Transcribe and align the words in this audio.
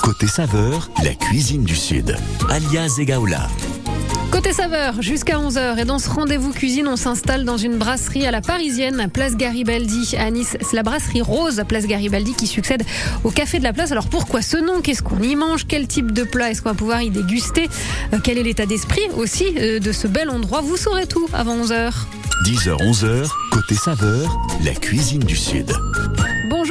Côté 0.00 0.28
saveur, 0.28 0.88
la 1.02 1.12
cuisine 1.12 1.64
du 1.64 1.74
Sud. 1.74 2.16
Alias 2.50 2.98
Egaola. 3.00 3.48
Côté 4.30 4.52
saveur, 4.52 5.02
jusqu'à 5.02 5.38
11h. 5.38 5.76
Et 5.80 5.84
dans 5.84 5.98
ce 5.98 6.08
rendez-vous 6.08 6.52
cuisine, 6.52 6.86
on 6.86 6.94
s'installe 6.94 7.44
dans 7.44 7.56
une 7.56 7.76
brasserie 7.76 8.28
à 8.28 8.30
la 8.30 8.40
Parisienne, 8.40 9.10
place 9.12 9.36
Garibaldi 9.36 10.14
à 10.16 10.30
Nice. 10.30 10.56
C'est 10.60 10.76
la 10.76 10.84
brasserie 10.84 11.20
Rose, 11.20 11.64
place 11.66 11.88
Garibaldi, 11.88 12.34
qui 12.34 12.46
succède 12.46 12.84
au 13.24 13.32
Café 13.32 13.58
de 13.58 13.64
la 13.64 13.72
Place. 13.72 13.90
Alors 13.90 14.06
pourquoi 14.06 14.40
ce 14.40 14.56
nom? 14.56 14.80
Qu'est-ce 14.80 15.02
qu'on 15.02 15.20
y 15.20 15.34
mange? 15.34 15.66
Quel 15.66 15.88
type 15.88 16.12
de 16.12 16.22
plat 16.22 16.52
est-ce 16.52 16.62
qu'on 16.62 16.68
va 16.68 16.76
pouvoir 16.76 17.02
y 17.02 17.10
déguster? 17.10 17.68
Euh, 18.12 18.18
Quel 18.22 18.38
est 18.38 18.44
l'état 18.44 18.66
d'esprit 18.66 19.02
aussi 19.16 19.46
euh, 19.58 19.80
de 19.80 19.90
ce 19.90 20.06
bel 20.06 20.30
endroit? 20.30 20.60
Vous 20.60 20.76
saurez 20.76 21.08
tout 21.08 21.26
avant 21.32 21.56
11h. 21.56 21.90
10h, 22.46 22.76
11h, 22.76 23.28
côté 23.50 23.74
saveur, 23.74 24.38
la 24.64 24.74
cuisine 24.74 25.24
du 25.24 25.34
Sud. 25.34 25.72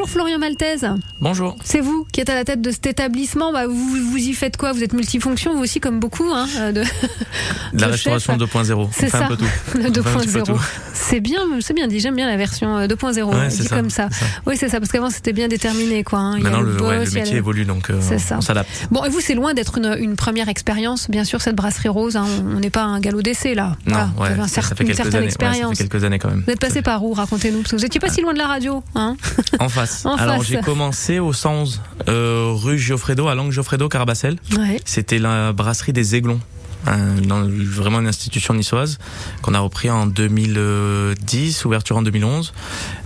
Bonjour 0.03 0.15
Florian 0.15 0.37
Maltese. 0.37 0.85
Bonjour. 1.21 1.55
C'est 1.63 1.79
vous 1.79 2.05
qui 2.11 2.19
êtes 2.19 2.29
à 2.29 2.35
la 2.35 2.43
tête 2.43 2.61
de 2.61 2.71
cet 2.71 2.87
établissement. 2.87 3.53
Bah, 3.53 3.67
vous, 3.67 3.73
vous 4.11 4.17
y 4.17 4.33
faites 4.33 4.57
quoi? 4.57 4.73
Vous 4.73 4.83
êtes 4.83 4.91
multifonction, 4.91 5.55
vous 5.55 5.61
aussi, 5.63 5.79
comme 5.79 6.01
beaucoup. 6.01 6.29
Hein, 6.29 6.45
euh, 6.57 6.71
de, 6.73 6.81
De 6.81 6.87
la 7.79 7.87
de 7.87 7.91
restauration 7.93 8.37
chef. 8.37 8.53
2.0. 8.53 8.73
On 8.73 8.89
C'est 8.91 9.07
ça. 9.07 9.23
un 9.23 9.27
peu 9.29 9.37
tout. 9.37 9.45
Le 9.75 9.79
On 9.89 9.93
fait 9.93 10.09
un 10.09 10.19
petit 10.19 10.27
peu 10.27 10.39
2.0. 10.39 10.43
tout. 10.45 10.61
C'est 10.93 11.21
bien, 11.21 11.39
c'est 11.61 11.73
bien 11.73 11.87
dit. 11.87 12.01
J'aime 12.01 12.17
bien 12.17 12.27
la 12.27 12.35
version 12.35 12.77
euh, 12.79 12.87
2.0. 12.87 13.23
Ouais, 13.23 13.47
dit 13.47 13.55
c'est 13.55 13.63
ça, 13.69 13.77
comme 13.77 13.89
ça. 13.89 14.09
Oui, 14.45 14.57
c'est 14.57 14.67
ça, 14.67 14.81
parce 14.81 14.91
qu'avant 14.91 15.09
c'était 15.09 15.31
bien 15.31 15.47
déterminé, 15.47 16.03
quoi. 16.03 16.19
hein. 16.19 16.33
Il 16.37 16.43
y 16.43 16.47
a 16.47 16.49
Maintenant, 16.49 16.61
le, 16.65 16.73
boss, 16.73 16.87
ouais, 16.89 16.97
le 16.97 17.03
il 17.09 17.13
y 17.13 17.17
a 17.17 17.19
métier 17.21 17.37
évolue, 17.37 17.63
donc 17.63 17.89
euh, 17.89 17.97
C'est 18.01 18.19
ça. 18.19 18.35
on 18.37 18.41
s'adapte. 18.41 18.69
Bon, 18.91 19.05
et 19.05 19.09
vous, 19.09 19.21
c'est 19.21 19.35
loin 19.35 19.53
d'être 19.53 19.77
une, 19.77 19.95
une 19.99 20.17
première 20.17 20.49
expérience, 20.49 21.09
bien 21.09 21.23
sûr, 21.23 21.39
cette 21.41 21.55
brasserie 21.55 21.87
rose. 21.87 22.17
hein. 22.17 22.25
On 22.53 22.59
n'est 22.59 22.69
pas 22.69 22.83
un 22.83 22.99
galop 22.99 23.21
d'essai 23.21 23.55
là. 23.55 23.77
Non, 23.85 24.09
vous 24.17 24.23
ouais, 24.23 24.29
un 24.37 24.47
ça, 24.49 24.59
cer- 24.59 24.75
fait 24.75 24.83
une 24.83 24.93
certaine 24.93 25.15
années. 25.15 25.25
ouais, 25.27 25.31
ça 25.31 25.45
expérience. 25.45 25.77
fait 25.77 25.87
quelques 25.87 26.03
années 26.03 26.19
quand 26.19 26.29
même. 26.29 26.43
vous 26.45 26.51
êtes 26.51 26.59
passé 26.59 26.81
par 26.81 27.05
où? 27.05 27.13
Racontez-nous, 27.13 27.59
parce 27.61 27.71
que 27.71 27.77
vous 27.77 27.83
n'étiez 27.83 28.01
pas 28.01 28.09
si 28.09 28.19
loin 28.21 28.33
de 28.33 28.39
la 28.39 28.47
radio, 28.47 28.83
En 28.95 29.69
face. 29.69 29.92
En 30.05 30.15
Alors 30.15 30.43
j'ai 30.43 30.59
commencé 30.61 31.19
au 31.19 31.33
111 31.33 31.81
euh, 32.09 32.51
rue 32.53 32.77
Geoffredo, 32.77 33.27
à 33.27 33.35
Langue 33.35 33.51
Geoffredo, 33.51 33.87
Carabacel. 33.89 34.37
Ouais. 34.57 34.79
C'était 34.85 35.19
la 35.19 35.53
brasserie 35.53 35.93
des 35.93 36.15
Aiglons. 36.15 36.39
un- 36.85 37.21
dans- 37.21 37.47
vraiment 37.49 38.01
une 38.01 38.07
institution 38.07 38.53
niçoise 38.53 38.97
qu'on 39.41 39.53
a 39.53 39.59
repris 39.59 39.89
en 39.89 40.05
2010, 40.05 41.63
ouverture 41.65 41.95
en 41.97 42.01
2011. 42.01 42.53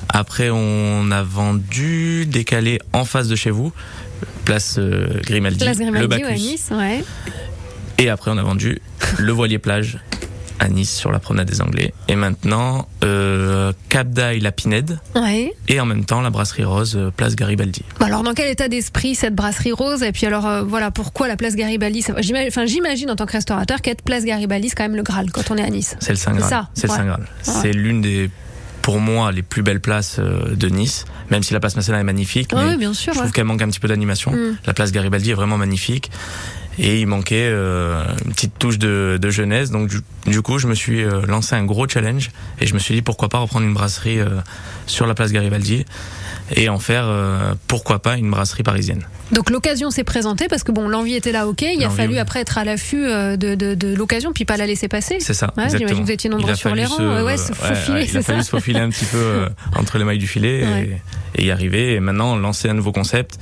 Après, 0.09 0.49
on 0.51 1.11
a 1.11 1.21
vendu, 1.23 2.25
décalé 2.25 2.79
en 2.93 3.05
face 3.05 3.27
de 3.27 3.35
chez 3.35 3.51
vous, 3.51 3.71
place 4.45 4.77
euh, 4.79 5.19
Grimaldi, 5.23 5.59
Place 5.59 5.77
le 5.77 5.83
Grimaldi, 5.83 6.07
Bacchus. 6.07 6.23
ouais, 6.25 6.31
à 6.31 6.35
Nice, 6.35 6.69
ouais. 6.71 7.03
Et 7.99 8.09
après, 8.09 8.31
on 8.31 8.37
a 8.37 8.43
vendu 8.43 8.79
le 9.19 9.31
voilier 9.31 9.59
plage 9.59 9.99
à 10.59 10.69
Nice 10.69 10.95
sur 10.95 11.11
la 11.11 11.19
promenade 11.19 11.47
des 11.47 11.61
Anglais. 11.61 11.93
Et 12.07 12.15
maintenant, 12.15 12.87
euh, 13.03 13.71
Cap 13.89 14.09
d'Aille, 14.09 14.39
la 14.39 14.51
Pinède. 14.51 14.99
Ouais. 15.15 15.53
Et 15.67 15.79
en 15.79 15.85
même 15.85 16.03
temps, 16.05 16.21
la 16.21 16.29
brasserie 16.29 16.63
rose, 16.63 16.95
euh, 16.95 17.11
place 17.15 17.35
Garibaldi. 17.35 17.81
Bah 17.99 18.07
alors, 18.07 18.23
dans 18.23 18.33
quel 18.33 18.49
état 18.49 18.67
d'esprit 18.67 19.13
cette 19.15 19.35
brasserie 19.35 19.71
rose 19.71 20.01
Et 20.03 20.11
puis 20.11 20.25
alors, 20.25 20.45
euh, 20.47 20.63
voilà, 20.63 20.89
pourquoi 20.91 21.27
la 21.27 21.35
place 21.37 21.55
Garibaldi 21.55 22.01
ça 22.01 22.13
j'imagine- 22.21 23.09
en 23.11 23.15
tant 23.15 23.25
que 23.25 23.33
restaurateur 23.33 23.81
qu'être 23.81 24.01
place 24.01 24.25
Garibaldi, 24.25 24.69
c'est 24.69 24.75
quand 24.75 24.83
même 24.83 24.95
le 24.95 25.03
Graal 25.03 25.31
quand 25.31 25.51
on 25.51 25.57
est 25.57 25.63
à 25.63 25.69
Nice. 25.69 25.95
C'est 25.99 26.11
le 26.11 26.15
Saint 26.17 26.31
C'est 26.33 26.37
Graal. 26.39 26.49
ça, 26.49 26.69
C'est 26.73 26.87
le 26.87 26.91
ouais. 26.93 26.97
Saint 26.97 27.05
Graal. 27.05 27.25
C'est 27.43 27.71
l'une 27.73 28.01
des, 28.01 28.29
pour 28.81 28.99
moi, 28.99 29.31
les 29.31 29.43
plus 29.43 29.61
belles 29.61 29.81
places 29.81 30.17
euh, 30.19 30.55
de 30.55 30.69
Nice. 30.69 31.05
Même 31.29 31.43
si 31.43 31.53
la 31.53 31.59
place 31.59 31.75
Masséna 31.75 31.99
est 31.99 32.03
magnifique, 32.03 32.49
Ah 32.53 32.63
mais 32.63 32.71
oui, 32.71 32.77
bien 32.77 32.93
sûr. 32.93 33.13
je 33.13 33.17
ouais. 33.19 33.23
trouve 33.25 33.33
qu'elle 33.33 33.45
manque 33.45 33.61
un 33.61 33.67
petit 33.67 33.79
peu 33.79 33.87
d'animation. 33.87 34.31
Mm. 34.31 34.57
La 34.65 34.73
place 34.73 34.91
Garibaldi 34.91 35.31
est 35.31 35.35
vraiment 35.35 35.57
magnifique. 35.57 36.09
Et 36.79 36.99
il 37.01 37.07
manquait 37.07 37.49
euh, 37.51 38.03
une 38.25 38.33
petite 38.33 38.59
touche 38.59 38.77
de, 38.77 39.17
de 39.19 39.29
jeunesse. 39.31 39.71
Donc 39.71 39.89
du, 39.89 39.97
du 40.27 40.41
coup, 40.43 40.59
je 40.59 40.67
me 40.67 40.75
suis 40.75 41.03
euh, 41.03 41.25
lancé 41.25 41.55
un 41.55 41.65
gros 41.65 41.87
challenge 41.87 42.29
et 42.61 42.67
je 42.67 42.73
me 42.75 42.79
suis 42.79 42.93
dit 42.93 43.01
pourquoi 43.01 43.29
pas 43.29 43.39
reprendre 43.39 43.65
une 43.65 43.73
brasserie 43.73 44.19
euh, 44.19 44.27
sur 44.85 45.07
la 45.07 45.15
place 45.15 45.31
Garibaldi 45.31 45.85
et 46.55 46.69
en 46.69 46.77
faire 46.79 47.05
euh, 47.07 47.55
pourquoi 47.67 47.99
pas 47.99 48.15
une 48.17 48.29
brasserie 48.29 48.61
parisienne. 48.63 49.01
Donc 49.31 49.49
l'occasion 49.49 49.89
s'est 49.89 50.03
présentée 50.05 50.47
parce 50.47 50.63
que 50.63 50.71
bon, 50.71 50.87
l'envie 50.87 51.15
était 51.15 51.31
là, 51.31 51.47
ok. 51.47 51.61
Il 51.63 51.83
a 51.83 51.89
fallu 51.89 52.13
oui. 52.13 52.19
après 52.19 52.41
être 52.41 52.57
à 52.59 52.63
l'affût 52.63 53.05
euh, 53.05 53.35
de, 53.37 53.55
de, 53.55 53.73
de 53.73 53.93
l'occasion, 53.95 54.31
puis 54.31 54.45
pas 54.45 54.55
la 54.55 54.67
laisser 54.67 54.87
passer. 54.87 55.17
C'est 55.19 55.33
ça. 55.33 55.51
Ouais, 55.57 55.63
j'imagine 55.69 55.97
que 55.97 56.03
vous 56.03 56.11
étiez 56.11 56.29
nombreux 56.29 56.51
Il 56.51 56.55
sur 56.55 56.73
les 56.75 56.85
rangs, 56.85 56.95
se- 56.97 57.01
ouais, 57.01 57.21
ouais, 57.23 57.37
se 57.37 57.51
faufiler, 57.53 58.03
il 58.03 58.09
c'est 58.09 58.17
a 58.19 58.21
fallu 58.21 58.39
ça 58.39 58.45
se 58.45 58.49
faufiler 58.51 58.79
un 58.79 58.89
petit 58.89 59.05
peu 59.05 59.17
euh, 59.17 59.49
entre 59.75 59.97
les 59.97 60.03
mailles 60.05 60.19
du 60.19 60.27
filet 60.27 60.63
Ouais. 60.63 61.01
et, 61.35 61.41
et 61.41 61.45
y 61.47 61.51
arriver. 61.51 61.95
Et 61.95 61.99
maintenant, 61.99 62.35
lancer 62.37 62.69
un 62.69 62.75
nouveau 62.75 62.91
concept, 62.93 63.39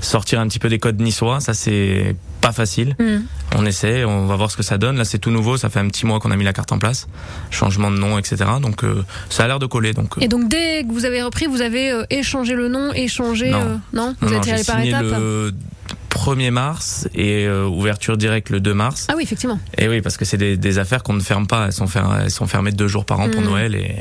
sortir 0.00 0.40
un 0.40 0.48
petit 0.48 0.58
peu 0.58 0.68
des 0.70 0.78
codes 0.80 1.00
niçois, 1.00 1.38
ça 1.40 1.52
c'est 1.54 2.16
pas 2.42 2.52
facile. 2.52 2.94
Hmm. 2.98 3.20
On 3.56 3.64
essaie, 3.64 4.04
on 4.04 4.26
va 4.26 4.36
voir 4.36 4.50
ce 4.50 4.56
que 4.58 4.62
ça 4.62 4.76
donne. 4.76 4.98
Là, 4.98 5.04
c'est 5.04 5.18
tout 5.18 5.30
nouveau, 5.30 5.56
ça 5.56 5.70
fait 5.70 5.78
un 5.78 5.88
petit 5.88 6.04
mois 6.04 6.20
qu'on 6.20 6.30
a 6.30 6.36
mis 6.36 6.44
la 6.44 6.52
carte 6.52 6.72
en 6.72 6.78
place, 6.78 7.08
changement 7.50 7.90
de 7.90 7.96
nom, 7.96 8.18
etc. 8.18 8.36
Donc, 8.60 8.84
euh, 8.84 9.02
ça 9.30 9.44
a 9.44 9.46
l'air 9.46 9.58
de 9.58 9.66
coller. 9.66 9.94
Donc, 9.94 10.18
euh, 10.18 10.20
Et 10.20 10.28
donc 10.28 10.48
dès 10.48 10.84
que 10.84 10.92
vous 10.92 11.06
avez 11.06 11.22
repris, 11.22 11.46
vous 11.46 11.62
avez 11.62 11.90
euh, 11.90 12.04
échangé 12.10 12.54
le 12.54 12.68
nom, 12.68 12.92
échangé. 12.92 13.50
Non. 13.50 13.80
non 13.92 14.14
Vous 14.20 14.26
non, 14.26 14.32
non, 14.32 14.38
êtes 14.38 14.44
j'ai 14.44 14.52
allé 14.52 14.64
par 14.64 14.80
étapes 14.80 15.02
le 15.02 15.52
1er 16.10 16.50
mars 16.50 17.08
et 17.14 17.46
euh, 17.46 17.66
ouverture 17.66 18.16
directe 18.16 18.50
le 18.50 18.60
2 18.60 18.74
mars. 18.74 19.06
Ah 19.10 19.14
oui, 19.16 19.22
effectivement. 19.24 19.58
Et 19.78 19.88
oui, 19.88 20.00
parce 20.02 20.16
que 20.16 20.24
c'est 20.24 20.36
des, 20.36 20.56
des 20.56 20.78
affaires 20.78 21.02
qu'on 21.02 21.14
ne 21.14 21.20
ferme 21.20 21.46
pas. 21.46 21.66
Elles 21.66 21.72
sont, 21.72 21.86
fer- 21.86 22.20
elles 22.24 22.30
sont 22.30 22.46
fermées 22.46 22.70
deux 22.72 22.86
jours 22.88 23.04
par 23.04 23.20
an 23.20 23.28
pour 23.30 23.40
Mhm. 23.40 23.46
Noël 23.48 23.74
et, 23.74 23.96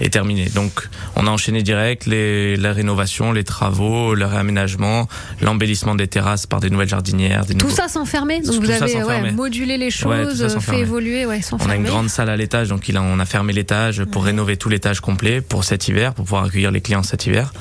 et 0.00 0.10
terminées. 0.10 0.48
Donc, 0.54 0.88
on 1.16 1.26
a 1.26 1.30
enchaîné 1.30 1.62
direct 1.62 2.06
les, 2.06 2.56
la 2.56 2.72
rénovation, 2.72 3.32
les 3.32 3.42
travaux, 3.44 4.14
le 4.14 4.26
réaménagement, 4.26 5.08
l'embellissement 5.40 5.94
des 5.94 6.06
terrasses 6.06 6.46
par 6.46 6.60
des 6.60 6.70
nouvelles 6.70 6.88
jardinières. 6.88 7.46
Des 7.46 7.54
Tout 7.54 7.66
nouveaux- 7.66 7.76
ça 7.76 7.88
sans 7.88 8.04
fermer. 8.04 8.40
Donc 8.42 8.54
Tout 8.56 8.60
vous 8.62 8.70
avez 8.70 9.02
ouais, 9.02 9.32
modulé 9.32 9.76
les 9.78 9.90
choses, 9.90 10.42
euh, 10.42 10.60
fait 10.60 10.80
évoluer, 10.80 11.26
ouais, 11.26 11.42
sans 11.42 11.56
On 11.64 11.68
a 11.70 11.76
une 11.76 11.84
grande 11.84 12.08
salle 12.10 12.28
à 12.30 12.36
l'étage, 12.36 12.68
donc 12.68 12.88
il 12.88 12.96
a, 12.96 13.02
on 13.02 13.18
a 13.18 13.24
fermé 13.26 13.52
l'étage 13.52 14.04
pour 14.04 14.24
rénover 14.24 14.56
tout 14.56 14.68
l'étage 14.68 15.00
complet 15.00 15.40
pour 15.40 15.64
cet 15.64 15.88
hiver, 15.88 16.14
pour 16.14 16.24
pouvoir 16.24 16.44
accueillir 16.44 16.70
les 16.70 16.80
clients 16.80 17.02
cet 17.02 17.26
hiver. 17.26 17.52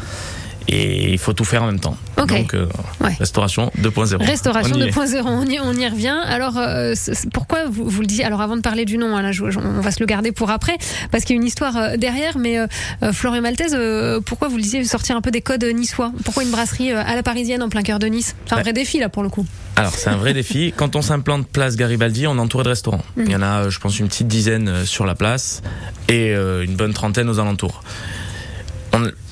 Et 0.68 1.12
il 1.12 1.18
faut 1.20 1.34
tout 1.34 1.44
faire 1.46 1.64
en 1.64 1.68
même 1.68 1.80
temps. 1.80 1.96
Ok. 2.18 2.30
Donc, 2.30 2.54
euh, 2.56 2.68
Ouais. 3.02 3.14
restauration 3.20 3.72
2.0. 3.78 4.18
Restauration 4.26 4.76
On 4.76 4.80
y 4.80 4.84
est. 4.88 4.92
2.0, 4.92 5.22
on 5.28 5.46
y, 5.46 5.60
on 5.60 5.74
y 5.74 5.88
revient. 5.88 6.18
Alors, 6.26 6.58
euh, 6.58 6.94
pourquoi 7.34 7.66
vous, 7.70 7.88
vous 7.88 8.02
le 8.02 8.08
dites 8.08 8.22
Alors, 8.24 8.42
avant 8.42 8.56
de 8.56 8.62
parler 8.62 8.86
du 8.86 8.98
nom, 8.98 9.16
hein, 9.16 9.22
là, 9.22 9.32
je- 9.32 9.50
je- 9.52 9.60
on 9.60 9.82
va 9.82 9.92
se 9.92 10.00
le 10.00 10.06
garder 10.08 10.32
pour 10.32 10.50
après, 10.50 10.78
parce 11.12 11.24
qu'il 11.24 11.36
y 11.36 11.38
a 11.38 11.42
une 11.42 11.48
histoire 11.48 11.78
euh, 11.78 11.98
derrière. 11.98 12.38
Mais 12.40 12.58
euh, 12.58 12.66
euh, 13.04 13.14
Florian 13.14 13.42
Maltese, 13.44 13.74
euh, 13.76 14.20
pourquoi 14.22 14.48
vous 14.48 14.56
le 14.58 14.64
disiez, 14.64 14.84
sortir 14.86 15.16
un 15.16 15.22
peu 15.22 15.30
des 15.32 15.42
codes 15.42 15.64
niçois? 15.66 16.12
Pourquoi 16.24 16.44
une 16.44 16.52
brasserie 16.52 16.92
à 16.94 17.16
la 17.16 17.22
parisienne 17.24 17.62
en 17.62 17.70
plein 17.70 17.84
cœur 17.84 18.00
de 18.00 18.08
Nice? 18.08 18.36
C'est 18.46 18.54
un 18.54 18.58
Ouais. 18.58 18.64
vrai 18.64 18.74
défi, 18.74 19.00
là, 19.00 19.10
pour 19.10 19.22
le 19.24 19.30
coup. 19.30 19.46
Alors, 19.76 19.94
c'est 19.94 20.10
un 20.10 20.18
vrai 20.18 20.34
défi. 20.34 20.74
Quand 20.78 20.96
on 20.96 21.02
s'implante 21.02 21.48
place 21.48 21.76
Garibaldi, 21.76 22.26
on 22.28 22.38
est 22.38 22.40
entouré 22.40 22.64
de 22.64 22.70
restaurants. 22.70 23.04
Mhm. 23.18 23.26
Il 23.28 23.32
y 23.32 23.36
en 23.36 23.42
a, 23.44 23.70
je 23.70 23.78
pense, 23.80 24.00
une 24.00 24.08
petite 24.08 24.28
dizaine 24.28 24.86
sur 24.86 25.06
la 25.06 25.14
place 25.16 25.62
et 26.10 26.32
une 26.34 26.76
bonne 26.76 26.94
trentaine 26.94 27.30
aux 27.30 27.40
alentours. 27.40 27.84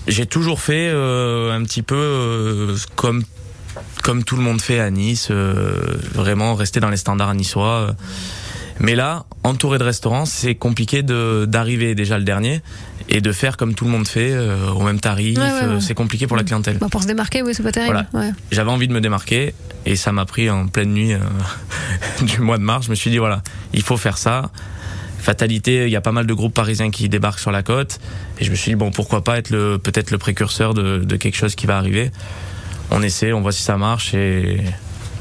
J'ai 0.07 0.25
toujours 0.25 0.59
fait 0.59 0.89
euh, 0.89 1.55
un 1.55 1.63
petit 1.63 1.81
peu 1.81 1.95
euh, 1.95 2.77
comme 2.95 3.23
comme 4.03 4.23
tout 4.23 4.35
le 4.35 4.41
monde 4.41 4.61
fait 4.61 4.79
à 4.79 4.91
Nice, 4.91 5.29
euh, 5.31 5.79
vraiment 6.13 6.55
rester 6.55 6.79
dans 6.79 6.89
les 6.89 6.97
standards 6.97 7.33
niçois. 7.35 7.95
Mais 8.79 8.95
là, 8.95 9.25
entouré 9.43 9.77
de 9.77 9.83
restaurants, 9.83 10.25
c'est 10.25 10.55
compliqué 10.55 11.03
de 11.03 11.45
d'arriver 11.47 11.95
déjà 11.95 12.17
le 12.17 12.25
dernier 12.25 12.61
et 13.07 13.21
de 13.21 13.31
faire 13.31 13.55
comme 13.55 13.75
tout 13.75 13.85
le 13.85 13.91
monde 13.91 14.07
fait 14.07 14.37
au 14.75 14.81
même 14.81 14.99
tarif. 14.99 15.37
Ouais, 15.37 15.43
ouais, 15.43 15.67
ouais. 15.75 15.81
C'est 15.81 15.93
compliqué 15.93 16.27
pour 16.27 16.35
la 16.35 16.43
clientèle. 16.43 16.77
Bah, 16.79 16.87
pour 16.91 17.01
se 17.01 17.07
démarquer, 17.07 17.41
oui, 17.41 17.53
c'est 17.53 17.63
pas 17.63 17.71
terrible. 17.71 18.05
J'avais 18.51 18.71
envie 18.71 18.87
de 18.87 18.93
me 18.93 19.01
démarquer 19.01 19.53
et 19.85 19.95
ça 19.95 20.11
m'a 20.11 20.25
pris 20.25 20.49
en 20.49 20.67
pleine 20.67 20.93
nuit 20.93 21.13
du 22.21 22.41
mois 22.41 22.57
de 22.57 22.63
mars. 22.63 22.85
Je 22.85 22.89
me 22.89 22.95
suis 22.95 23.09
dit 23.09 23.19
voilà, 23.19 23.41
il 23.73 23.83
faut 23.83 23.97
faire 23.97 24.17
ça. 24.17 24.51
Fatalité, 25.23 25.85
il 25.85 25.89
y 25.89 25.95
a 25.95 26.01
pas 26.01 26.11
mal 26.11 26.27
de 26.27 26.33
groupes 26.33 26.53
parisiens 26.53 26.91
qui 26.91 27.07
débarquent 27.07 27.39
sur 27.39 27.51
la 27.51 27.63
côte 27.63 28.01
et 28.41 28.43
je 28.43 28.51
me 28.51 28.55
suis 28.55 28.71
dit 28.71 28.75
bon 28.75 28.91
pourquoi 28.91 29.23
pas 29.23 29.37
être 29.37 29.51
le 29.51 29.77
peut-être 29.77 30.11
le 30.11 30.17
précurseur 30.17 30.73
de, 30.73 31.15
quelque 31.15 31.37
chose 31.37 31.55
qui 31.55 31.65
va 31.65 31.77
arriver. 31.77 32.11
On 32.91 33.01
essaie, 33.01 33.31
on 33.31 33.39
voit 33.39 33.53
si 33.53 33.63
ça 33.63 33.77
marche 33.77 34.13
et 34.13 34.59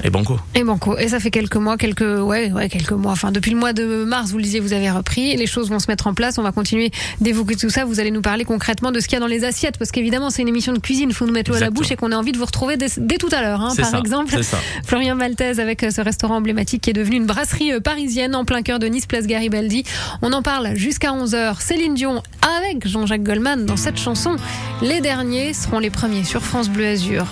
et 0.04 0.10
banco. 0.10 0.36
Et 0.54 0.64
banco. 0.64 0.98
Et 0.98 1.08
ça 1.08 1.20
fait 1.20 1.30
quelques 1.30 1.56
mois, 1.56 1.76
quelques, 1.76 2.00
ouais, 2.00 2.50
ouais, 2.50 2.68
quelques 2.68 2.92
mois. 2.92 3.12
Enfin, 3.12 3.30
depuis 3.30 3.52
le 3.52 3.56
mois 3.56 3.72
de 3.72 4.04
mars, 4.04 4.30
vous 4.30 4.38
le 4.38 4.42
disiez, 4.42 4.58
vous 4.58 4.72
avez 4.72 4.90
repris. 4.90 5.36
Les 5.36 5.46
choses 5.46 5.70
vont 5.70 5.78
se 5.78 5.86
mettre 5.88 6.08
en 6.08 6.14
place. 6.14 6.38
On 6.38 6.42
va 6.42 6.50
continuer 6.50 6.90
d'évoquer 7.20 7.54
tout 7.54 7.70
ça. 7.70 7.84
Vous 7.84 8.00
allez 8.00 8.10
nous 8.10 8.20
parler 8.20 8.44
concrètement 8.44 8.90
de 8.90 8.98
ce 8.98 9.06
qu'il 9.06 9.14
y 9.14 9.16
a 9.16 9.20
dans 9.20 9.28
les 9.28 9.44
assiettes. 9.44 9.78
Parce 9.78 9.92
qu'évidemment, 9.92 10.30
c'est 10.30 10.42
une 10.42 10.48
émission 10.48 10.72
de 10.72 10.78
cuisine. 10.78 11.10
Il 11.10 11.14
faut 11.14 11.26
nous 11.26 11.32
mettre 11.32 11.50
l'eau 11.50 11.56
à 11.56 11.60
la 11.60 11.70
bouche 11.70 11.92
et 11.92 11.96
qu'on 11.96 12.10
a 12.10 12.16
envie 12.16 12.32
de 12.32 12.38
vous 12.38 12.44
retrouver 12.44 12.76
dès, 12.76 12.88
dès 12.96 13.16
tout 13.16 13.28
à 13.30 13.42
l'heure, 13.42 13.60
hein, 13.60 13.72
par 13.76 13.86
ça, 13.86 13.98
exemple. 13.98 14.36
Florian 14.84 15.14
Maltese 15.14 15.60
avec 15.60 15.84
euh, 15.84 15.90
ce 15.90 16.00
restaurant 16.00 16.36
emblématique 16.36 16.82
qui 16.82 16.90
est 16.90 16.94
devenu 16.94 17.16
une 17.16 17.26
brasserie 17.26 17.72
euh, 17.72 17.80
parisienne 17.80 18.34
en 18.34 18.44
plein 18.44 18.62
cœur 18.62 18.80
de 18.80 18.86
Nice, 18.86 19.06
place 19.06 19.26
Garibaldi. 19.26 19.84
On 20.20 20.32
en 20.32 20.42
parle 20.42 20.74
jusqu'à 20.74 21.12
11h. 21.12 21.60
Céline 21.60 21.94
Dion 21.94 22.22
avec 22.60 22.88
Jean-Jacques 22.88 23.22
Goldman 23.22 23.66
dans 23.66 23.76
cette 23.76 23.98
chanson. 23.98 24.36
Les 24.82 25.00
derniers 25.00 25.52
seront 25.52 25.78
les 25.78 25.90
premiers 25.90 26.24
sur 26.24 26.42
France 26.42 26.68
Bleu 26.68 26.86
Azur. 26.86 27.26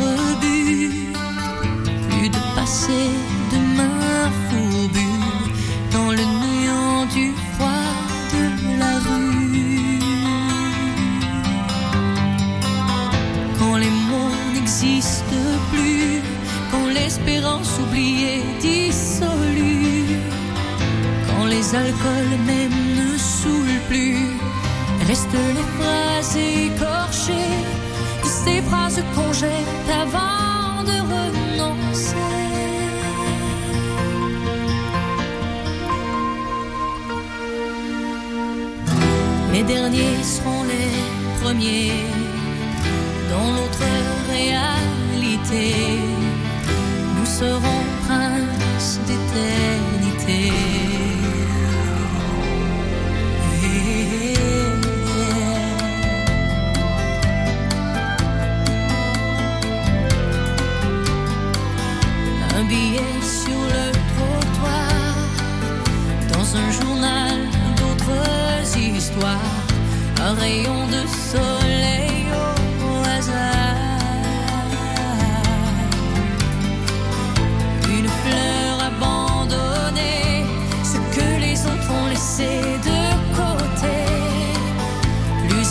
Autre 0.00 0.77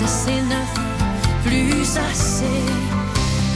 Assez 0.07 0.41
neuf, 0.53 0.73
plus 1.43 1.97
assez. 2.09 2.63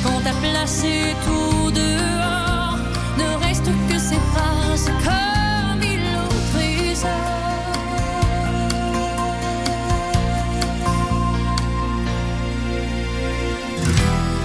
Quand 0.04 0.20
t'as 0.22 0.38
placé 0.46 1.16
tout 1.26 1.72
dehors, 1.72 2.78
ne 3.18 3.46
reste 3.46 3.70
que 3.88 3.98
ces 3.98 4.20
phrases 4.32 4.92
comme 5.06 5.82
il 5.82 6.02
l'autorise. 6.14 7.06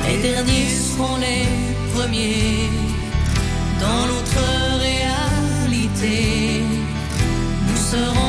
Les 0.07 0.19
derniers 0.29 0.69
seront 0.69 1.17
les 1.17 1.45
premiers 1.93 2.71
dans 3.81 4.03
l'autre 4.09 4.47
réalité. 4.87 6.63
Nous 7.67 7.81
serons 7.93 8.26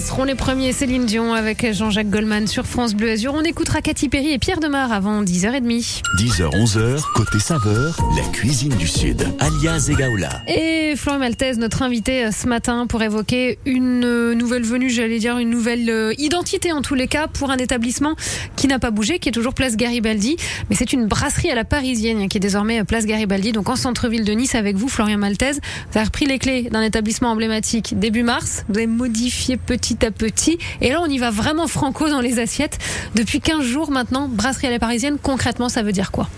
Seront 0.00 0.24
les 0.24 0.36
premiers. 0.36 0.72
Céline 0.72 1.06
Dion 1.06 1.34
avec 1.34 1.72
Jean-Jacques 1.72 2.08
Goldman 2.08 2.46
sur 2.46 2.66
France 2.66 2.94
Bleu 2.94 3.10
Azur. 3.10 3.34
On 3.34 3.42
écoutera 3.42 3.80
Cathy 3.80 4.08
Perry 4.08 4.32
et 4.32 4.38
Pierre 4.38 4.60
Demar 4.60 4.92
avant 4.92 5.22
10h30. 5.24 6.02
10h, 6.18 6.50
11h, 6.50 7.02
côté 7.14 7.40
saveur, 7.40 7.98
la 8.16 8.22
cuisine 8.30 8.74
du 8.76 8.86
Sud. 8.86 9.26
Alias 9.40 9.88
Egaola. 9.90 10.30
Et 10.46 10.94
Florian 10.96 11.18
Maltese, 11.18 11.58
notre 11.58 11.82
invité 11.82 12.26
euh, 12.26 12.30
ce 12.30 12.46
matin 12.46 12.86
pour 12.86 13.02
évoquer 13.02 13.58
une 13.66 14.04
euh, 14.04 14.34
nouvelle 14.34 14.62
venue, 14.62 14.88
j'allais 14.88 15.18
dire 15.18 15.36
une 15.38 15.50
nouvelle 15.50 15.90
euh, 15.90 16.14
identité 16.16 16.70
en 16.70 16.80
tous 16.80 16.94
les 16.94 17.08
cas 17.08 17.26
pour 17.26 17.50
un 17.50 17.56
établissement 17.56 18.14
qui 18.56 18.68
n'a 18.68 18.78
pas 18.78 18.92
bougé, 18.92 19.18
qui 19.18 19.30
est 19.30 19.32
toujours 19.32 19.54
place 19.54 19.76
Garibaldi. 19.76 20.36
Mais 20.70 20.76
c'est 20.76 20.92
une 20.92 21.06
brasserie 21.06 21.50
à 21.50 21.56
la 21.56 21.64
parisienne 21.64 22.18
hein, 22.20 22.28
qui 22.28 22.36
est 22.36 22.40
désormais 22.40 22.84
place 22.84 23.04
Garibaldi, 23.04 23.50
donc 23.52 23.68
en 23.68 23.76
centre-ville 23.76 24.24
de 24.24 24.32
Nice 24.32 24.54
avec 24.54 24.76
vous, 24.76 24.88
Florian 24.88 25.18
Maltese. 25.18 25.60
Vous 25.90 25.98
avez 25.98 26.06
repris 26.06 26.26
les 26.26 26.38
clés 26.38 26.68
d'un 26.70 26.82
établissement 26.82 27.30
emblématique 27.30 27.98
début 27.98 28.22
mars. 28.22 28.64
Vous 28.68 28.76
avez 28.76 28.86
modifié 28.86 29.56
petit 29.56 29.87
à 30.02 30.10
petit. 30.10 30.58
Et 30.80 30.90
là, 30.90 31.00
on 31.02 31.06
y 31.06 31.18
va 31.18 31.30
vraiment 31.30 31.66
franco 31.68 32.08
dans 32.08 32.20
les 32.20 32.38
assiettes. 32.38 32.78
Depuis 33.14 33.40
15 33.40 33.64
jours 33.64 33.90
maintenant, 33.90 34.28
brasserie 34.28 34.66
à 34.66 34.70
la 34.70 34.78
parisienne, 34.78 35.16
concrètement, 35.22 35.68
ça 35.68 35.82
veut 35.82 35.92
dire 35.92 36.10
quoi? 36.10 36.28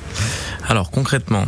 Alors 0.69 0.91
concrètement, 0.91 1.47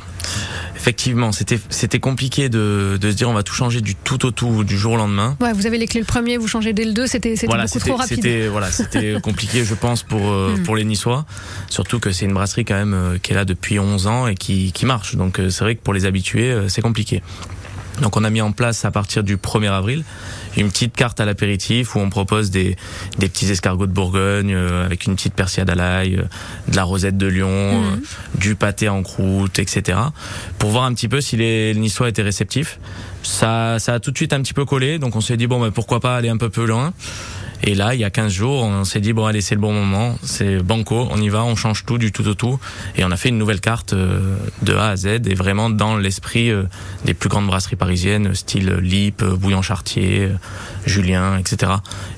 effectivement, 0.77 1.31
c'était 1.33 1.99
compliqué 2.01 2.49
de, 2.49 2.99
de 3.01 3.11
se 3.11 3.15
dire 3.17 3.29
on 3.29 3.35
va 3.35 3.43
tout 3.43 3.55
changer 3.55 3.81
du 3.81 3.95
tout 3.95 4.25
au 4.27 4.31
tout 4.31 4.65
du 4.65 4.77
jour 4.77 4.95
au 4.95 4.97
lendemain. 4.97 5.37
Ouais, 5.41 5.53
vous 5.53 5.67
avez 5.67 5.79
les 5.79 5.87
clés 5.87 6.01
le 6.01 6.07
premier, 6.07 6.39
vous 6.39 6.49
changez 6.49 6.73
dès 6.73 6.85
le 6.85 6.93
2, 6.93 7.07
c'était 7.07 7.35
Voilà, 7.47 7.67
beaucoup 7.67 7.79
trop 7.79 7.97
rapide. 7.97 8.17
c'était 8.17 8.49
voilà, 8.49 8.71
c'était 8.71 9.17
compliqué, 9.23 9.65
je 9.65 9.75
pense, 9.75 10.03
pour 10.03 10.31
euh, 10.31 10.57
Mm. 10.57 10.63
pour 10.65 10.77
les 10.77 10.85
Niçois. 10.85 11.25
Surtout 11.69 12.01
que 12.01 12.11
c'est 12.11 12.25
une 12.25 12.33
brasserie 12.35 12.65
quand 12.65 12.75
même 12.75 12.95
euh, 12.95 13.19
qui 13.23 13.33
est 13.33 13.37
là 13.37 13.45
depuis 13.45 13.79
11 13.79 14.07
ans 14.07 14.27
et 14.27 14.35
qui 14.35 14.73
qui 14.73 14.87
marche. 14.87 15.15
Donc 15.15 15.39
euh, 15.39 15.51
c'est 15.51 15.63
vrai 15.65 15.77
que 15.77 15.83
pour 15.83 15.95
les 15.95 16.05
habitués, 16.05 16.57
c'est 16.69 16.83
compliqué. 16.83 17.23
Donc 18.01 18.17
on 18.17 18.25
a 18.25 18.31
mis 18.31 18.41
en 18.41 18.53
place 18.53 18.85
à 18.85 18.91
partir 18.91 19.23
du 19.23 19.37
1er 19.37 19.71
avril 19.71 20.05
une 20.57 20.69
petite 20.69 20.95
carte 20.95 21.21
à 21.21 21.25
l'apéritif 21.25 21.95
où 21.95 21.99
on 21.99 22.11
propose 22.11 22.51
des, 22.51 22.77
des 23.19 23.29
petits 23.29 23.51
escargots 23.51 23.87
de 23.87 23.93
Bourgogne 23.93 24.55
euh, 24.55 24.85
avec 24.85 25.07
une 25.07 25.15
petite 25.15 25.35
persillade 25.35 25.71
à 25.71 25.75
l'ail, 25.75 26.17
euh, 26.17 26.25
de 26.69 26.77
la 26.77 26.85
rosette 26.85 27.17
de 27.17 27.27
Lyon, 27.27 27.49
euh, 27.49 27.97
du 28.35 28.55
pâté 28.55 28.89
en 28.89 29.03
croûte, 29.03 29.59
etc. 29.59 29.99
Pour 30.59 30.71
voir 30.71 30.85
un 30.85 30.95
petit 30.95 31.09
peu 31.09 31.21
si 31.21 31.37
les 31.37 31.75
Niçois 31.75 32.09
étaient 32.09 32.23
réceptifs. 32.23 32.79
Ça, 33.23 33.79
ça 33.79 33.95
a 33.95 34.01
tout 34.01 34.11
de 34.11 34.17
suite 34.17 34.33
un 34.33 34.43
petit 34.43 34.55
peu 34.55 34.65
collé, 34.65 34.99
donc 34.99 35.15
on 35.17 35.21
s'est 35.21 35.37
dit 35.37 35.47
bon, 35.47 35.61
ben, 35.61 35.71
pourquoi 35.71 36.01
pas 36.01 36.17
aller 36.17 36.29
un 36.29 36.37
peu 36.37 36.51
plus 36.51 36.67
loin. 36.67 36.93
Et 37.65 37.75
là, 37.75 37.95
il 37.95 38.01
y 38.01 38.05
a 38.05 38.11
15 38.11 38.33
jours, 38.33 38.65
on 38.65 38.85
s'est 38.85 39.01
dit 39.01 39.13
bon 39.13 39.27
allez, 39.27 39.41
c'est 39.41 39.55
le 39.55 39.61
bon 39.61 39.73
moment, 39.73 40.19
c'est 40.23 40.59
banco, 40.59 41.09
on 41.11 41.21
y 41.21 41.29
va, 41.29 41.45
on 41.45 41.55
change 41.55 41.85
tout 41.85 41.99
du 41.99 42.11
tout 42.13 42.27
au 42.27 42.35
tout, 42.35 42.59
et 42.97 43.05
on 43.05 43.11
a 43.11 43.17
fait 43.17 43.29
une 43.29 43.39
nouvelle 43.39 43.61
carte 43.61 43.93
euh, 43.93 44.37
de 44.63 44.75
A 44.75 44.89
à 44.89 44.97
Z 44.97 45.07
et 45.07 45.35
vraiment 45.35 45.71
dans 45.71 45.97
l'esprit 45.97 46.51
euh, 46.51 46.65
des 47.05 47.15
plus 47.15 47.29
grandes 47.29 47.47
brasseries 47.47 47.77
parisiennes, 47.77 48.35
style 48.35 48.71
Lip, 48.81 49.23
euh, 49.23 49.37
Bouillon 49.37 49.63
Chartier, 49.63 50.25
euh, 50.25 50.35
Julien, 50.87 51.39
etc. 51.39 51.73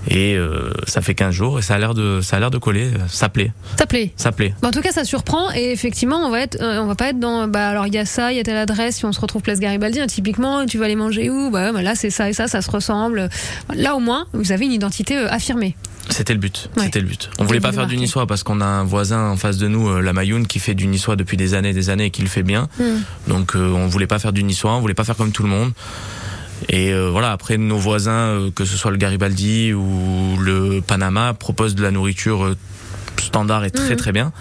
Et 0.08 0.34
euh, 0.36 0.72
ça 0.86 1.02
fait 1.02 1.14
15 1.14 1.34
jours 1.34 1.58
et 1.58 1.62
ça 1.62 1.74
a 1.74 1.78
l'air 1.78 1.94
de 1.94 2.20
ça 2.22 2.36
a 2.36 2.40
l'air 2.40 2.50
de 2.50 2.58
coller, 2.58 2.90
ça 3.08 3.28
plaît, 3.28 3.52
Ça 3.76 3.86
plaît. 3.86 4.12
ça 4.16 4.32
plaît. 4.32 4.54
En 4.62 4.70
tout 4.70 4.80
cas, 4.80 4.92
ça 4.92 5.04
surprend 5.04 5.52
et 5.52 5.70
effectivement, 5.72 6.18
on 6.26 6.30
va 6.30 6.40
être, 6.40 6.58
on 6.60 6.86
va 6.86 6.94
pas 6.94 7.08
être 7.08 7.18
dans. 7.18 7.48
Bah 7.48 7.68
alors, 7.68 7.86
il 7.86 7.94
y 7.94 7.98
a 7.98 8.06
ça, 8.06 8.32
il 8.32 8.36
y 8.36 8.40
a 8.40 8.42
telle 8.42 8.56
adresse. 8.56 8.96
Si 8.96 9.04
on 9.04 9.12
se 9.12 9.20
retrouve 9.20 9.42
place 9.42 9.60
Garibaldi, 9.60 10.00
hein, 10.00 10.06
typiquement, 10.06 10.64
tu 10.66 10.78
vas 10.78 10.86
aller 10.86 10.96
manger 10.96 11.28
où? 11.30 11.50
Bah, 11.50 11.72
bah, 11.72 11.82
là, 11.82 11.94
c'est 11.94 12.10
ça 12.10 12.28
et 12.28 12.32
ça, 12.32 12.48
ça 12.48 12.62
se 12.62 12.70
ressemble. 12.70 13.28
Là, 13.74 13.94
au 13.94 14.00
moins, 14.00 14.26
vous 14.32 14.52
avez 14.52 14.64
une 14.64 14.72
identité 14.72 15.16
affirmée. 15.34 15.76
C'était 16.10 16.34
le 16.34 16.38
but. 16.38 16.70
Ouais. 16.76 16.84
C'était 16.84 17.00
le 17.00 17.06
but. 17.06 17.30
On 17.38 17.44
voulait 17.44 17.60
pas 17.60 17.72
faire 17.72 17.86
du 17.86 17.96
niçois 17.96 18.26
parce 18.26 18.42
qu'on 18.42 18.60
a 18.60 18.66
un 18.66 18.84
voisin 18.84 19.30
en 19.30 19.36
face 19.36 19.56
de 19.56 19.68
nous, 19.68 19.88
euh, 19.88 20.00
la 20.00 20.12
Mayoun, 20.12 20.46
qui 20.46 20.58
fait 20.58 20.74
du 20.74 20.86
niçois 20.86 21.16
depuis 21.16 21.36
des 21.36 21.54
années 21.54 21.70
et 21.70 21.74
des 21.74 21.90
années 21.90 22.06
et 22.06 22.10
qui 22.10 22.22
le 22.22 22.28
fait 22.28 22.42
bien. 22.42 22.68
Donc 23.26 23.56
euh, 23.56 23.72
on 23.72 23.86
voulait 23.86 24.06
pas 24.06 24.18
faire 24.18 24.32
du 24.32 24.44
niçois, 24.44 24.72
on 24.74 24.80
voulait 24.80 24.94
pas 24.94 25.04
faire 25.04 25.16
comme 25.16 25.32
tout 25.32 25.42
le 25.42 25.48
monde. 25.48 25.72
Et 26.68 26.92
euh, 26.92 27.10
voilà, 27.10 27.32
après 27.32 27.58
nos 27.58 27.78
voisins, 27.78 28.12
euh, 28.12 28.50
que 28.50 28.64
ce 28.64 28.76
soit 28.76 28.90
le 28.90 28.96
Garibaldi 28.96 29.72
ou 29.72 30.36
le 30.40 30.80
Panama, 30.80 31.34
proposent 31.34 31.74
de 31.74 31.82
la 31.82 31.90
nourriture 31.90 32.54
standard 33.20 33.64
et 33.64 33.70
très 33.70 33.90
Mhm. 33.90 33.96
très 33.96 34.12
bien. 34.12 34.32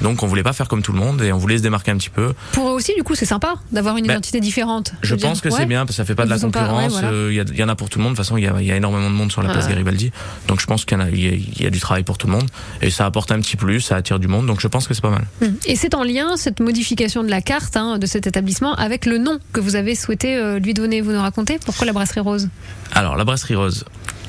Donc 0.00 0.22
on 0.22 0.26
voulait 0.26 0.42
pas 0.42 0.54
faire 0.54 0.66
comme 0.68 0.80
tout 0.82 0.92
le 0.92 0.98
monde 0.98 1.20
et 1.20 1.30
on 1.30 1.36
voulait 1.38 1.58
se 1.58 1.62
démarquer 1.62 1.90
un 1.90 1.96
petit 1.98 2.08
peu. 2.08 2.32
Pour 2.52 2.68
eux 2.70 2.72
aussi, 2.72 2.94
du 2.94 3.02
coup, 3.02 3.14
c'est 3.14 3.26
sympa 3.26 3.54
d'avoir 3.70 3.98
une 3.98 4.06
Ben, 4.06 4.14
identité 4.14 4.40
différente. 4.40 4.92
Je 5.02 5.14
dire. 5.14 5.28
pense 5.28 5.40
que 5.42 5.50
Ouais. 5.50 5.54
c'est 5.58 5.66
bien 5.66 5.80
parce 5.80 5.90
que 5.90 5.96
ça 5.96 6.04
fait 6.06 6.14
pas 6.14 6.24
de 6.24 6.30
la 6.30 6.36
pas- 6.38 6.46
ouais, 6.46 6.52
concurrence. 6.52 6.92
voilà. 6.92 7.08
euh, 7.10 7.44
Il 7.52 7.58
y, 7.58 7.62
en 7.62 7.68
a 7.68 7.76
pour 7.76 7.90
tout 7.90 7.98
le 7.98 8.04
monde. 8.04 8.14
De 8.14 8.16
toute 8.16 8.24
façon, 8.24 8.38
il 8.38 8.44
y 8.44 8.46
a, 8.48 8.54
il 8.60 8.66
y 8.66 8.72
a 8.72 8.76
énormément 8.76 9.10
de 9.10 9.14
monde 9.14 9.30
sur 9.30 9.42
la 9.42 9.50
place. 9.50 9.68
Garibaldi. 9.68 10.10
Donc 10.48 10.60
je 10.60 10.66
pense 10.66 10.84
qu'il 10.86 10.98
y, 10.98 11.00
a- 11.02 11.10
y 11.10 11.66
y 11.66 11.70
du 11.70 11.80
travail 11.80 12.02
pour 12.02 12.16
tout 12.16 12.26
le 12.28 12.32
monde 12.32 12.48
et 12.80 12.88
ça 12.90 13.04
apporte 13.04 13.30
un 13.30 13.40
petit 13.40 13.56
plus, 13.56 13.80
ça 13.82 13.96
attire 13.96 14.18
du 14.18 14.26
monde. 14.28 14.46
Donc 14.46 14.60
je 14.60 14.68
pense 14.68 14.88
que 14.88 14.94
c'est 14.94 15.02
pas 15.02 15.10
mal. 15.10 15.26
Hum. 15.42 15.54
Et 15.66 15.76
c'est 15.76 15.94
en 15.94 16.02
lien, 16.02 16.36
cette 16.36 16.60
modification 16.60 17.22
de 17.22 17.28
la 17.28 17.42
carte 17.42 17.76
hein, 17.76 17.98
de 17.98 18.06
cet 18.06 18.26
établissement, 18.26 18.74
avec 18.76 19.04
le 19.06 19.18
nom 19.18 19.38
que 19.52 19.60
vous 19.60 19.76
avez 19.76 19.94
souhaité 19.94 20.36
euh, 20.36 20.58
lui 20.58 20.72
donner. 20.72 21.02
Vous 21.02 21.12
nous 21.12 21.20
racontez 21.20 21.58
pourquoi 21.64 21.86
la 21.86 21.92
brasserie 21.92 22.20
rose? 22.20 22.48
Alors 22.92 23.16
la 23.16 23.24
brasserie 23.24 23.54
Rose, 23.54 23.84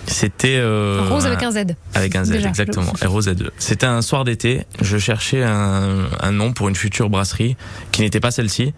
c'était 0.07 0.57
euh, 0.59 1.05
Rose 1.09 1.25
avec 1.25 1.43
un 1.43 1.51
Z. 1.51 1.75
Avec 1.93 2.15
un 2.15 2.23
Z, 2.23 2.31
Déjà, 2.31 2.49
exactement. 2.49 2.91
ROZ2. 3.01 3.49
C'était 3.57 3.85
un 3.85 4.01
soir 4.01 4.23
d'été. 4.23 4.63
Je 4.81 4.97
cherchais 4.97 5.43
un, 5.43 6.07
un 6.19 6.31
nom 6.31 6.53
pour 6.53 6.69
une 6.69 6.75
future 6.75 7.09
brasserie 7.09 7.55
qui 7.91 8.01
n'était 8.01 8.19
pas 8.19 8.31
celle-ci. 8.31 8.73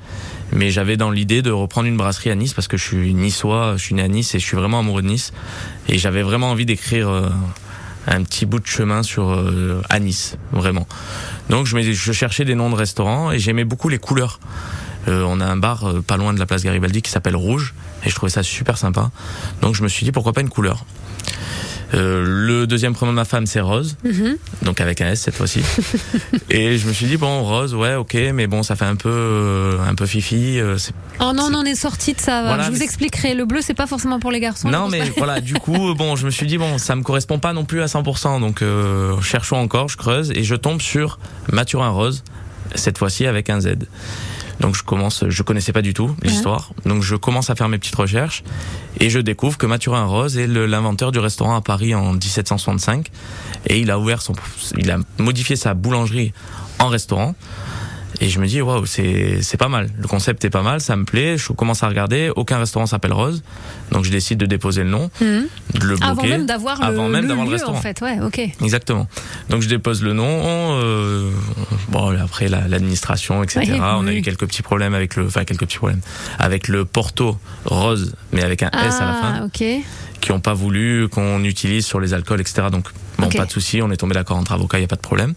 Mais 0.51 0.69
j'avais 0.69 0.97
dans 0.97 1.11
l'idée 1.11 1.41
de 1.41 1.51
reprendre 1.51 1.87
une 1.87 1.97
brasserie 1.97 2.29
à 2.29 2.35
Nice 2.35 2.53
parce 2.53 2.67
que 2.67 2.77
je 2.77 2.83
suis 2.83 3.13
niçois, 3.13 3.73
je 3.77 3.83
suis 3.83 3.95
né 3.95 4.03
à 4.03 4.07
Nice 4.07 4.35
et 4.35 4.39
je 4.39 4.45
suis 4.45 4.57
vraiment 4.57 4.79
amoureux 4.79 5.01
de 5.01 5.07
Nice. 5.07 5.31
Et 5.89 5.97
j'avais 5.97 6.21
vraiment 6.21 6.51
envie 6.51 6.65
d'écrire 6.65 7.09
euh, 7.09 7.29
un 8.07 8.23
petit 8.23 8.45
bout 8.45 8.59
de 8.59 8.67
chemin 8.67 9.03
sur 9.03 9.31
euh, 9.31 9.81
à 9.89 9.99
Nice, 9.99 10.37
vraiment. 10.51 10.87
Donc 11.49 11.65
je, 11.67 11.81
je 11.81 12.11
cherchais 12.11 12.45
des 12.45 12.55
noms 12.55 12.69
de 12.69 12.75
restaurants 12.75 13.31
et 13.31 13.39
j'aimais 13.39 13.63
beaucoup 13.63 13.89
les 13.89 13.97
couleurs. 13.99 14.39
Euh, 15.07 15.23
on 15.27 15.41
a 15.41 15.45
un 15.45 15.57
bar 15.57 15.85
euh, 15.85 16.01
pas 16.01 16.17
loin 16.17 16.33
de 16.33 16.39
la 16.39 16.45
place 16.45 16.63
Garibaldi 16.63 17.01
qui 17.01 17.11
s'appelle 17.11 17.35
Rouge 17.35 17.73
et 18.05 18.09
je 18.09 18.15
trouvais 18.15 18.31
ça 18.31 18.43
super 18.43 18.77
sympa. 18.77 19.11
Donc 19.61 19.75
je 19.75 19.83
me 19.83 19.87
suis 19.87 20.05
dit 20.05 20.11
pourquoi 20.11 20.33
pas 20.33 20.41
une 20.41 20.49
couleur? 20.49 20.85
Euh, 21.93 22.23
le 22.25 22.65
deuxième 22.65 22.93
prénom 22.95 23.11
de 23.11 23.15
ma 23.17 23.23
femme 23.25 23.45
c'est 23.45 23.59
Rose, 23.59 23.97
Mhm. 24.03 24.37
donc 24.63 24.81
avec 24.81 24.99
un 25.01 25.09
S 25.11 25.21
cette 25.21 25.35
fois-ci. 25.35 25.61
et 26.49 26.79
je 26.79 26.87
me 26.87 26.93
suis 26.93 27.05
dit 27.05 27.17
bon 27.17 27.43
Rose 27.43 27.75
ouais 27.75 27.93
ok 27.93 28.17
mais 28.33 28.47
bon 28.47 28.63
ça 28.63 28.75
fait 28.75 28.85
un 28.85 28.95
peu 28.95 29.09
euh, 29.11 29.77
un 29.87 29.93
peu 29.93 30.07
fifi. 30.07 30.59
euh, 30.59 30.75
Oh 31.19 31.33
non, 31.35 31.51
non, 31.51 31.59
on 31.59 31.65
est 31.65 31.75
sorti 31.75 32.13
de 32.15 32.19
ça. 32.19 32.41
Voilà, 32.41 32.63
je 32.63 32.71
vous 32.71 32.81
expliquerai. 32.81 33.35
Le 33.35 33.45
bleu, 33.45 33.59
c'est 33.61 33.75
pas 33.75 33.85
forcément 33.85 34.19
pour 34.19 34.31
les 34.31 34.39
garçons. 34.39 34.69
non 34.69 34.87
mais 34.89 35.03
voilà 35.17 35.39
du 35.39 35.53
coup 35.53 35.93
bon 35.93 36.15
je 36.15 36.25
me 36.25 36.31
suis 36.31 36.47
dit 36.47 36.57
bon 36.57 36.79
ça 36.79 36.95
me 36.95 37.03
correspond 37.03 37.37
pas 37.37 37.53
non 37.53 37.63
plus 37.63 37.83
à 37.83 37.85
100% 37.85 38.39
donc 38.39 38.63
cherchons 39.21 39.57
encore 39.57 39.87
je 39.87 39.97
creuse 39.97 40.31
et 40.31 40.43
je 40.43 40.55
tombe 40.55 40.81
sur 40.81 41.19
Mathurin 41.51 41.89
Rose 41.89 42.23
cette 42.73 42.97
fois-ci 42.97 43.27
avec 43.27 43.51
un 43.51 43.59
Z. 43.61 43.75
Donc 44.59 44.75
je 44.75 44.83
commence, 44.83 45.25
je 45.27 45.43
connaissais 45.43 45.73
pas 45.73 45.81
du 45.81 45.93
tout 45.93 46.15
l'histoire, 46.21 46.71
donc 46.85 47.01
je 47.01 47.15
commence 47.15 47.49
à 47.49 47.55
faire 47.55 47.69
mes 47.69 47.77
petites 47.77 47.95
recherches 47.95 48.43
et 48.99 49.09
je 49.09 49.19
découvre 49.19 49.57
que 49.57 49.65
Mathurin 49.65 50.05
Rose 50.05 50.37
est 50.37 50.47
l'inventeur 50.47 51.11
du 51.11 51.19
restaurant 51.19 51.55
à 51.55 51.61
Paris 51.61 51.95
en 51.95 52.13
1765 52.13 53.09
et 53.67 53.79
il 53.79 53.91
a 53.91 53.99
ouvert 53.99 54.21
son, 54.21 54.33
il 54.77 54.91
a 54.91 54.97
modifié 55.17 55.55
sa 55.55 55.73
boulangerie 55.73 56.33
en 56.79 56.87
restaurant. 56.87 57.35
Et 58.21 58.29
je 58.29 58.39
me 58.39 58.45
dis 58.47 58.61
waouh 58.61 58.85
c'est 58.85 59.41
c'est 59.41 59.57
pas 59.57 59.67
mal. 59.69 59.89
Le 59.99 60.07
concept 60.07 60.45
est 60.45 60.49
pas 60.49 60.61
mal, 60.61 60.81
ça 60.81 60.95
me 60.95 61.03
plaît. 61.03 61.37
Je 61.37 61.51
commence 61.53 61.83
à 61.83 61.87
regarder. 61.87 62.31
Aucun 62.35 62.57
restaurant 62.59 62.85
s'appelle 62.85 63.13
Rose, 63.13 63.43
donc 63.91 64.05
je 64.05 64.11
décide 64.11 64.37
de 64.39 64.45
déposer 64.45 64.83
le 64.83 64.89
nom, 64.89 65.09
Mhm. 65.19 65.45
de 65.75 65.79
le 65.79 65.95
bloquer. 65.95 66.03
Avant 66.03 66.23
même 66.27 66.45
d'avoir 66.45 66.79
le, 66.79 66.85
Avant 66.85 67.07
même 67.09 67.23
le 67.23 67.27
d'avoir 67.29 67.45
le 67.47 67.51
restaurant. 67.53 67.77
en 67.77 67.81
fait. 67.81 67.99
Ouais, 68.01 68.19
ok. 68.21 68.39
Exactement. 68.61 69.07
Donc 69.49 69.61
je 69.61 69.69
dépose 69.69 70.03
le 70.03 70.13
nom. 70.13 70.23
euh, 70.83 71.31
bon 71.89 72.15
après 72.19 72.47
la- 72.47 72.67
l'administration, 72.67 73.43
etc. 73.43 73.79
On 73.81 74.07
a 74.07 74.13
eu 74.13 74.21
quelques 74.21 74.45
petits 74.47 74.61
problèmes 74.61 74.93
avec 74.93 75.15
le, 75.15 75.25
enfin 75.27 75.43
quelques 75.43 75.61
petits 75.65 75.77
problèmes 75.77 76.01
avec 76.39 76.67
le 76.67 76.85
Porto 76.85 77.37
Rose, 77.65 78.13
mais 78.31 78.43
avec 78.43 78.63
un 78.63 78.69
S 78.69 78.95
à 79.01 79.05
la 79.05 79.13
fin, 79.13 79.33
Ah, 79.41 79.45
ok. 79.45 79.63
qui 80.21 80.31
ont 80.31 80.39
pas 80.39 80.53
voulu 80.53 81.07
qu'on 81.09 81.43
utilise 81.43 81.85
sur 81.85 81.99
les 81.99 82.13
alcools, 82.13 82.41
etc. 82.41 82.67
Donc 82.71 82.87
bon, 83.17 83.29
pas 83.29 83.45
de 83.45 83.51
souci, 83.51 83.81
on 83.81 83.91
est 83.91 83.97
tombé 83.97 84.13
d'accord 84.13 84.37
entre 84.37 84.51
avocats, 84.53 84.77
il 84.79 84.81
y 84.81 84.85
a 84.85 84.87
pas 84.87 84.95
de 84.95 85.01
problème. 85.01 85.33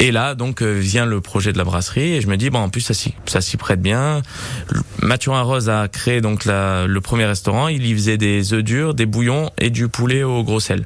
Et 0.00 0.10
là, 0.10 0.34
donc, 0.34 0.60
euh, 0.62 0.72
vient 0.78 1.06
le 1.06 1.20
projet 1.20 1.52
de 1.52 1.58
la 1.58 1.64
brasserie 1.64 2.14
et 2.14 2.20
je 2.20 2.26
me 2.26 2.36
dis, 2.36 2.50
bon, 2.50 2.58
en 2.58 2.68
plus, 2.68 2.80
ça 2.80 2.94
s'y, 2.94 3.14
ça 3.26 3.40
s'y 3.40 3.56
prête 3.56 3.80
bien. 3.80 4.22
Le- 4.70 4.80
Mathurin 5.02 5.42
Rose 5.42 5.68
a 5.70 5.88
créé 5.88 6.20
donc 6.20 6.44
la, 6.44 6.86
le 6.86 7.00
premier 7.00 7.26
restaurant. 7.26 7.68
Il 7.68 7.86
y 7.86 7.94
faisait 7.94 8.16
des 8.18 8.52
œufs 8.52 8.62
durs, 8.64 8.94
des 8.94 9.06
bouillons 9.06 9.50
et 9.58 9.70
du 9.70 9.88
poulet 9.88 10.22
au 10.22 10.42
gros 10.42 10.60
sel. 10.60 10.84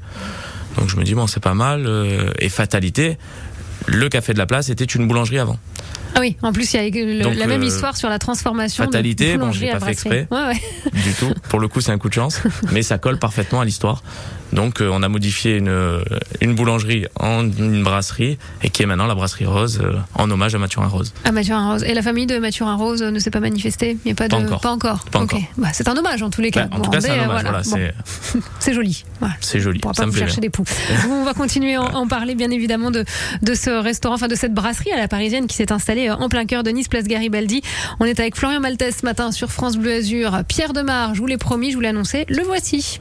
Donc 0.76 0.88
je 0.88 0.96
me 0.96 1.04
dis, 1.04 1.14
bon, 1.14 1.26
c'est 1.26 1.42
pas 1.42 1.54
mal. 1.54 1.86
euh, 1.86 2.30
et 2.38 2.48
fatalité, 2.48 3.16
le 3.86 4.08
café 4.08 4.32
de 4.34 4.38
la 4.38 4.46
place 4.46 4.68
était 4.68 4.84
une 4.84 5.08
boulangerie 5.08 5.38
avant. 5.38 5.58
Ah 6.14 6.20
oui, 6.20 6.36
en 6.42 6.52
plus, 6.52 6.72
il 6.74 6.76
y 6.76 6.80
a 7.00 7.04
le- 7.04 7.22
Donc, 7.22 7.34
la 7.36 7.46
même 7.46 7.62
euh, 7.62 7.66
histoire 7.66 7.96
sur 7.96 8.08
la 8.08 8.18
transformation. 8.18 8.84
de 8.84 8.88
fatalité, 8.88 9.32
bon, 9.32 9.38
boulangerie 9.40 9.66
j'ai 9.66 9.70
à 9.70 9.78
pas 9.78 9.86
fait 9.86 9.92
brasserie. 9.92 10.18
exprès. 10.20 10.28
Ouais, 10.30 10.46
ouais. 10.94 11.00
du 11.02 11.12
tout. 11.14 11.32
Pour 11.48 11.60
le 11.60 11.68
coup, 11.68 11.80
c'est 11.80 11.92
un 11.92 11.98
coup 11.98 12.08
de 12.08 12.14
chance, 12.14 12.40
mais 12.72 12.82
ça 12.82 12.98
colle 12.98 13.18
parfaitement 13.18 13.60
à 13.60 13.64
l'histoire. 13.64 14.02
Donc, 14.52 14.80
euh, 14.80 14.88
on 14.92 15.02
a 15.02 15.08
modifié 15.08 15.56
une, 15.56 16.02
une 16.40 16.54
boulangerie 16.54 17.06
en 17.16 17.42
une 17.44 17.82
brasserie 17.82 18.38
et 18.62 18.70
qui 18.70 18.82
est 18.82 18.86
maintenant 18.86 19.06
la 19.06 19.14
brasserie 19.14 19.46
Rose 19.46 19.80
euh, 19.82 19.96
en 20.14 20.30
hommage 20.30 20.54
à 20.54 20.58
Mathurin 20.58 20.86
Rose. 20.88 21.12
Ah, 21.24 21.32
Mathurin 21.32 21.72
Rose. 21.72 21.84
Et 21.84 21.94
la 21.94 22.02
famille 22.02 22.26
de 22.26 22.38
Mathurin 22.38 22.74
Rose 22.76 23.02
euh, 23.02 23.10
ne 23.10 23.18
s'est 23.18 23.30
pas 23.30 23.40
manifestée? 23.40 23.96
Il 24.04 24.08
y 24.08 24.12
a 24.12 24.14
pas, 24.14 24.28
Pas 24.28 24.38
de... 24.40 24.46
encore. 24.46 24.60
Pas 24.60 24.70
encore. 24.70 25.04
Pas 25.10 25.18
encore. 25.20 25.40
Bah, 25.56 25.68
c'est 25.72 25.88
un 25.88 25.96
hommage 25.96 26.22
en 26.22 26.30
tous 26.30 26.40
les 26.40 26.50
cas. 26.50 26.64
Bah, 26.66 26.76
en 26.78 26.80
tout 26.80 26.90
cas, 26.90 27.00
c'est 27.00 27.10
un 27.10 27.14
euh, 27.18 27.24
hommage. 27.24 27.42
voilà. 27.42 27.62
Voilà, 27.62 27.92
Bon, 28.34 28.40
c'est 28.58 28.74
joli. 28.74 29.04
Voilà. 29.20 29.34
c'est 29.40 29.60
joli. 29.60 29.80
On 29.84 29.92
Ça 29.92 30.04
pas 30.04 30.08
vous 30.10 30.16
chercher 30.16 30.40
bien. 30.40 30.48
des 30.48 30.50
poux. 30.50 30.64
on 31.10 31.24
va 31.24 31.34
continuer 31.34 31.74
à 31.74 31.82
en, 31.82 31.94
en 31.94 32.06
parler 32.08 32.34
bien 32.34 32.50
évidemment 32.50 32.90
de, 32.90 33.04
de 33.42 33.54
ce 33.54 33.70
restaurant, 33.70 34.14
enfin 34.14 34.28
de 34.28 34.34
cette 34.34 34.54
brasserie 34.54 34.92
à 34.92 34.96
la 34.96 35.08
parisienne 35.08 35.46
qui 35.46 35.56
s'est 35.56 35.72
installée 35.72 36.08
euh, 36.08 36.14
en 36.16 36.28
plein 36.28 36.46
cœur 36.46 36.62
de 36.62 36.70
Nice, 36.70 36.88
place 36.88 37.04
Garibaldi. 37.04 37.62
On 38.00 38.04
est 38.06 38.18
avec 38.18 38.36
Florian 38.36 38.60
Maltès 38.60 38.96
ce 39.00 39.04
matin 39.04 39.30
sur 39.32 39.50
France 39.50 39.76
Bleu 39.76 39.92
Azur. 39.92 40.40
Pierre 40.48 40.72
Demar, 40.72 41.14
je 41.14 41.20
vous 41.20 41.26
l'ai 41.26 41.38
promis, 41.38 41.70
je 41.70 41.74
vous 41.76 41.80
l'ai 41.82 41.88
annoncé, 41.88 42.24
le 42.28 42.42
voici. 42.42 43.00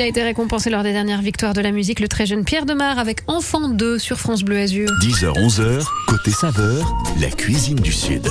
Il 0.00 0.04
a 0.04 0.06
été 0.06 0.22
récompensé 0.22 0.70
lors 0.70 0.82
des 0.82 0.94
dernières 0.94 1.20
victoires 1.20 1.52
de 1.52 1.60
la 1.60 1.72
musique, 1.72 2.00
le 2.00 2.08
très 2.08 2.24
jeune 2.24 2.42
Pierre 2.42 2.64
Demar 2.64 2.98
avec 2.98 3.20
Enfant 3.26 3.68
2 3.68 3.98
sur 3.98 4.18
France 4.18 4.42
Bleu 4.42 4.56
Azur. 4.56 4.88
10h, 5.02 5.34
11h, 5.34 5.84
côté 6.06 6.30
saveur, 6.30 6.96
la 7.20 7.28
cuisine 7.28 7.76
du 7.76 7.92
Sud. 7.92 8.26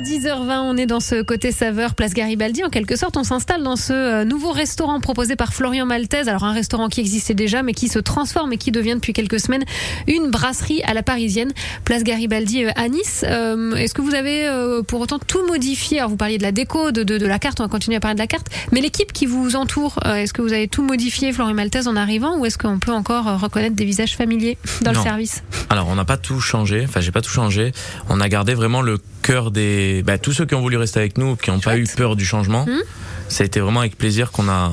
À 0.00 0.02
10h20, 0.02 0.60
on 0.60 0.78
est 0.78 0.86
dans 0.86 0.98
ce 1.00 1.20
côté 1.20 1.52
saveur, 1.52 1.94
place 1.94 2.14
Garibaldi. 2.14 2.64
En 2.64 2.70
quelque 2.70 2.96
sorte, 2.96 3.18
on 3.18 3.22
s'installe 3.22 3.62
dans 3.62 3.76
ce 3.76 3.92
euh, 3.92 4.24
nouveau 4.24 4.50
restaurant 4.50 4.98
proposé 4.98 5.36
par 5.36 5.52
Florian 5.52 5.84
Maltese. 5.84 6.26
Alors, 6.26 6.44
un 6.44 6.54
restaurant 6.54 6.88
qui 6.88 7.00
existait 7.00 7.34
déjà, 7.34 7.62
mais 7.62 7.74
qui 7.74 7.88
se 7.88 7.98
transforme 7.98 8.54
et 8.54 8.56
qui 8.56 8.70
devient 8.70 8.94
depuis 8.94 9.12
quelques 9.12 9.38
semaines 9.38 9.64
une 10.06 10.30
brasserie 10.30 10.80
à 10.84 10.94
la 10.94 11.02
parisienne, 11.02 11.52
place 11.84 12.02
Garibaldi 12.02 12.64
euh, 12.64 12.70
à 12.76 12.88
Nice. 12.88 13.26
Euh, 13.28 13.74
Est-ce 13.74 13.92
que 13.92 14.00
vous 14.00 14.14
avez 14.14 14.46
euh, 14.46 14.82
pour 14.82 15.02
autant 15.02 15.18
tout 15.18 15.46
modifié? 15.46 15.98
Alors, 15.98 16.08
vous 16.08 16.16
parliez 16.16 16.38
de 16.38 16.44
la 16.44 16.52
déco, 16.52 16.92
de, 16.92 17.02
de, 17.02 17.18
de 17.18 17.26
la 17.26 17.38
carte, 17.38 17.60
on 17.60 17.64
va 17.64 17.68
continuer 17.68 17.98
à 17.98 18.00
parler 18.00 18.14
de 18.14 18.20
la 18.20 18.26
carte, 18.26 18.46
mais 18.72 18.80
l'équipe 18.80 19.12
qui 19.12 19.26
vous 19.26 19.54
entoure, 19.54 19.98
euh, 20.06 20.14
est-ce 20.14 20.32
que 20.32 20.40
vous 20.40 20.54
avez 20.54 20.66
tout 20.66 20.82
modifié, 20.82 21.30
Florian 21.30 21.52
Maltese, 21.52 21.88
en 21.88 21.96
arrivant, 21.96 22.38
ou 22.38 22.46
est-ce 22.46 22.56
qu'on 22.56 22.78
peut 22.78 22.92
encore 22.92 23.38
reconnaître 23.38 23.76
des 23.76 23.84
visages 23.84 24.16
familiers 24.16 24.56
dans 24.80 24.92
le 24.92 24.98
service? 24.98 25.42
Alors, 25.68 25.88
on 25.88 25.94
n'a 25.94 26.06
pas 26.06 26.16
tout 26.16 26.40
changé. 26.40 26.84
Enfin, 26.88 27.00
j'ai 27.00 27.12
pas 27.12 27.20
tout 27.20 27.30
changé. 27.30 27.72
On 28.08 28.18
a 28.18 28.30
gardé 28.30 28.54
vraiment 28.54 28.80
le 28.80 28.98
cœur 29.22 29.50
des, 29.50 29.89
bah, 30.04 30.18
tous 30.18 30.32
ceux 30.32 30.46
qui 30.46 30.54
ont 30.54 30.60
voulu 30.60 30.76
rester 30.76 30.98
avec 31.00 31.18
nous, 31.18 31.36
qui 31.36 31.50
n'ont 31.50 31.60
pas 31.60 31.76
eu 31.76 31.86
peur 31.96 32.16
du 32.16 32.24
changement. 32.24 32.66
Mhm. 32.66 32.80
Ça 33.28 33.42
a 33.42 33.46
été 33.46 33.60
vraiment 33.60 33.80
avec 33.80 33.96
plaisir 33.96 34.32
qu'on 34.32 34.48
a, 34.48 34.72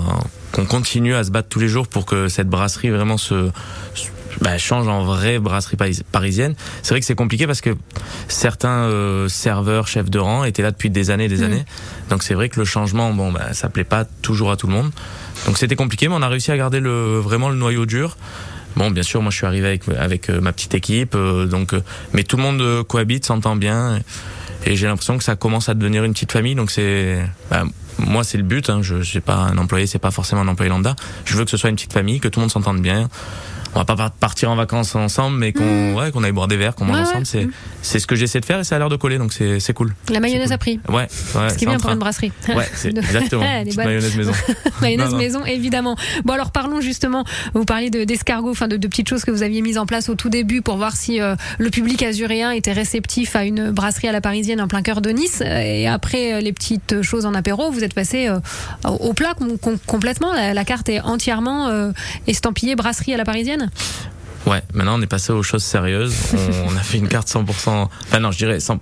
qu'on 0.52 0.66
continue 0.66 1.14
à 1.14 1.24
se 1.24 1.30
battre 1.32 1.50
tous 1.50 1.60
les 1.60 1.68
jours 1.68 1.88
pour 1.88 2.06
que 2.06 2.28
cette 2.28 2.50
brasserie 2.50 2.90
vraiment 2.90 3.18
se, 3.18 3.50
bah, 4.42 4.58
change 4.58 4.88
en 4.88 5.04
vraie 5.04 5.38
brasserie 5.40 5.78
paris- 5.78 6.02
parisienne. 6.12 6.56
C'est 6.82 6.90
vrai 6.94 7.00
que 7.00 7.06
c'est 7.06 7.16
compliqué 7.16 7.46
parce 7.46 7.62
que 7.62 7.76
certains 8.28 8.84
euh, 8.86 9.28
serveurs, 9.30 9.88
chefs 9.88 10.10
de 10.10 10.20
rang 10.20 10.44
étaient 10.44 10.64
là 10.64 10.72
depuis 10.72 10.90
des 10.90 11.10
années 11.12 11.26
et 11.26 11.30
des 11.30 11.38
Mhm. 11.38 11.44
années. 11.44 11.66
Donc 12.10 12.24
c'est 12.24 12.34
vrai 12.34 12.50
que 12.50 12.60
le 12.60 12.66
changement, 12.66 13.14
bon, 13.14 13.32
bah, 13.32 13.54
ça 13.54 13.70
plaît 13.70 13.84
pas 13.84 14.06
toujours 14.22 14.52
à 14.52 14.58
tout 14.58 14.68
le 14.68 14.74
monde. 14.74 14.92
Donc 15.46 15.58
c'était 15.58 15.76
compliqué, 15.76 16.08
mais 16.08 16.16
on 16.18 16.22
a 16.24 16.28
réussi 16.28 16.52
à 16.52 16.58
garder 16.58 16.80
le, 16.80 17.20
vraiment 17.20 17.50
le 17.50 17.56
noyau 17.56 17.86
dur. 17.86 18.18
Bon, 18.76 18.92
bien 18.92 19.04
sûr, 19.04 19.22
moi 19.24 19.32
je 19.32 19.38
suis 19.38 19.46
arrivé 19.48 19.68
avec, 19.68 19.84
avec 20.00 20.30
euh, 20.30 20.40
ma 20.40 20.52
petite 20.52 20.76
équipe, 20.76 21.16
euh, 21.16 21.46
donc, 21.48 21.74
mais 22.14 22.24
tout 22.24 22.38
le 22.38 22.44
monde 22.44 22.84
cohabite, 22.84 23.26
s'entend 23.26 23.56
bien, 23.56 23.98
et 23.98 24.02
j'ai 24.76 24.88
l'impression 24.88 25.18
que 25.18 25.24
ça 25.24 25.36
commence 25.36 25.70
à 25.70 25.74
devenir 25.74 26.04
une 26.04 26.14
petite 26.14 26.32
famille. 26.32 26.56
Donc 26.56 26.72
c'est, 26.72 27.20
bah, 27.50 27.64
moi 28.00 28.24
c'est 28.24 28.38
le 28.38 28.44
but. 28.44 28.70
Hein, 28.70 28.80
je 28.82 29.02
suis 29.02 29.22
pas 29.22 29.36
un 29.36 29.58
employé, 29.58 29.88
c'est 29.88 30.00
pas 30.00 30.12
forcément 30.12 30.42
un 30.42 30.48
employé 30.48 30.70
lambda. 30.70 30.96
Je 31.26 31.38
veux 31.38 31.46
que 31.46 31.52
ce 31.52 31.58
soit 31.58 31.70
une 31.70 31.76
petite 31.76 31.94
famille, 31.94 32.20
que 32.20 32.28
tout 32.28 32.40
le 32.40 32.44
monde 32.44 32.52
s'entende 32.52 32.82
bien. 32.82 33.10
On 33.76 33.80
va 33.80 33.86
pas 33.86 33.96
par- 33.96 34.12
partir 34.12 34.50
en 34.50 34.56
vacances 34.56 34.96
ensemble, 34.96 35.38
mais 35.38 35.54
qu'on 35.54 35.96
ouais, 35.96 36.12
qu'on 36.12 36.24
aille 36.24 36.32
boire 36.32 36.48
des 36.48 36.58
verres, 36.58 36.76
qu'on 36.76 36.86
mange 36.86 36.98
Mmh. 36.98 37.02
Ouais, 37.02 37.10
ensemble. 37.10 37.26
C'est 37.26 37.48
c'est 37.82 38.00
ce 38.00 38.08
que 38.08 38.16
j'essaie 38.16 38.40
de 38.40 38.46
faire 38.46 38.60
et 38.60 38.64
ça 38.64 38.76
a 38.76 38.80
l'air 38.80 38.90
de 38.90 38.96
coller, 38.96 39.18
donc 39.18 39.34
c'est 39.34 39.60
c'est 39.60 39.74
cool. 39.74 39.94
La 40.10 40.20
mayonnaise 40.20 40.48
cool. 40.48 40.54
a 40.54 40.58
pris. 40.58 40.80
Ouais, 40.90 40.96
ouais. 40.96 41.50
Ce 41.50 41.56
qui 41.58 41.66
est 41.66 41.68
bien 41.68 41.78
en 41.78 41.80
pour 41.80 41.92
une 41.92 42.00
brasserie. 42.00 42.32
Ouais, 42.50 42.68
c'est 42.74 42.90
exactement. 42.98 43.44
Mayonnaise 43.44 44.16
maison. 44.16 44.32
Mayonnaise 44.82 45.06
Non, 45.08 45.12
non. 45.14 45.18
maison, 45.18 45.46
évidemment. 45.46 45.96
Bon, 46.26 46.34
alors 46.34 46.52
parlons 46.52 46.82
justement. 46.82 47.24
Vous 47.54 47.66
parliez 47.66 47.90
de- 47.90 48.04
d'escargots, 48.04 48.50
enfin 48.52 48.68
de, 48.68 48.78
de 48.78 48.88
petites 48.88 49.08
choses 49.10 49.24
que 49.26 49.32
vous 49.32 49.44
aviez 49.44 49.62
mises 49.62 49.78
en 49.78 49.86
place 49.86 50.10
au 50.10 50.16
tout 50.16 50.30
début 50.30 50.62
pour 50.62 50.78
voir 50.78 50.96
si 50.96 51.22
euh, 51.22 51.36
le 51.60 51.70
public 51.70 52.02
azuréen 52.04 52.52
était 52.52 52.74
réceptif 52.74 53.36
à 53.36 53.44
une 53.44 53.72
brasserie 53.72 54.08
à 54.08 54.12
la 54.12 54.22
parisienne 54.22 54.60
en 54.62 54.68
plein 54.68 54.82
cœur 54.82 55.02
de 55.02 55.10
Nice. 55.12 55.42
Et 55.42 55.88
après 55.88 56.34
euh, 56.34 56.40
les 56.42 56.54
petites 56.54 57.02
choses 57.02 57.26
en 57.26 57.34
apéro, 57.34 57.70
vous 57.72 57.84
êtes 57.84 57.94
passé 57.94 58.28
euh, 58.28 58.40
au 58.86 59.08
au 59.08 59.14
plat 59.14 59.34
com- 59.38 59.58
com- 59.62 59.78
complètement. 59.86 60.34
La, 60.34 60.54
la 60.54 60.66
carte 60.66 60.90
est 60.90 61.00
entièrement 61.00 61.68
euh, 61.70 61.92
estampillée 62.28 62.76
brasserie 62.76 63.14
à 63.14 63.18
la 63.18 63.24
parisienne. 63.26 63.67
Ouais, 64.46 64.62
maintenant 64.74 64.98
on 64.98 65.02
est 65.02 65.08
passé 65.08 65.34
aux 65.34 65.44
choses 65.44 65.64
sérieuses. 65.64 66.16
On, 66.68 66.74
on 66.74 66.78
a 66.78 66.82
fait 66.82 66.98
une 66.98 67.08
carte 67.10 67.28
100%. 67.28 67.44
Enfin 67.70 68.20
non, 68.20 68.32
je 68.32 68.38
dirais 68.38 68.60
100. 68.60 68.80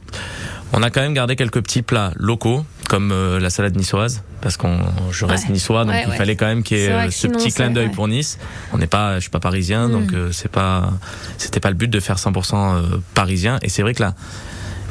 On 0.74 0.84
a 0.84 0.90
quand 0.92 1.02
même 1.02 1.14
gardé 1.14 1.36
quelques 1.36 1.62
petits 1.62 1.82
plats 1.82 2.12
locaux 2.16 2.66
comme 2.90 3.12
euh, 3.12 3.40
la 3.40 3.50
salade 3.50 3.76
niçoise 3.76 4.22
parce 4.42 4.58
qu'on 4.58 4.78
je 5.12 5.26
reste 5.26 5.46
Ouais. 5.48 5.54
niçois 5.54 5.86
donc 5.86 5.94
Ouais, 5.94 6.04
il 6.06 6.10
ouais. 6.12 6.18
fallait 6.18 6.36
quand 6.36 6.46
même 6.46 6.62
qu'il 6.62 6.78
y 6.78 6.82
ait 6.82 6.92
euh, 6.92 7.06
ce 7.06 7.12
sinon, 7.22 7.40
petit 7.40 7.52
clin 7.52 7.72
d'œil 7.72 7.90
pour 7.90 8.08
Nice. 8.08 8.38
On 8.74 8.78
n'est 8.78 8.86
pas 8.86 9.16
je 9.16 9.22
suis 9.22 9.30
pas 9.32 9.40
parisien 9.40 9.88
Mm. 9.88 9.92
donc 9.92 10.14
euh, 10.14 10.30
c'est 10.32 10.52
pas 10.52 10.92
c'était 11.40 11.60
pas 11.60 11.70
le 11.70 11.76
but 11.76 11.88
de 11.90 12.00
faire 12.00 12.18
100% 12.18 12.54
euh, 12.76 12.82
parisien 13.16 13.58
et 13.64 13.70
c'est 13.70 13.82
vrai 13.82 13.94
que 13.96 14.04
là 14.04 14.14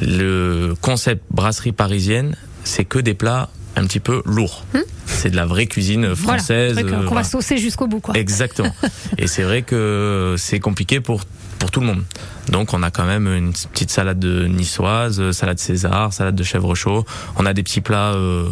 le 0.01 0.75
concept 0.81 1.23
brasserie 1.31 1.73
parisienne, 1.73 2.35
c'est 2.65 2.85
que 2.85 2.99
des 2.99 3.15
plats 3.15 3.49
un 3.77 3.85
petit 3.87 4.01
peu 4.01 4.23
lourds. 4.25 4.65
C'est 5.07 5.31
de 5.31 5.37
la 5.37 5.47
vraie 5.47 5.67
cuisine 5.67 6.09
Hmm. 6.09 6.13
Voilà. 6.15 6.39
française. 6.39 6.77
Qu'on 6.77 6.87
euh, 6.87 6.91
qu'on 6.91 6.97
voilà. 7.03 7.15
va 7.23 7.25
saucer 7.25 7.57
jusqu'au 7.59 7.87
bout, 7.87 8.01
quoi. 8.01 8.17
Exactement. 8.17 8.75
Et 9.19 9.27
c'est 9.27 9.43
vrai 9.43 9.63
que 9.63 10.35
c'est 10.39 10.61
compliqué 10.61 11.01
pour 11.01 11.23
pour 11.59 11.71
tout 11.71 11.81
le 11.81 11.87
monde. 11.87 12.03
Donc 12.51 12.75
on 12.75 12.83
a 12.83 12.91
quand 12.91 13.07
même 13.07 13.27
une 13.27 13.53
petite 13.53 13.91
salade 13.91 14.19
de 14.19 14.47
niçoise, 14.47 15.19
euh, 15.21 15.33
salade 15.33 15.59
César, 15.59 16.13
salade 16.13 16.35
de 16.35 16.43
chèvre 16.45 16.75
chaud. 16.75 17.05
On 17.37 17.47
a 17.47 17.53
des 17.55 17.63
petits 17.63 17.81
plats, 17.81 18.13
euh, 18.15 18.49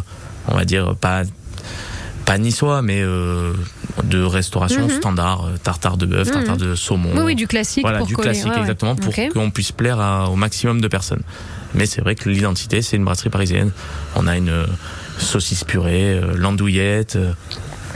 on 0.48 0.54
va 0.54 0.64
dire 0.64 0.96
pas 0.96 1.22
pas 2.24 2.38
niçois, 2.38 2.82
mais 2.82 3.02
euh, 3.02 3.52
de 4.04 4.22
restauration 4.22 4.85
Mhm. 4.85 4.90
standard, 4.98 5.48
tartare 5.62 5.96
de 5.96 6.06
bœuf, 6.06 6.28
Mhm. 6.28 6.35
tartare 6.35 6.56
de 6.56 6.74
saumon. 6.76 7.11
Oui, 7.16 7.22
oui, 7.24 7.35
du 7.35 7.46
classique. 7.48 7.82
Voilà, 7.82 7.98
pour 7.98 8.06
du 8.06 8.14
coller. 8.14 8.28
classique 8.28 8.46
Ouais, 8.46 8.54
ouais. 8.54 8.61
exactement 8.61 8.94
pour 8.96 9.08
Ok. 9.18 9.32
qu'on 9.35 9.50
puisse 9.50 9.72
plaire 9.72 10.00
à- 10.00 10.30
au 10.30 10.37
maximum 10.37 10.80
de 10.80 10.88
personnes. 10.88 11.22
Mais 11.74 11.85
c'est 11.87 12.00
vrai 12.00 12.14
que 12.14 12.28
l'identité, 12.30 12.80
c'est 12.80 12.96
une 12.96 13.04
brasserie 13.04 13.28
parisienne. 13.30 13.72
On 14.14 14.26
a 14.28 14.37
une 14.37 14.64
saucisse 15.22 15.64
purée, 15.64 16.14
euh, 16.14 16.35
l'andouillette, 16.37 17.16
euh, 17.16 17.32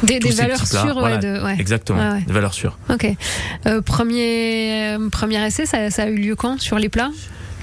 Des, 0.02 0.18
valeurs 0.18 0.66
sûres, 0.66 0.98
Voilà, 0.98 1.18
de, 1.18 1.42
ouais. 1.42 1.56
exactement, 1.58 2.12
ouais. 2.12 2.22
des 2.26 2.32
valeurs 2.32 2.54
sûres. 2.54 2.78
Ok. 2.90 3.06
Euh, 3.66 3.80
premier, 3.82 4.94
euh, 4.96 5.08
premier 5.10 5.44
essai, 5.46 5.66
ça, 5.66 5.90
ça 5.90 6.02
a 6.04 6.06
eu 6.08 6.16
lieu 6.16 6.36
quand 6.36 6.60
sur 6.60 6.78
les 6.78 6.88
plats? 6.88 7.10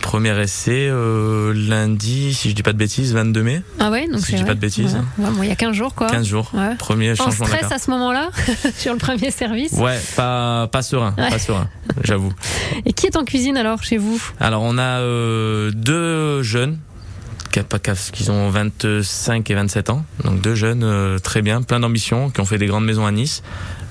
Premier 0.02 0.38
essai 0.42 0.90
euh, 0.90 1.54
lundi, 1.56 2.34
si 2.34 2.50
je 2.50 2.56
dis 2.56 2.62
pas 2.64 2.74
de 2.74 2.78
bêtises, 2.78 3.14
22 3.14 3.42
mai, 3.42 3.62
Ah 3.80 3.90
ouais, 3.90 4.06
donc 4.10 4.20
Si 4.20 4.34
je 4.34 4.38
dis 4.38 4.44
pas 4.44 4.54
de 4.54 4.60
bêtises, 4.60 4.96
Ouais. 5.18 5.26
Ouais, 5.26 5.32
bon, 5.32 5.44
il 5.44 5.48
y 5.50 5.52
a 5.52 5.56
15 5.56 5.74
jours, 5.74 5.96
quoi. 5.96 6.08
15 6.08 6.28
jours. 6.28 6.52
Premier 6.78 7.12
En 7.14 7.16
changement 7.16 7.48
la 7.48 7.56
stress 7.60 7.72
à 7.72 7.80
ce 7.80 7.90
moment-là, 7.92 8.30
sur 8.78 8.92
le 8.92 9.00
premier 9.00 9.32
service? 9.32 9.72
Ouais, 9.74 9.98
pas 10.18 10.68
pas 10.70 10.82
serein, 10.82 11.14
pas 11.14 11.40
serein, 11.40 11.70
j'avoue. 12.04 12.34
Et 12.86 12.92
qui 12.92 13.06
est 13.06 13.16
en 13.16 13.24
cuisine 13.24 13.56
alors 13.56 13.82
chez 13.82 13.98
vous? 13.98 14.22
Alors 14.42 14.62
on 14.64 14.78
a 14.78 15.00
deux 15.72 16.44
jeunes 16.44 16.80
qui 17.54 17.60
a 17.60 17.64
pas- 17.64 17.80
qui 17.80 17.90
a- 17.92 18.10
qui 18.12 18.30
ont 18.30 18.50
25 18.50 19.50
et 19.50 19.54
27 19.54 19.90
ans, 19.92 20.04
donc 20.26 20.42
deux 20.42 20.56
jeunes 20.56 20.84
euh, 20.84 21.20
très 21.20 21.42
bien, 21.42 21.62
plein 21.62 21.80
d'ambition, 21.80 22.30
qui 22.32 22.42
ont 22.42 22.46
fait 22.46 22.58
des 22.58 22.66
grandes 22.66 22.84
maisons 22.86 23.06
à 23.06 23.12
Nice. 23.12 23.44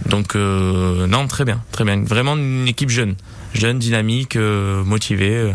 Donc 0.06 0.34
euh, 0.36 1.06
non, 1.06 1.26
très 1.28 1.44
bien, 1.44 1.62
très 1.72 1.84
bien. 1.84 2.02
Vraiment 2.02 2.36
une 2.36 2.66
équipe 2.68 2.90
jeune, 2.90 3.14
jeune, 3.54 3.78
dynamique, 3.78 4.34
euh, 4.36 4.82
motivée. 4.82 5.52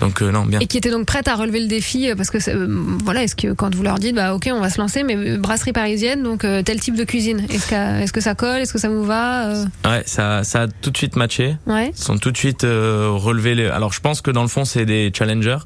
donc 0.00 0.22
euh, 0.22 0.30
non, 0.30 0.44
bien. 0.46 0.60
Et 0.60 0.66
qui 0.68 0.78
était 0.78 0.90
donc 0.92 1.06
prête 1.06 1.26
à 1.26 1.34
relever 1.34 1.58
le 1.60 1.66
défi 1.66 2.08
parce 2.16 2.30
que 2.30 2.38
euh, 2.50 2.66
voilà, 3.04 3.24
est-ce 3.24 3.34
que 3.34 3.52
quand 3.52 3.74
vous 3.74 3.82
leur 3.82 3.98
dites 3.98 4.14
bah 4.14 4.32
ok 4.34 4.48
on 4.52 4.60
va 4.60 4.70
se 4.70 4.78
lancer 4.80 5.02
mais 5.02 5.36
brasserie 5.38 5.72
parisienne 5.72 6.22
donc 6.22 6.44
euh, 6.44 6.62
tel 6.62 6.78
type 6.78 6.94
de 6.96 7.04
cuisine 7.04 7.44
est-ce 7.50 7.66
que 7.68 8.02
est-ce 8.02 8.12
que 8.12 8.20
ça 8.20 8.34
colle 8.36 8.60
est-ce 8.60 8.72
que 8.72 8.78
ça 8.78 8.88
vous 8.88 9.04
va 9.04 9.54
Ouais, 9.84 10.02
ça 10.06 10.44
ça 10.44 10.62
a 10.62 10.66
tout 10.68 10.90
de 10.90 10.96
suite 10.96 11.16
matché. 11.16 11.56
Ouais. 11.66 11.90
Ils 11.96 12.00
sont 12.02 12.18
tout 12.18 12.30
de 12.30 12.36
suite 12.36 12.62
relevés. 12.62 13.54
Les... 13.56 13.66
Alors 13.66 13.92
je 13.92 14.00
pense 14.00 14.20
que 14.20 14.30
dans 14.30 14.42
le 14.42 14.48
fond 14.48 14.64
c'est 14.64 14.86
des 14.86 15.10
challengers. 15.16 15.58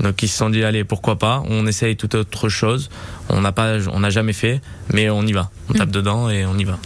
Donc 0.00 0.22
ils 0.22 0.28
se 0.28 0.36
sont 0.36 0.50
dit 0.50 0.64
allez 0.64 0.82
pourquoi 0.84 1.18
pas, 1.18 1.42
on 1.48 1.66
essaye 1.66 1.96
toute 1.96 2.14
autre 2.14 2.48
chose. 2.48 2.90
On 3.30 3.40
n'a 3.40 3.52
pas, 3.52 3.76
on 3.92 4.00
n'a 4.00 4.10
jamais 4.10 4.32
fait, 4.34 4.60
mais 4.92 5.08
on 5.08 5.22
y 5.22 5.32
va. 5.32 5.50
On 5.70 5.72
tape 5.72 5.90
dedans 5.90 6.28
et 6.28 6.44
on 6.44 6.58
y 6.58 6.64
va. 6.64 6.78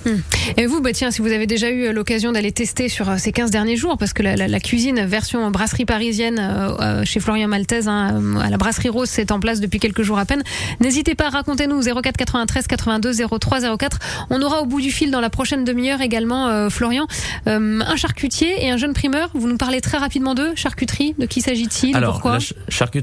Et 0.57 0.67
vous, 0.67 0.81
bah 0.81 0.93
tiens, 0.93 1.11
si 1.11 1.21
vous 1.21 1.33
avez 1.33 1.47
déjà 1.49 1.69
eu 1.69 1.93
l'occasion 1.93 2.31
d'aller 2.31 2.53
tester 2.53 2.89
sur 2.89 3.09
euh, 3.11 3.17
ces 3.19 3.33
15 3.33 3.51
derniers 3.51 3.77
jours, 3.77 3.99
parce 3.99 4.13
que 4.13 4.23
la, 4.23 4.37
la- 4.37 4.47
la 4.47 4.61
cuisine 4.61 5.05
version 5.05 5.51
brasserie 5.51 5.85
parisienne 5.85 6.39
euh, 6.39 6.77
euh, 6.81 7.05
chez 7.05 7.19
Florian 7.19 7.49
Maltese, 7.49 7.89
hein, 7.89 8.21
euh, 8.23 8.39
à 8.39 8.51
la 8.51 8.57
brasserie 8.57 8.89
Rose, 8.89 9.09
c'est 9.11 9.33
en 9.33 9.41
place 9.41 9.59
depuis 9.61 9.81
quelques 9.81 10.03
jours 10.03 10.19
à 10.19 10.27
peine. 10.27 10.45
N'hésitez 10.81 11.17
pas, 11.17 11.29
racontez-nous 11.29 11.81
04 11.83 12.17
93 12.17 12.67
82 12.69 13.13
03 13.41 13.77
04. 13.77 13.99
On 14.31 14.41
aura 14.43 14.61
au 14.63 14.67
bout 14.67 14.81
du 14.81 14.93
fil 14.93 15.11
dans 15.11 15.21
la 15.21 15.31
prochaine 15.31 15.65
demi-heure 15.65 16.01
également, 16.03 16.47
euh, 16.49 16.71
Florian, 16.71 17.07
euh, 17.49 17.81
un 17.85 17.97
charcutier 17.97 18.65
et 18.65 18.71
un 18.71 18.77
jeune 18.77 18.93
primeur. 18.95 19.31
Vous 19.35 19.49
nous 19.49 19.57
parlez 19.57 19.81
très 19.81 19.99
rapidement 19.99 20.35
d'eux. 20.37 20.53
Charcuterie, 20.55 21.17
de 21.19 21.27
qui 21.27 21.41
s'agit-il? 21.41 21.97
Alors 21.97 22.13
Pourquoi? 22.13 22.35
la 22.35 22.41
ch- 22.41 22.55
charcuterie, 22.69 22.98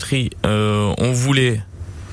euh, 0.45 0.93
on 0.97 1.12
voulait. 1.12 1.62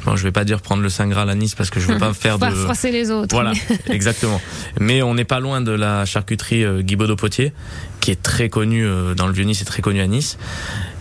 Bon, 0.05 0.17
je 0.17 0.25
vais 0.25 0.33
pas 0.33 0.43
dire 0.45 0.61
prendre 0.61 0.83
le 0.83 0.89
Saint 0.89 1.07
Graal 1.07 1.31
à 1.31 1.35
Nice 1.37 1.55
parce 1.55 1.71
que 1.71 1.79
je 1.79 1.87
veux 1.87 1.97
pas 1.99 2.13
faire 2.13 2.33
Faut 2.33 2.39
pas 2.41 2.51
de. 2.51 2.57
froisser 2.57 2.91
les 2.91 3.13
autres. 3.13 3.33
Voilà, 3.33 3.53
mais- 3.71 3.79
exactement. 3.95 4.41
Mais 4.81 5.01
on 5.01 5.15
n'est 5.15 5.25
pas 5.25 5.39
loin 5.39 5.61
de 5.61 5.71
la 5.71 6.05
charcuterie 6.05 6.65
euh, 6.65 6.83
Guy 6.83 6.97
Baudot-Potier, 6.97 7.53
qui 8.01 8.11
est 8.11 8.21
très 8.21 8.49
connue 8.49 8.85
euh, 8.85 9.15
dans 9.15 9.29
le 9.29 9.33
Vieux-Nice 9.33 9.63
et 9.63 9.65
très 9.65 9.81
connue 9.81 10.01
à 10.01 10.09
Nice. 10.09 10.39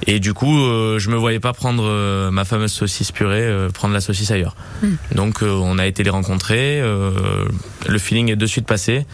Et 0.05 0.19
du 0.19 0.35
coup, 0.35 0.55
euh, 0.59 0.99
je 0.99 1.09
me 1.09 1.15
voyais 1.15 1.39
pas 1.39 1.51
prendre 1.53 1.83
euh, 1.83 2.29
ma 2.29 2.45
fameuse 2.45 2.71
saucisse 2.73 3.11
purée, 3.11 3.51
prendre 3.73 3.95
la 3.95 4.01
saucisse 4.01 4.29
ailleurs. 4.29 4.55
Hmm. 4.83 4.93
Donc, 5.15 5.39
on 5.41 5.79
a 5.79 5.87
été 5.87 6.03
les 6.03 6.11
rencontrer. 6.11 6.79
le 6.81 7.97
feeling 7.97 8.29
est 8.29 8.35
de 8.35 8.45
suite 8.45 8.67
passé. 8.67 9.07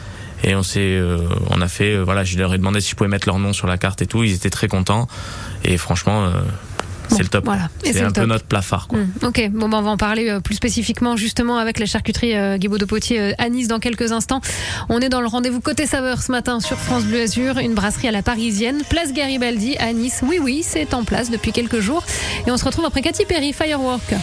Et 0.44 0.54
on 0.54 0.62
s'est, 0.64 1.02
on 1.50 1.62
a 1.62 1.68
fait, 1.68 1.98
voilà, 1.98 2.24
je 2.24 2.38
leur 2.38 2.54
ai 2.54 2.58
demandé 2.60 2.80
si 2.80 2.92
je 2.92 2.96
pouvais 2.96 3.10
mettre 3.10 3.28
leur 3.28 3.40
nom 3.40 3.54
sur 3.54 3.66
la 3.68 3.78
carte 3.78 4.02
et 4.02 4.06
tout. 4.06 4.24
Ils 4.24 4.34
étaient 4.34 4.50
très 4.52 4.68
contents. 4.68 5.08
Et 5.64 5.78
franchement, 5.78 6.30
c'est 7.10 7.24
le 7.24 7.30
top. 7.30 7.46
Voilà. 7.46 7.70
C'est 7.84 8.02
un 8.02 8.12
peu 8.12 8.26
notre 8.26 8.46
plafard. 8.46 8.88
Hmm. 8.92 9.26
Ok, 9.26 9.50
bon, 9.52 9.70
bah, 9.70 9.78
on 9.80 9.82
va 9.82 9.92
en 9.92 9.98
parler 9.98 10.30
euh, 10.30 10.40
plus 10.40 10.56
spécifiquement 10.56 11.16
justement 11.18 11.58
avec 11.58 11.80
la 11.80 11.86
charcuterie 11.86 12.36
euh, 12.36 12.58
Guébaud 12.58 12.78
de 12.78 12.86
Potier 12.86 13.20
euh, 13.20 13.32
à 13.38 13.50
Nice 13.50 13.68
dans 13.68 13.80
quelques 13.80 14.12
instants. 14.12 14.42
On 14.90 15.00
est 15.00 15.10
dans 15.10 15.22
le 15.22 15.28
rendez-vous 15.28 15.62
côté 15.62 15.86
saveur 15.86 16.22
ce 16.22 16.32
matin 16.32 16.60
sur 16.60 16.78
France 16.78 17.04
Bleu 17.04 17.22
Azur, 17.22 17.58
une 17.60 17.74
brasserie 17.74 18.08
à 18.08 18.12
la 18.12 18.22
parisienne, 18.22 18.82
place 18.90 19.14
Garibaldi 19.14 19.78
à 19.78 19.94
Nice. 19.94 20.22
Oui, 20.24 20.40
oui, 20.42 20.64
c'est 20.64 20.94
en 20.94 21.04
place 21.04 21.30
depuis 21.30 21.52
quelques 21.52 21.80
jours. 21.80 22.04
Et 22.46 22.52
on 22.52 22.58
se 22.58 22.66
retrouve 22.66 22.86
après 22.86 23.02
Katy 23.02 23.26
Perry, 23.26 23.54
Firework. 23.54 24.10
Do 24.10 24.16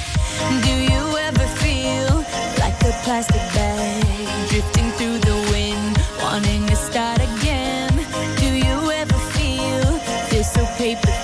you 0.68 1.16
ever 1.28 1.46
feel 1.56 2.24
like 2.58 2.80
a 2.82 2.92
plastic 3.04 3.40
bag 3.54 4.04
drifting 4.48 4.90
through 4.96 5.18
the 5.20 5.52
wind, 5.52 5.98
wanting 6.22 6.66
to 6.66 6.76
start 6.76 7.18
again? 7.18 7.90
Do 8.38 8.46
you 8.46 8.90
ever 8.90 9.18
feel 9.32 9.98
this 10.30 10.52
so 10.52 10.64
paper? 10.78 11.23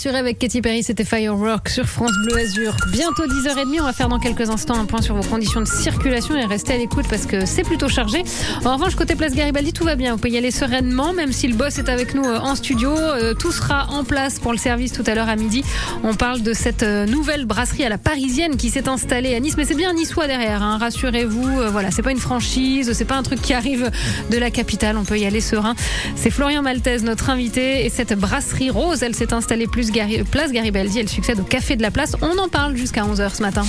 Assurée 0.00 0.16
avec 0.16 0.38
Katy 0.38 0.62
Perry, 0.62 0.82
c'était 0.82 1.04
Firework 1.04 1.68
sur 1.68 1.84
France 1.84 2.12
Bleu 2.24 2.38
Azur. 2.38 2.74
Bientôt 2.90 3.26
10h30, 3.26 3.80
on 3.80 3.84
va 3.84 3.92
faire 3.92 4.08
dans 4.08 4.18
quelques 4.18 4.48
instants 4.48 4.80
un 4.80 4.86
point 4.86 5.02
sur 5.02 5.14
vos 5.14 5.28
conditions 5.28 5.60
de 5.60 5.66
circulation 5.66 6.34
et 6.36 6.46
restez 6.46 6.72
à 6.72 6.78
l'écoute 6.78 7.04
parce 7.10 7.26
que 7.26 7.44
c'est 7.44 7.64
plutôt 7.64 7.90
chargé. 7.90 8.22
En 8.64 8.76
revanche, 8.76 8.94
côté 8.94 9.14
place 9.14 9.34
Garibaldi, 9.34 9.74
tout 9.74 9.84
va 9.84 9.96
bien. 9.96 10.12
Vous 10.12 10.16
pouvez 10.16 10.30
y 10.30 10.38
aller 10.38 10.52
sereinement, 10.52 11.12
même 11.12 11.32
si 11.32 11.48
le 11.48 11.54
boss 11.54 11.76
est 11.76 11.90
avec 11.90 12.14
nous 12.14 12.24
euh, 12.24 12.38
en 12.38 12.54
studio. 12.54 12.96
Euh, 12.96 13.34
Tout 13.34 13.52
sera 13.52 13.88
en 13.90 14.02
place 14.02 14.38
pour 14.38 14.52
le 14.52 14.58
service 14.58 14.94
tout 14.94 15.04
à 15.06 15.14
l'heure 15.14 15.28
à 15.28 15.36
midi. 15.36 15.62
On 16.02 16.14
parle 16.14 16.40
de 16.40 16.54
cette 16.54 16.82
euh, 16.82 17.04
nouvelle 17.04 17.44
brasserie 17.44 17.84
à 17.84 17.90
la 17.90 17.98
parisienne 17.98 18.56
qui 18.56 18.70
s'est 18.70 18.88
installée 18.88 19.34
à 19.34 19.40
Nice, 19.40 19.58
mais 19.58 19.66
c'est 19.66 19.74
bien 19.74 19.92
niçois 19.92 20.26
derrière, 20.26 20.62
hein, 20.62 20.78
rassurez-vous. 20.78 21.70
Voilà, 21.70 21.90
c'est 21.90 22.00
pas 22.00 22.12
une 22.12 22.16
franchise, 22.16 22.90
c'est 22.94 23.04
pas 23.04 23.16
un 23.16 23.22
truc 23.22 23.42
qui 23.42 23.52
arrive 23.52 23.90
de 24.30 24.38
la 24.38 24.50
capitale. 24.50 24.96
On 24.96 25.04
peut 25.04 25.18
y 25.18 25.26
aller 25.26 25.42
serein. 25.42 25.74
C'est 26.16 26.30
Florian 26.30 26.62
Maltese, 26.62 27.02
notre 27.02 27.28
invité, 27.28 27.84
et 27.84 27.90
cette 27.90 28.18
brasserie 28.18 28.70
rose, 28.70 29.02
elle 29.02 29.14
s'est 29.14 29.34
installée 29.34 29.66
plus 29.66 29.89
Place 30.30 30.52
Garibaldi. 30.52 31.00
Elle 31.00 31.08
succède 31.08 31.40
au 31.40 31.44
Café 31.44 31.76
de 31.76 31.82
la 31.82 31.90
Place. 31.90 32.16
On 32.22 32.38
en 32.38 32.48
parle 32.48 32.76
jusqu'à 32.76 33.02
11h 33.02 33.34
ce 33.34 33.42
matin. 33.42 33.64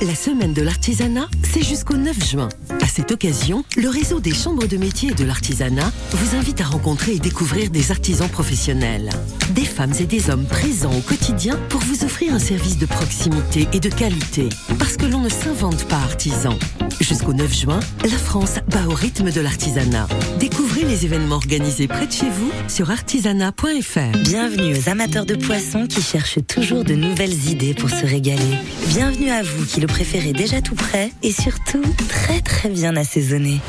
La 0.00 0.14
semaine 0.14 0.52
de 0.52 0.62
l'artisanat, 0.62 1.28
c'est 1.42 1.62
jusqu'au 1.62 1.96
9 1.96 2.24
juin. 2.24 2.48
À 2.80 2.86
cette 2.86 3.10
occasion, 3.12 3.64
le 3.76 3.88
réseau 3.88 4.20
des 4.20 4.32
chambres 4.32 4.66
de 4.66 4.76
métiers 4.76 5.10
et 5.10 5.14
de 5.14 5.24
l'artisanat 5.24 5.90
vous 6.12 6.36
invite 6.36 6.60
à 6.60 6.64
rencontrer 6.64 7.14
et 7.14 7.18
découvrir 7.18 7.70
des 7.70 7.90
artisans 7.90 8.28
professionnels. 8.28 9.10
Des 9.50 9.64
femmes 9.64 9.94
et 9.98 10.06
des 10.06 10.30
hommes 10.30 10.46
présents 10.46 10.96
au 10.96 11.00
quotidien 11.00 11.56
pour 11.68 11.80
vous 11.80 12.04
offrir 12.04 12.32
un 12.32 12.38
service 12.38 12.78
de 12.78 12.86
proximité 12.86 13.66
et 13.72 13.80
de 13.80 13.88
qualité. 13.88 14.48
Parce 14.78 14.96
que 14.96 15.06
l'on 15.06 15.20
ne 15.20 15.28
s'invente 15.28 15.84
pas 15.86 15.96
artisan. 15.96 16.58
Jusqu'au 17.00 17.32
9 17.32 17.54
juin, 17.54 17.80
la 18.02 18.18
France 18.18 18.56
bat 18.68 18.86
au 18.88 18.94
rythme 18.94 19.30
de 19.30 19.40
l'artisanat. 19.40 20.08
Découvrez 20.40 20.82
les 20.82 21.04
événements 21.04 21.36
organisés 21.36 21.86
près 21.86 22.06
de 22.06 22.12
chez 22.12 22.28
vous 22.28 22.50
sur 22.66 22.90
artisanat.fr. 22.90 24.18
Bienvenue 24.24 24.76
aux 24.76 24.88
amateurs 24.88 25.24
de 25.24 25.36
poissons 25.36 25.86
qui 25.86 26.02
cherchent 26.02 26.44
toujours 26.46 26.84
de 26.84 26.94
nouvelles 26.94 27.48
idées 27.48 27.74
pour 27.74 27.88
se 27.88 28.04
régaler. 28.04 28.58
Bienvenue 28.88 29.30
à 29.30 29.42
vous 29.42 29.64
qui 29.64 29.80
le 29.80 29.86
préférez 29.86 30.32
déjà 30.32 30.60
tout 30.60 30.74
prêt 30.74 31.12
et 31.22 31.32
surtout 31.32 31.82
très 32.08 32.40
très 32.40 32.68
bien 32.68 32.96
assaisonné. 32.96 33.60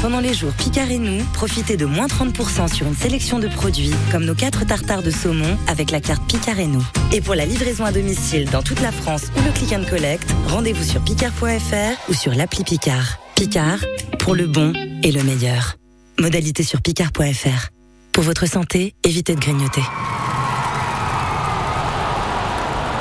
Pendant 0.00 0.20
les 0.20 0.34
jours 0.34 0.52
Picard 0.52 0.90
et 0.90 0.98
nous, 0.98 1.24
profitez 1.32 1.76
de 1.76 1.86
moins 1.86 2.06
30% 2.06 2.72
sur 2.72 2.86
une 2.86 2.94
sélection 2.94 3.38
de 3.38 3.48
produits 3.48 3.92
comme 4.12 4.24
nos 4.24 4.34
4 4.34 4.66
tartares 4.66 5.02
de 5.02 5.10
saumon 5.10 5.58
avec 5.66 5.90
la 5.90 6.00
carte 6.00 6.22
Picard 6.28 6.58
et 6.60 6.66
nous. 6.66 6.84
Et 7.12 7.20
pour 7.20 7.34
la 7.34 7.46
livraison 7.46 7.84
à 7.84 7.92
domicile 7.92 8.48
dans 8.50 8.62
toute 8.62 8.80
la 8.80 8.92
France 8.92 9.24
ou 9.36 9.42
le 9.44 9.52
click 9.52 9.72
and 9.72 9.84
collect, 9.88 10.28
rendez-vous 10.48 10.84
sur 10.84 11.00
picard.fr 11.02 12.10
ou 12.10 12.14
sur 12.14 12.34
l'appli 12.34 12.64
Picard. 12.64 13.18
Picard, 13.34 13.78
pour 14.18 14.34
le 14.34 14.46
bon 14.46 14.72
et 15.02 15.12
le 15.12 15.22
meilleur. 15.22 15.76
Modalité 16.18 16.62
sur 16.62 16.80
picard.fr. 16.82 17.68
Pour 18.12 18.24
votre 18.24 18.46
santé, 18.46 18.94
évitez 19.04 19.34
de 19.34 19.40
grignoter. 19.40 19.82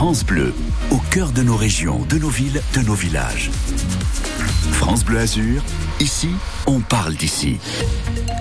France 0.00 0.24
Bleu, 0.24 0.54
au 0.90 0.96
cœur 1.10 1.30
de 1.30 1.42
nos 1.42 1.56
régions, 1.56 2.06
de 2.08 2.16
nos 2.16 2.30
villes, 2.30 2.62
de 2.72 2.80
nos 2.80 2.94
villages. 2.94 3.50
France 4.72 5.04
Bleu 5.04 5.18
Azur, 5.18 5.62
ici, 6.00 6.30
on 6.66 6.80
parle 6.80 7.14
d'ici. 7.14 7.58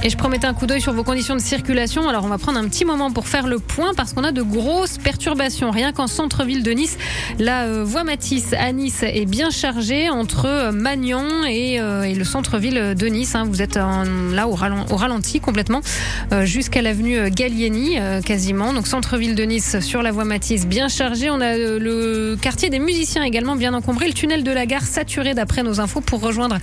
Et 0.01 0.09
je 0.09 0.15
promettais 0.15 0.47
un 0.47 0.53
coup 0.53 0.65
d'œil 0.65 0.79
sur 0.79 0.93
vos 0.93 1.03
conditions 1.03 1.35
de 1.35 1.41
circulation. 1.41 2.07
Alors 2.07 2.23
on 2.23 2.29
va 2.29 2.37
prendre 2.37 2.57
un 2.57 2.67
petit 2.69 2.85
moment 2.85 3.11
pour 3.11 3.27
faire 3.27 3.47
le 3.47 3.59
point 3.59 3.93
parce 3.93 4.13
qu'on 4.13 4.23
a 4.23 4.31
de 4.31 4.41
grosses 4.41 4.97
perturbations. 4.97 5.71
Rien 5.71 5.91
qu'en 5.91 6.07
centre-ville 6.07 6.63
de 6.63 6.71
Nice, 6.71 6.97
la 7.37 7.63
euh, 7.63 7.83
voie 7.83 8.05
Matisse 8.05 8.53
à 8.57 8.71
Nice 8.71 9.03
est 9.03 9.25
bien 9.25 9.49
chargée 9.49 10.09
entre 10.09 10.45
euh, 10.45 10.71
Magnan 10.71 11.43
et, 11.45 11.81
euh, 11.81 12.13
le 12.13 12.23
centre-ville 12.23 12.95
de 12.97 13.07
Nice. 13.07 13.35
hein. 13.35 13.43
Vous 13.45 13.61
êtes 13.61 13.75
là 13.75 14.47
au, 14.47 14.53
au 14.53 14.95
ralenti 14.95 15.41
complètement 15.41 15.81
euh, 16.31 16.45
jusqu'à 16.45 16.81
l'avenue 16.81 17.29
Gallieni 17.29 17.97
quasiment. 18.23 18.73
Donc 18.73 18.87
centre-ville 18.87 19.35
de 19.35 19.43
Nice 19.43 19.81
sur 19.81 20.01
la 20.01 20.11
voie 20.11 20.23
Matisse 20.23 20.65
bien 20.65 20.87
chargée. 20.87 21.29
On 21.29 21.41
a 21.41 21.57
le 21.57 22.37
quartier 22.41 22.69
des 22.69 22.79
musiciens 22.79 23.23
également 23.23 23.57
bien 23.57 23.73
encombré. 23.73 24.07
Le 24.07 24.13
tunnel 24.13 24.43
de 24.45 24.51
la 24.51 24.65
gare 24.65 24.83
saturé 24.83 25.33
d'après 25.33 25.63
nos 25.63 25.81
infos 25.81 25.99
pour 25.99 26.21
rejoindre 26.21 26.57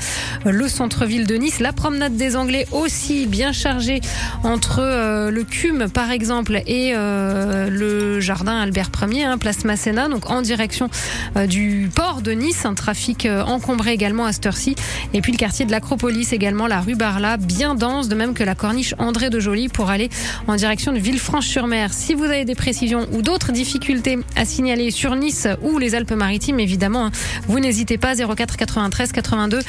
le 0.46 0.68
centre-ville 0.68 1.26
de 1.26 1.34
Nice. 1.34 1.55
La 1.60 1.72
promenade 1.72 2.16
des 2.16 2.36
Anglais 2.36 2.66
aussi 2.70 3.26
bien 3.26 3.52
chargée 3.52 4.00
entre 4.42 4.80
euh, 4.80 5.30
le 5.30 5.42
CUM 5.42 5.88
par 5.88 6.10
exemple 6.10 6.60
et 6.66 6.92
euh, 6.94 7.70
le 7.70 8.20
jardin 8.20 8.60
Albert 8.60 8.90
Ier, 9.10 9.24
hein, 9.24 9.38
place 9.38 9.64
Masséna, 9.64 10.08
donc 10.08 10.28
en 10.30 10.42
direction 10.42 10.90
euh, 11.36 11.46
du 11.46 11.90
port 11.94 12.20
de 12.20 12.32
Nice. 12.32 12.66
Un 12.66 12.74
trafic 12.74 13.26
encombré 13.46 13.92
également 13.92 14.26
à 14.26 14.32
cette 14.32 14.46
heure-ci. 14.46 14.74
Et 15.14 15.20
puis 15.20 15.32
le 15.32 15.38
quartier 15.38 15.64
de 15.64 15.70
l'Acropolis 15.70 16.32
également, 16.32 16.66
la 16.66 16.80
rue 16.80 16.94
Barla, 16.94 17.36
bien 17.38 17.74
dense, 17.74 18.08
de 18.08 18.14
même 18.14 18.34
que 18.34 18.44
la 18.44 18.54
corniche 18.54 18.94
André 18.98 19.30
de 19.30 19.40
Joly 19.40 19.68
pour 19.68 19.88
aller 19.88 20.10
en 20.46 20.56
direction 20.56 20.92
de 20.92 20.98
Villefranche-sur-Mer. 20.98 21.92
Si 21.92 22.14
vous 22.14 22.24
avez 22.24 22.44
des 22.44 22.54
précisions 22.54 23.06
ou 23.12 23.22
d'autres 23.22 23.52
difficultés 23.52 24.18
à 24.36 24.44
signaler 24.44 24.90
sur 24.90 25.16
Nice 25.16 25.48
ou 25.62 25.78
les 25.78 25.94
Alpes-Maritimes, 25.94 26.60
évidemment, 26.60 27.06
hein, 27.06 27.12
vous 27.48 27.60
n'hésitez 27.60 27.98
pas 27.98 28.14
04 28.14 28.56
93 28.56 29.12
82 29.12 29.60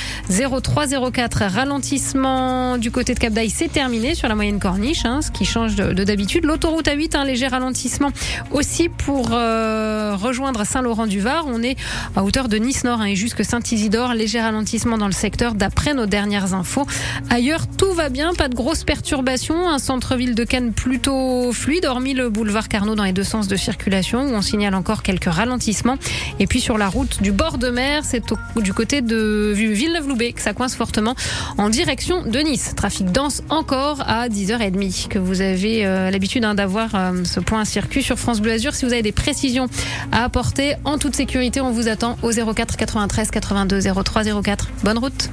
03 0.62 1.12
04. 1.12 1.44
Ralentissement 1.68 2.78
du 2.78 2.92
côté 2.92 3.14
de 3.14 3.20
Cap 3.20 3.34
d'Aille, 3.34 3.50
c'est 3.50 3.68
terminé 3.68 4.16
sur 4.16 4.30
la 4.30 4.36
moyenne 4.36 4.58
corniche, 4.58 5.04
hein, 5.04 5.22
ce 5.22 5.32
qui 5.32 5.44
change 5.44 5.76
de 5.76 5.92
de 5.92 6.06
d'habitude. 6.06 6.46
L'autoroute 6.46 6.86
A8, 6.86 7.18
un 7.18 7.26
léger 7.26 7.48
ralentissement 7.48 8.12
aussi 8.52 8.88
pour 8.88 9.32
euh, 9.34 10.16
rejoindre 10.16 10.66
Saint-Laurent-du-Var. 10.66 11.44
On 11.46 11.62
est 11.64 11.76
à 12.16 12.24
hauteur 12.24 12.48
de 12.48 12.56
Nice-Nord 12.56 13.02
hein, 13.02 13.08
et 13.08 13.18
jusque 13.18 13.44
Saint-Isidore. 13.44 14.14
Léger 14.14 14.40
ralentissement 14.40 14.98
dans 14.98 15.08
le 15.08 15.12
secteur 15.12 15.56
d'après 15.56 15.94
nos 15.94 16.06
dernières 16.06 16.54
infos. 16.54 16.88
Ailleurs, 17.30 17.68
tout 17.68 17.92
va 17.92 18.08
bien, 18.08 18.34
pas 18.34 18.48
de 18.48 18.56
grosses 18.56 18.86
perturbations. 18.86 19.68
Un 19.68 19.80
centre-ville 19.80 20.36
de 20.36 20.46
Cannes 20.46 20.72
plutôt 20.72 21.52
fluide, 21.52 21.86
hormis 21.86 22.14
le 22.14 22.30
boulevard 22.30 22.70
Carnot 22.70 22.96
dans 22.96 23.04
les 23.04 23.12
deux 23.12 23.26
sens 23.26 23.50
de 23.50 23.58
circulation 23.58 24.22
où 24.22 24.36
on 24.36 24.42
signale 24.42 24.74
encore 24.74 25.04
quelques 25.04 25.26
ralentissements. 25.26 25.98
Et 26.40 26.48
puis 26.48 26.62
sur 26.62 26.78
la 26.78 26.88
route 26.88 27.22
du 27.22 27.34
bord 27.34 27.58
de 27.58 27.70
mer, 27.70 28.06
c'est 28.06 28.24
du 28.56 28.74
côté 28.74 29.02
de 29.02 29.52
Villeneuve-Loubet 29.54 30.32
que 30.32 30.42
ça 30.42 30.54
coince 30.54 30.74
fortement 30.74 31.16
en 31.58 31.70
direction 31.70 32.24
de 32.24 32.40
Nice. 32.40 32.74
Trafic 32.76 33.12
dense 33.12 33.42
encore 33.50 34.02
à 34.02 34.30
10h30 34.30 35.08
que 35.08 35.20
vous 35.20 35.42
avez 35.42 35.86
euh, 35.86 36.12
l'habitude 36.12 36.46
hein, 36.46 36.56
d'avoir 36.56 36.96
euh, 36.96 37.24
ce 37.24 37.40
point 37.40 37.66
circuit 37.66 38.04
sur 38.04 38.18
France 38.18 38.42
Bleu 38.42 38.52
Azur. 38.52 38.74
Si 38.74 38.86
vous 38.86 38.94
avez 38.94 39.02
des 39.02 39.12
précisions 39.12 39.68
à 40.12 40.24
apporter 40.24 40.76
en 40.86 40.98
toute 40.98 41.16
sécurité, 41.16 41.62
on 41.62 41.72
vous 41.72 41.88
attend 41.88 42.18
au 42.22 42.32
04 42.32 42.78
93 42.78 43.32
82 43.32 43.82
03 44.04 44.42
04. 44.42 44.70
Bonne 44.84 44.98
route. 44.98 45.30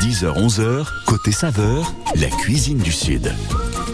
10h, 0.00 0.32
11h, 0.32 0.86
côté 1.06 1.32
saveur, 1.32 1.92
la 2.14 2.28
cuisine 2.28 2.78
du 2.78 2.92
Sud. 2.92 3.32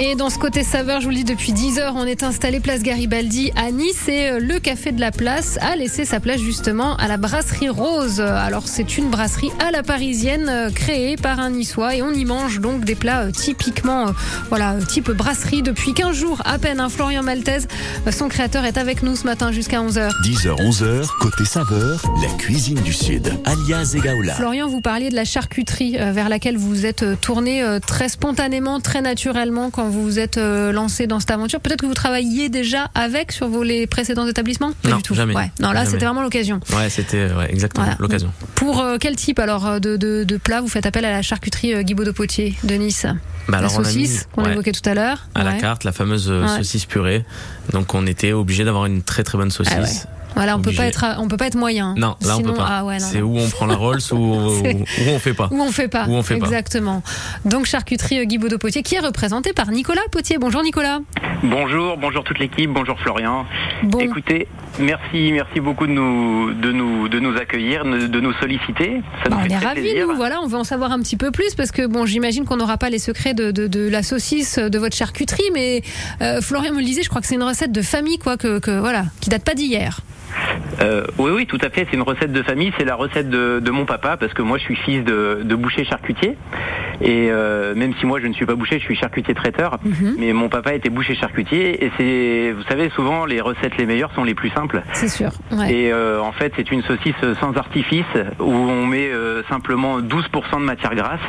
Et 0.00 0.16
dans 0.16 0.28
ce 0.28 0.38
côté 0.38 0.64
saveur, 0.64 1.00
je 1.00 1.04
vous 1.04 1.10
le 1.10 1.18
dis, 1.18 1.24
depuis 1.24 1.52
10 1.52 1.78
heures, 1.78 1.94
on 1.96 2.04
est 2.04 2.24
installé 2.24 2.58
place 2.58 2.82
Garibaldi 2.82 3.52
à 3.54 3.70
Nice 3.70 4.08
et 4.08 4.28
euh, 4.28 4.38
le 4.40 4.58
café 4.58 4.90
de 4.90 4.98
la 4.98 5.12
place 5.12 5.56
a 5.60 5.76
laissé 5.76 6.04
sa 6.04 6.18
place 6.18 6.40
justement 6.40 6.96
à 6.96 7.06
la 7.06 7.16
brasserie 7.16 7.68
Rose. 7.68 8.20
Alors 8.20 8.66
c'est 8.66 8.98
une 8.98 9.08
brasserie 9.08 9.52
à 9.64 9.70
la 9.70 9.84
parisienne 9.84 10.48
euh, 10.48 10.70
créée 10.70 11.14
par 11.14 11.38
un 11.38 11.50
niçois 11.50 11.94
et 11.94 12.02
on 12.02 12.10
y 12.10 12.24
mange 12.24 12.60
donc 12.60 12.84
des 12.84 12.96
plats 12.96 13.26
euh, 13.26 13.30
typiquement, 13.30 14.06
voilà, 14.48 14.74
type 14.88 15.12
brasserie 15.12 15.62
depuis 15.62 15.94
15 15.94 16.16
jours 16.16 16.42
à 16.44 16.58
peine. 16.58 16.80
Un 16.80 16.88
Florian 16.88 17.22
Maltese, 17.22 17.68
son 18.10 18.28
créateur 18.28 18.64
est 18.64 18.78
avec 18.78 19.04
nous 19.04 19.14
ce 19.14 19.24
matin 19.24 19.52
jusqu'à 19.52 19.80
11h. 19.80 20.10
10h, 20.24 20.56
11h, 20.56 21.06
côté 21.20 21.44
saveur, 21.44 22.02
la 22.20 22.36
cuisine 22.36 22.80
du 22.80 22.92
Sud. 22.92 23.32
Alias 23.44 23.94
Egaola. 23.94 24.34
Florian, 24.34 24.66
vous 24.66 24.80
parliez 24.80 25.10
de 25.10 25.14
la 25.14 25.24
charcuterie 25.24 25.96
vers 25.98 26.28
laquelle 26.28 26.56
vous 26.56 26.68
vous 26.68 26.86
êtes 26.86 27.04
tourné 27.20 27.64
très 27.86 28.08
spontanément, 28.08 28.80
très 28.80 29.00
naturellement 29.00 29.70
quand 29.70 29.83
vous 29.88 30.02
vous 30.02 30.18
êtes 30.18 30.38
euh, 30.38 30.72
lancé 30.72 31.06
dans 31.06 31.20
cette 31.20 31.30
aventure. 31.30 31.60
Peut-être 31.60 31.80
que 31.80 31.86
vous 31.86 31.94
travailliez 31.94 32.48
déjà 32.48 32.90
avec 32.94 33.32
sur 33.32 33.48
vos 33.48 33.62
les 33.62 33.86
précédents 33.86 34.26
établissements? 34.26 34.72
Pas 34.82 34.90
Non, 34.90 34.96
du 34.98 35.02
tout. 35.02 35.14
jamais. 35.14 35.34
Ouais. 35.34 35.50
Non, 35.60 35.72
là, 35.72 35.84
c'était 35.86 36.04
vraiment 36.04 36.22
l'occasion. 36.22 36.60
Ouais, 36.76 36.90
c'était 36.90 37.18
euh, 37.30 37.36
ouais, 37.38 37.50
exactement 37.50 37.84
Voilà. 37.84 37.98
l'occasion. 38.00 38.32
Pour 38.54 38.80
euh, 38.80 38.96
quel 39.00 39.16
type 39.16 39.38
alors 39.38 39.80
de, 39.80 39.96
de, 39.96 40.24
de 40.24 40.36
plat 40.36 40.60
vous 40.60 40.68
faites 40.68 40.86
appel 40.86 41.04
à 41.04 41.10
la 41.10 41.22
charcuterie 41.22 41.74
euh, 41.74 41.82
Guibaud 41.82 42.04
de 42.04 42.10
Potier 42.10 42.54
de 42.64 42.74
Nice 42.74 43.06
Bah, 43.48 43.60
La 43.60 43.68
saucisse 43.68 44.26
qu'on 44.32 44.44
ouais, 44.44 44.52
évoquait 44.52 44.72
tout 44.72 44.88
à 44.88 44.94
l'heure. 44.94 45.28
à 45.34 45.44
la 45.44 45.54
carte, 45.54 45.84
la 45.84 45.92
fameuse 45.92 46.32
saucisse 46.56 46.84
purée. 46.86 47.24
Donc 47.72 47.94
on 47.94 48.06
était 48.06 48.32
obligé 48.32 48.64
d'avoir 48.64 48.86
une 48.86 49.02
très 49.02 49.22
très 49.24 49.38
bonne 49.38 49.50
saucisse. 49.50 50.06
Ah. 50.06 50.23
Voilà, 50.34 50.56
on 50.56 50.62
peut 50.62 50.72
pas 50.72 50.86
être, 50.86 51.04
on 51.18 51.28
peut 51.28 51.36
pas 51.36 51.46
être 51.46 51.56
moyen. 51.56 51.94
Non, 51.96 52.16
là 52.20 52.34
on 52.34 52.36
Sinon, 52.38 52.50
peut 52.50 52.56
pas. 52.56 52.66
Ah 52.68 52.84
ouais, 52.84 52.98
c'est 52.98 53.22
où 53.22 53.36
on 53.38 53.48
prend 53.48 53.66
la 53.66 53.76
Rolls 53.76 54.00
ou, 54.12 54.16
ou 54.16 54.62
on 55.08 55.18
fait 55.18 55.32
pas. 55.34 55.48
Ou 55.52 55.60
on 55.62 55.70
fait 55.70 55.88
pas. 55.88 56.06
Ou 56.06 56.12
on 56.12 56.22
fait 56.22 56.36
pas. 56.38 56.46
Exactement. 56.46 57.02
Donc 57.44 57.66
charcuterie 57.66 58.18
euh, 58.20 58.24
Guibaud 58.24 58.48
de 58.48 58.56
Potier 58.56 58.82
qui 58.82 58.96
est 58.96 59.00
représentée 59.00 59.52
par 59.52 59.70
Nicolas 59.70 60.00
Potier. 60.10 60.38
Bonjour 60.38 60.62
Nicolas. 60.62 60.98
Bonjour, 61.42 61.96
bonjour 61.96 62.24
toute 62.24 62.38
l'équipe, 62.38 62.70
bonjour 62.70 62.98
Florian. 63.00 63.44
Bon. 63.84 63.98
Écoutez, 64.00 64.48
merci, 64.80 65.30
merci 65.32 65.60
beaucoup 65.60 65.86
de 65.86 65.92
nous, 65.92 66.52
de 66.54 66.72
nous, 66.72 67.08
de 67.08 67.20
nous 67.20 67.36
accueillir, 67.36 67.84
de 67.84 68.20
nous 68.20 68.32
solliciter. 68.34 69.02
Ça 69.22 69.28
Bah, 69.30 69.36
nous 69.36 69.36
on 69.36 69.48
fait 69.48 69.52
est 69.52 69.58
ravis, 69.58 69.80
plaisir. 69.82 70.08
nous. 70.08 70.16
Voilà, 70.16 70.40
on 70.42 70.46
veut 70.46 70.58
en 70.58 70.64
savoir 70.64 70.90
un 70.92 71.00
petit 71.00 71.16
peu 71.16 71.30
plus 71.30 71.54
parce 71.54 71.70
que 71.70 71.86
bon, 71.86 72.06
j'imagine 72.06 72.44
qu'on 72.44 72.56
n'aura 72.56 72.78
pas 72.78 72.90
les 72.90 72.98
secrets 72.98 73.34
de, 73.34 73.50
de, 73.50 73.66
de 73.66 73.88
la 73.88 74.02
saucisse 74.02 74.58
de 74.58 74.78
votre 74.78 74.96
charcuterie, 74.96 75.42
mais 75.52 75.82
euh, 76.22 76.40
Florian 76.40 76.72
me 76.72 76.78
le 76.78 76.84
disait, 76.84 77.02
je 77.02 77.08
crois 77.08 77.20
que 77.20 77.26
c'est 77.26 77.34
une 77.36 77.42
recette 77.42 77.72
de 77.72 77.82
famille, 77.82 78.18
quoi, 78.18 78.36
que, 78.36 78.58
que 78.58 78.78
voilà, 78.78 79.04
qui 79.20 79.28
date 79.30 79.44
pas 79.44 79.54
d'hier. 79.54 80.00
Euh, 80.80 81.04
oui, 81.18 81.30
oui, 81.34 81.46
tout 81.46 81.58
à 81.62 81.70
fait. 81.70 81.86
C'est 81.90 81.96
une 81.96 82.02
recette 82.02 82.32
de 82.32 82.42
famille. 82.42 82.72
C'est 82.78 82.84
la 82.84 82.94
recette 82.94 83.28
de, 83.28 83.60
de 83.60 83.70
mon 83.70 83.84
papa 83.84 84.16
parce 84.16 84.32
que 84.34 84.42
moi, 84.42 84.58
je 84.58 84.64
suis 84.64 84.76
fils 84.76 85.04
de, 85.04 85.40
de 85.44 85.54
boucher 85.54 85.84
charcutier. 85.84 86.36
Et 87.00 87.28
euh, 87.30 87.74
même 87.74 87.92
si 87.98 88.06
moi, 88.06 88.20
je 88.20 88.26
ne 88.26 88.32
suis 88.32 88.46
pas 88.46 88.54
boucher, 88.54 88.78
je 88.78 88.84
suis 88.84 88.96
charcutier 88.96 89.34
traiteur. 89.34 89.78
Mhm. 89.84 90.16
Mais 90.18 90.32
mon 90.32 90.48
papa 90.48 90.74
était 90.74 90.90
boucher 90.90 91.14
charcutier. 91.14 91.84
Et 91.84 91.92
c'est, 91.96 92.52
vous 92.52 92.62
savez, 92.64 92.90
souvent, 92.90 93.24
les 93.26 93.40
recettes 93.40 93.76
les 93.78 93.86
meilleures 93.86 94.12
sont 94.14 94.24
les 94.24 94.34
plus 94.34 94.50
simples. 94.50 94.82
C'est 94.92 95.08
sûr. 95.08 95.30
Ouais. 95.52 95.72
Et 95.72 95.92
euh, 95.92 96.20
en 96.20 96.32
fait, 96.32 96.52
c'est 96.56 96.70
une 96.70 96.82
saucisse 96.82 97.14
sans 97.40 97.56
artifice 97.56 98.04
où 98.40 98.52
on 98.52 98.86
met 98.86 99.10
simplement 99.48 100.00
12% 100.00 100.60
de 100.60 100.64
matière 100.64 100.94
grasse 100.94 101.20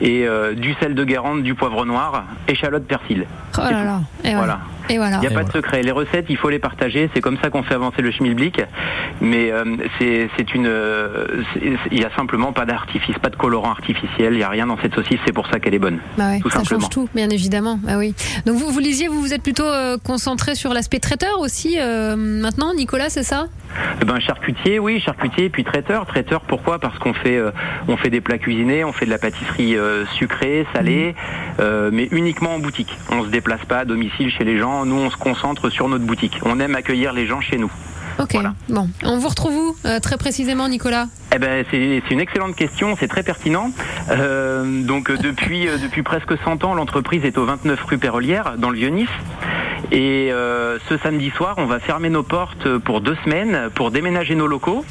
et 0.00 0.26
du 0.56 0.74
sel 0.74 0.94
de 0.94 1.04
Guérande, 1.04 1.42
du 1.42 1.54
poivre 1.54 1.84
noir, 1.84 2.24
échalote, 2.48 2.86
persil. 2.86 3.26
Oh 3.58 3.60
là 3.62 3.84
là. 3.84 4.00
Et 4.24 4.34
voilà. 4.34 4.36
Voilà. 4.46 4.58
Et 4.88 4.96
voilà. 4.98 5.16
Il 5.16 5.20
n'y 5.20 5.26
a 5.26 5.30
Et 5.30 5.34
pas 5.34 5.42
voilà. 5.42 5.48
de 5.48 5.52
secret. 5.52 5.82
Les 5.82 5.90
recettes, 5.90 6.26
il 6.28 6.36
faut 6.36 6.48
les 6.50 6.58
partager. 6.58 7.10
C'est 7.14 7.20
comme 7.20 7.38
ça 7.42 7.50
qu'on 7.50 7.62
fait 7.62 7.74
avancer 7.74 8.02
le 8.02 8.10
schmilblick. 8.10 8.60
Mais 9.20 9.50
euh, 9.50 9.64
c'est 9.98 10.54
une, 10.54 10.66
euh, 10.66 11.26
il 11.90 11.98
n'y 11.98 12.04
a 12.04 12.10
simplement 12.16 12.52
pas 12.52 12.64
d'artifice, 12.66 13.16
pas 13.18 13.30
de 13.30 13.36
colorant 13.36 13.70
artificiel. 13.70 14.32
Il 14.34 14.38
n'y 14.38 14.42
a 14.42 14.48
rien 14.48 14.66
dans 14.66 14.78
cette 14.80 14.94
saucisse. 14.94 15.18
C'est 15.26 15.32
pour 15.32 15.46
ça 15.48 15.58
qu'elle 15.60 15.74
est 15.74 15.78
bonne. 15.78 15.98
Bah 16.16 16.30
ouais, 16.30 16.40
tout 16.40 16.50
ça 16.50 16.58
simplement. 16.58 16.80
change 16.82 16.90
tout, 16.90 17.08
bien 17.14 17.30
évidemment. 17.30 17.78
Bah 17.82 17.98
oui. 17.98 18.14
Donc 18.46 18.56
vous, 18.56 18.70
vous 18.70 18.78
lisiez, 18.80 19.08
vous 19.08 19.20
vous 19.20 19.32
êtes 19.34 19.42
plutôt 19.42 19.64
euh, 19.66 19.96
concentré 20.02 20.54
sur 20.54 20.72
l'aspect 20.72 20.98
traiteur 20.98 21.40
aussi 21.40 21.76
euh, 21.78 22.16
maintenant, 22.16 22.74
Nicolas, 22.74 23.10
c'est 23.10 23.22
ça? 23.22 23.46
Eh 24.00 24.04
Ben 24.04 24.20
charcutier, 24.20 24.78
oui, 24.78 25.00
charcutier, 25.00 25.48
puis 25.48 25.64
traiteur. 25.64 26.06
Traiteur, 26.06 26.40
pourquoi? 26.42 26.78
Parce 26.78 26.98
qu'on 26.98 27.14
fait, 27.14 27.36
euh, 27.36 27.50
on 27.88 27.96
fait 27.96 28.10
des 28.10 28.20
plats 28.20 28.38
cuisinés, 28.38 28.84
on 28.84 28.92
fait 28.92 29.06
de 29.06 29.10
la 29.10 29.18
pâtisserie 29.18 29.76
euh, 29.76 30.04
sucrée, 30.18 30.66
salée, 30.74 31.14
euh, 31.60 31.90
mais 31.92 32.08
uniquement 32.12 32.54
en 32.54 32.58
boutique. 32.58 32.96
On 33.10 33.24
se 33.24 33.28
déplace 33.28 33.64
pas 33.64 33.78
à 33.78 33.84
domicile 33.84 34.30
chez 34.30 34.44
les 34.44 34.58
gens. 34.58 34.84
Nous, 34.84 34.96
on 34.96 35.10
se 35.10 35.16
concentre 35.16 35.70
sur 35.70 35.88
notre 35.88 36.04
boutique. 36.04 36.40
On 36.44 36.60
aime 36.60 36.74
accueillir 36.74 37.12
les 37.12 37.26
gens 37.26 37.40
chez 37.40 37.58
nous. 37.58 37.70
Ok. 38.18 38.32
Voilà. 38.32 38.54
Bon, 38.68 38.88
on 39.02 39.18
vous 39.18 39.28
retrouve 39.28 39.54
où 39.54 39.76
euh, 39.84 40.00
très 40.00 40.16
précisément, 40.16 40.68
Nicolas 40.68 41.06
Eh 41.34 41.38
ben, 41.38 41.64
c'est 41.70 42.02
une 42.10 42.20
excellente 42.20 42.56
question, 42.56 42.96
c'est 42.98 43.08
très 43.08 43.22
pertinent. 43.22 43.70
Euh, 44.10 44.82
donc 44.82 45.10
euh, 45.10 45.16
depuis 45.16 45.68
euh, 45.68 45.78
depuis 45.78 46.02
presque 46.02 46.32
100 46.44 46.64
ans, 46.64 46.74
l'entreprise 46.74 47.24
est 47.24 47.36
au 47.38 47.44
29 47.44 47.82
rue 47.84 47.98
Pérolière, 47.98 48.54
dans 48.58 48.70
le 48.70 48.78
Vieux-Nice. 48.78 49.08
Et 49.92 50.30
euh, 50.32 50.78
ce 50.88 50.96
samedi 50.98 51.30
soir, 51.30 51.54
on 51.58 51.66
va 51.66 51.78
fermer 51.78 52.08
nos 52.08 52.22
portes 52.22 52.78
pour 52.78 53.00
deux 53.00 53.16
semaines 53.24 53.70
pour 53.74 53.90
déménager 53.90 54.34
nos 54.34 54.46
locaux 54.46 54.84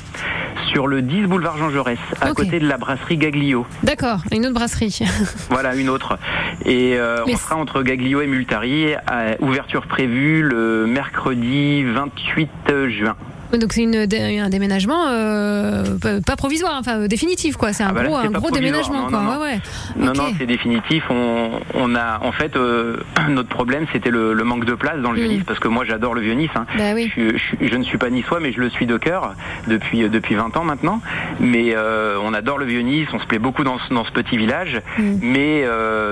sur 0.72 0.88
le 0.88 1.02
10 1.02 1.24
boulevard 1.24 1.58
Jean 1.58 1.70
Jaurès, 1.70 2.00
à 2.22 2.32
côté 2.32 2.60
de 2.60 2.68
la 2.68 2.78
brasserie 2.78 3.18
Gaglio. 3.18 3.66
D'accord, 3.84 4.20
une 4.32 4.46
autre 4.46 4.56
brasserie. 4.56 5.00
Voilà, 5.50 5.76
une 5.76 5.90
autre. 5.90 6.18
Et 6.66 6.98
euh, 6.98 7.24
on 7.28 7.38
sera 7.38 7.56
entre 7.56 7.82
Gaglio 7.84 8.22
et 8.22 8.28
Multari, 8.28 8.94
à 9.08 9.42
ouverture 9.42 9.86
prévue 9.88 10.42
le 10.42 10.86
mercredi 10.88 11.84
28 11.84 12.50
juin. 12.90 13.15
Donc 13.58 13.74
c'est 13.74 13.82
une, 13.84 13.96
un 13.96 14.50
déménagement 14.50 15.06
euh, 15.08 15.84
pas- 16.26 16.36
provisoire, 16.36 16.76
enfin 16.80 17.00
euh, 17.02 17.08
définitif 17.08 17.56
quoi. 17.58 17.74
C'est 17.74 17.84
un 17.84 17.88
Ah 17.90 17.94
bah 17.94 18.04
là, 18.04 18.10
gros, 18.10 18.18
c'est 18.22 18.28
un 18.28 18.32
pas 18.32 18.40
gros 18.40 18.52
déménagement 18.52 19.04
non, 19.04 19.08
quoi. 19.10 19.20
non, 19.20 19.24
non. 19.26 19.32
Ouais, 19.42 19.48
ouais. 19.48 19.60
Non, 19.98 20.12
Ok. 20.12 20.18
non, 20.18 20.24
c'est 20.38 20.46
définitif. 20.46 21.04
On, 21.10 21.52
on 21.74 21.96
a, 21.96 22.20
en 22.22 22.32
fait, 22.32 22.56
euh, 22.56 22.98
notre 23.30 23.50
problème, 23.50 23.86
c'était 23.94 24.10
le, 24.12 24.34
le 24.34 24.44
manque 24.44 24.66
de 24.66 24.74
place 24.76 25.00
dans 25.02 25.12
le 25.12 25.16
Mm. 25.16 25.24
Vieux-Nice, 25.28 25.44
parce 25.48 25.60
que 25.60 25.68
moi, 25.70 25.86
j'adore 25.86 26.14
le 26.14 26.22
Vieux-Nice. 26.22 26.50
hein. 26.56 26.66
Bah 26.78 26.92
oui. 26.94 27.12
je, 27.16 27.38
je- 27.38 27.68
je 27.68 27.76
ne 27.76 27.84
suis 27.84 27.98
pas 27.98 28.10
niçois, 28.10 28.40
mais 28.42 28.52
je 28.52 28.60
le 28.60 28.70
suis 28.70 28.86
de 28.86 28.98
cœur 28.98 29.34
depuis 29.68 30.08
depuis 30.10 30.36
20 30.36 30.56
ans 30.58 30.64
maintenant. 30.64 31.02
Mais 31.40 31.74
euh, 31.76 32.18
on 32.24 32.34
adore 32.34 32.58
le 32.58 32.66
Vieux-Nice, 32.66 33.08
on 33.14 33.20
se 33.20 33.26
plaît 33.26 33.40
beaucoup 33.40 33.64
dans 33.64 33.80
ce, 33.80 33.94
dans 33.94 34.04
ce 34.06 34.12
petit 34.12 34.38
village. 34.38 34.82
Mm. 34.98 35.04
Mais 35.22 35.64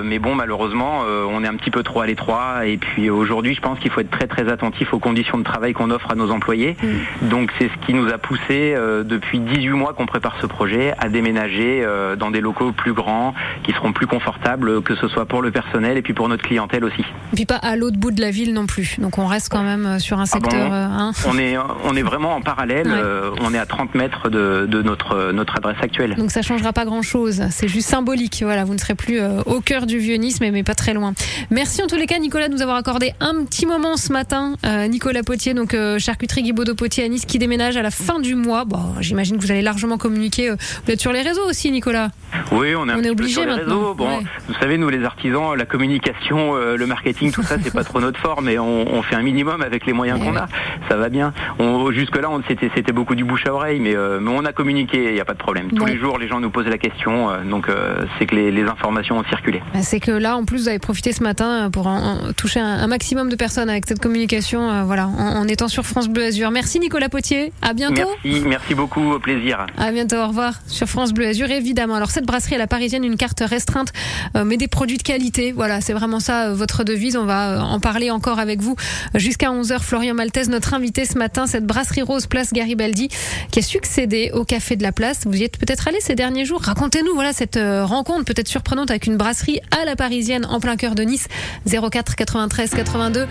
mais 0.03 0.19
bon, 0.19 0.36
malheureusement, 0.36 1.01
on 1.29 1.43
est 1.43 1.47
un 1.47 1.56
petit 1.56 1.71
peu 1.71 1.84
trop 1.84 2.01
à 2.01 2.08
l'étroit. 2.08 2.65
Et 2.65 2.77
puis 2.77 3.10
aujourd'hui, 3.10 3.53
je 3.56 3.62
pense 3.62 3.79
qu'il 3.79 3.91
faut 3.91 3.99
être 4.01 4.10
très 4.12 4.27
très 4.27 4.49
attentif 4.51 4.93
aux 4.93 4.99
conditions 4.99 5.38
de 5.38 5.43
travail 5.43 5.73
qu'on 5.73 5.91
offre 5.91 6.12
à 6.12 6.15
nos 6.15 6.32
employés. 6.32 6.75
Mm. 6.82 7.27
Donc 7.33 7.49
c'est 7.57 7.67
ce 7.67 7.85
qui 7.87 7.95
nous 7.95 8.09
a 8.13 8.19
poussé 8.19 8.75
euh, 8.77 9.03
depuis 9.03 9.39
18 9.39 9.69
mois 9.69 9.93
qu'on 9.93 10.05
prépare 10.05 10.35
ce 10.39 10.45
projet 10.45 10.93
à 10.99 11.09
déménager 11.09 11.81
euh, 11.83 12.15
dans 12.15 12.29
des 12.29 12.41
locaux 12.41 12.71
plus 12.73 12.93
grands, 12.93 13.33
qui 13.63 13.71
seront 13.71 13.91
plus 13.91 14.05
confortables, 14.05 14.83
que 14.83 14.93
ce 14.95 15.07
soit 15.07 15.25
pour 15.25 15.41
le 15.41 15.49
personnel 15.49 15.97
et 15.97 16.03
puis 16.03 16.13
pour 16.13 16.29
notre 16.29 16.43
clientèle 16.43 16.85
aussi. 16.85 17.01
Et 17.01 17.35
puis 17.35 17.45
pas 17.47 17.55
à 17.55 17.75
l'autre 17.75 17.97
bout 17.97 18.11
de 18.11 18.21
la 18.21 18.29
ville 18.29 18.53
non 18.53 18.67
plus. 18.67 18.97
Donc 18.99 19.17
on 19.17 19.25
reste 19.25 19.49
quand 19.49 19.63
même 19.63 19.85
euh, 19.87 19.97
sur 19.99 20.19
un 20.19 20.25
Ah 20.31 20.37
bon 20.39 20.47
secteur. 20.47 20.71
euh, 20.71 20.85
hein. 20.85 21.11
On 21.27 21.35
est 21.39 21.55
on 21.85 21.95
est 21.95 22.03
vraiment 22.03 22.35
en 22.35 22.41
parallèle. 22.41 22.85
Ouais. 22.85 22.93
euh, 22.93 23.31
on 23.41 23.51
est 23.51 23.57
à 23.57 23.65
30 23.65 23.95
mètres 23.95 24.29
de, 24.29 24.67
de 24.69 24.83
notre 24.83 25.31
notre 25.31 25.55
adresse 25.57 25.77
actuelle. 25.81 26.13
Donc 26.13 26.29
ça 26.29 26.43
changera 26.43 26.71
pas 26.71 26.85
grand 26.85 27.01
chose. 27.01 27.41
C'est 27.49 27.67
juste 27.67 27.89
symbolique. 27.89 28.41
Voilà, 28.43 28.63
vous 28.63 28.73
ne 28.75 28.79
serez 28.79 28.93
plus 28.93 29.19
au 29.47 29.59
cœur 29.59 29.87
du 29.87 29.97
vieux 29.97 30.17
Nice, 30.17 30.39
mais, 30.39 30.61
pas 30.61 30.75
très 30.75 30.93
loin. 30.93 31.13
Merci 31.49 31.81
en 31.81 31.87
tous 31.87 31.95
les 31.95 32.05
cas, 32.05 32.19
Nicolas, 32.19 32.47
de 32.47 32.53
nous 32.53 32.61
avoir 32.61 32.77
accordé 32.77 33.13
un 33.19 33.43
petit 33.43 33.65
moment 33.65 33.97
ce 33.97 34.13
matin. 34.13 34.53
Nicolas 34.87 35.23
Potier, 35.23 35.55
donc 35.55 35.75
charcuterie 35.97 36.43
Guibaudot 36.43 36.75
Potier 36.75 37.05
Nice, 37.13 37.26
qui 37.26 37.38
déménage 37.38 37.78
à 37.78 37.82
la 37.84 37.91
fin 37.91 38.19
du 38.19 38.34
mois. 38.36 38.65
Bon, 38.65 38.80
j'imagine 38.99 39.38
que 39.38 39.41
vous 39.43 39.52
allez 39.52 39.62
largement 39.62 39.97
communiquer. 39.97 40.49
euh, 40.49 40.56
vous 40.86 40.91
êtes 40.91 40.99
sur 41.02 41.12
les 41.13 41.21
réseaux 41.21 41.47
aussi, 41.47 41.69
Nicolas. 41.71 42.10
Oui, 42.52 42.73
on 42.76 42.89
est 42.89 42.93
On 42.93 43.04
est 43.04 43.10
obligé 43.12 43.34
sur 43.34 43.41
les 43.41 43.47
maintenant. 43.47 43.76
réseaux. 43.80 43.93
Bon, 43.93 44.08
Ouais. 44.17 44.23
vous 44.47 44.54
savez, 44.60 44.78
nous 44.80 44.89
les 44.89 45.04
artisans, 45.06 45.56
la 45.56 45.65
communication, 45.65 46.56
euh, 46.56 46.76
le 46.76 46.88
marketing, 46.88 47.32
tout 47.32 47.43
ça, 47.43 47.56
c'est 47.62 47.71
pas 47.73 47.84
trop 47.84 48.02
notre 48.02 48.19
fort, 48.19 48.41
mais 48.41 48.58
on, 48.58 48.91
on 48.93 49.02
fait 49.04 49.15
un 49.15 49.21
minimum 49.21 49.62
avec 49.62 49.86
les 49.86 49.93
moyens 49.93 50.19
qu'on 50.19 50.36
a. 50.36 50.47
Ça 50.89 50.95
va 50.97 51.10
bien. 51.10 51.34
On, 51.60 51.91
jusque 51.91 52.17
là, 52.19 52.30
on 52.32 52.41
c'était 52.47 52.91
beaucoup 52.91 53.15
du 53.15 53.23
bouche 53.23 53.45
à 53.45 53.54
oreille, 53.54 53.80
mais, 53.80 53.95
euh, 53.95 54.19
mais 54.19 54.32
on 54.34 54.43
a 54.45 54.52
communiqué. 54.54 55.06
Il 55.10 55.13
n'y 55.13 55.19
a 55.21 55.26
pas 55.26 55.34
de 55.34 55.38
problème. 55.39 55.69
Tous 55.71 55.86
les 55.86 55.97
jours, 55.97 56.17
les 56.17 56.28
gens 56.28 56.39
nous 56.39 56.49
posent 56.49 56.67
la 56.67 56.78
question, 56.80 57.30
euh, 57.30 57.43
donc 57.43 57.69
euh, 57.69 58.06
c'est 58.17 58.26
que 58.26 58.36
les, 58.36 58.52
les 58.52 58.63
informations 58.63 59.17
ont 59.19 59.23
circulé. 59.26 59.62
Bah, 59.73 59.82
C'est 59.84 59.99
que 59.99 60.12
là, 60.12 60.36
en 60.36 60.45
plus, 60.45 60.58
vous 60.63 60.67
avez 60.69 60.80
profité 60.80 61.12
ce 61.12 61.21
matin 61.23 61.69
pour 61.71 61.86
en- 61.88 62.28
en 62.30 62.34
toucher 62.34 62.60
un, 62.60 62.65
un 62.84 62.88
maximum 62.88 63.30
de 63.30 63.36
personnes 63.36 63.69
avec 63.69 63.86
cette 63.88 63.99
communication, 64.02 64.84
voilà, 64.86 65.08
en, 65.08 65.38
en 65.41 65.47
étant 65.47 65.67
sur 65.67 65.86
France 65.86 66.10
Bleu 66.10 66.23
Azur. 66.26 66.49
Merci 66.52 66.80
Nicolas 66.80 67.02
Potier. 67.09 67.53
À 67.61 67.73
bientôt. 67.73 68.03
Merci, 68.23 68.41
merci 68.45 68.75
beaucoup, 68.75 69.13
au 69.13 69.19
plaisir. 69.19 69.65
À 69.77 69.91
bientôt, 69.91 70.17
au 70.17 70.27
revoir. 70.27 70.61
Sur 70.67 70.87
France 70.87 71.13
Bleu 71.13 71.27
Azur, 71.27 71.49
évidemment. 71.49 71.95
Alors, 71.95 72.11
cette 72.11 72.25
brasserie 72.25 72.55
à 72.55 72.57
la 72.57 72.67
parisienne, 72.67 73.03
une 73.03 73.17
carte 73.17 73.43
restreinte, 73.45 73.93
euh, 74.35 74.43
mais 74.45 74.57
des 74.57 74.67
produits 74.67 74.97
de 74.97 75.03
qualité. 75.03 75.51
Voilà, 75.51 75.81
c'est 75.81 75.93
vraiment 75.93 76.19
ça, 76.19 76.49
euh, 76.49 76.53
votre 76.53 76.83
devise. 76.83 77.17
On 77.17 77.25
va 77.25 77.51
euh, 77.51 77.59
en 77.59 77.79
parler 77.79 78.11
encore 78.11 78.39
avec 78.39 78.61
vous 78.61 78.75
jusqu'à 79.15 79.49
11h. 79.49 79.79
Florian 79.79 80.13
Maltese, 80.13 80.49
notre 80.49 80.73
invité 80.73 81.05
ce 81.05 81.17
matin, 81.17 81.47
cette 81.47 81.65
brasserie 81.65 82.01
rose 82.01 82.27
place 82.27 82.53
Garibaldi, 82.53 83.09
qui 83.51 83.59
a 83.59 83.61
succédé 83.61 84.31
au 84.33 84.45
Café 84.45 84.75
de 84.75 84.83
la 84.83 84.91
Place. 84.91 85.21
Vous 85.25 85.37
y 85.37 85.43
êtes 85.43 85.57
peut-être 85.57 85.87
allé 85.87 85.97
ces 85.99 86.15
derniers 86.15 86.45
jours. 86.45 86.61
Racontez-nous, 86.61 87.13
voilà, 87.13 87.33
cette 87.33 87.59
rencontre 87.59 88.25
peut-être 88.25 88.47
surprenante 88.47 88.89
avec 88.89 89.07
une 89.07 89.17
brasserie 89.17 89.59
à 89.71 89.85
la 89.85 89.95
parisienne, 89.95 90.45
en 90.45 90.59
plein 90.59 90.75
cœur 90.75 90.95
de 90.95 91.03
Nice. 91.03 91.27
04 91.65 92.15
93 92.15 92.71
82 92.71 93.27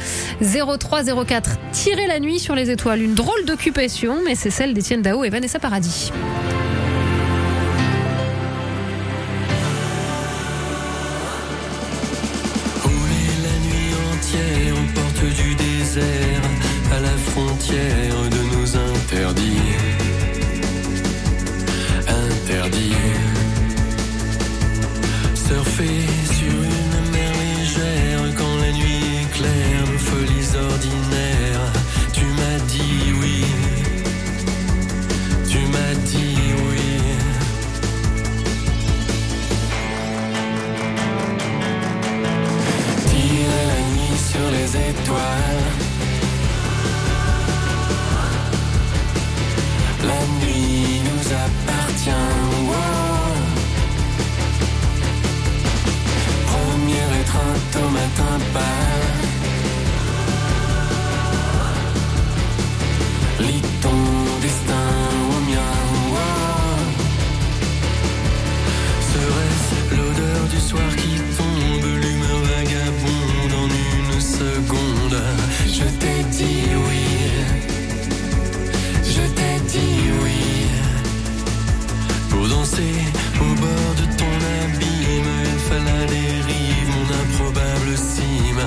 03 0.78 1.24
04. 1.24 1.50
Tirer 1.72 2.06
la 2.06 2.20
nuit 2.20 2.38
sur 2.38 2.54
les 2.54 2.70
étoiles. 2.70 3.02
Une 3.02 3.14
drôle 3.14 3.44
mais 4.24 4.34
c'est 4.34 4.50
celle 4.50 4.74
d'Étienne 4.74 5.02
Dao 5.02 5.24
et 5.24 5.30
Vanessa 5.30 5.58
Paradis. 5.58 6.10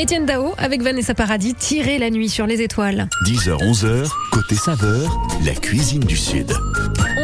Étienne 0.00 0.26
Dao 0.26 0.54
avec 0.58 0.80
Vanessa 0.80 1.12
Paradis, 1.12 1.54
tirer 1.54 1.98
la 1.98 2.08
nuit 2.10 2.28
sur 2.28 2.46
les 2.46 2.62
étoiles. 2.62 3.08
10h, 3.26 3.56
11h, 3.56 4.08
côté 4.30 4.54
saveur, 4.54 5.20
la 5.44 5.52
cuisine 5.54 6.04
du 6.04 6.16
Sud. 6.16 6.52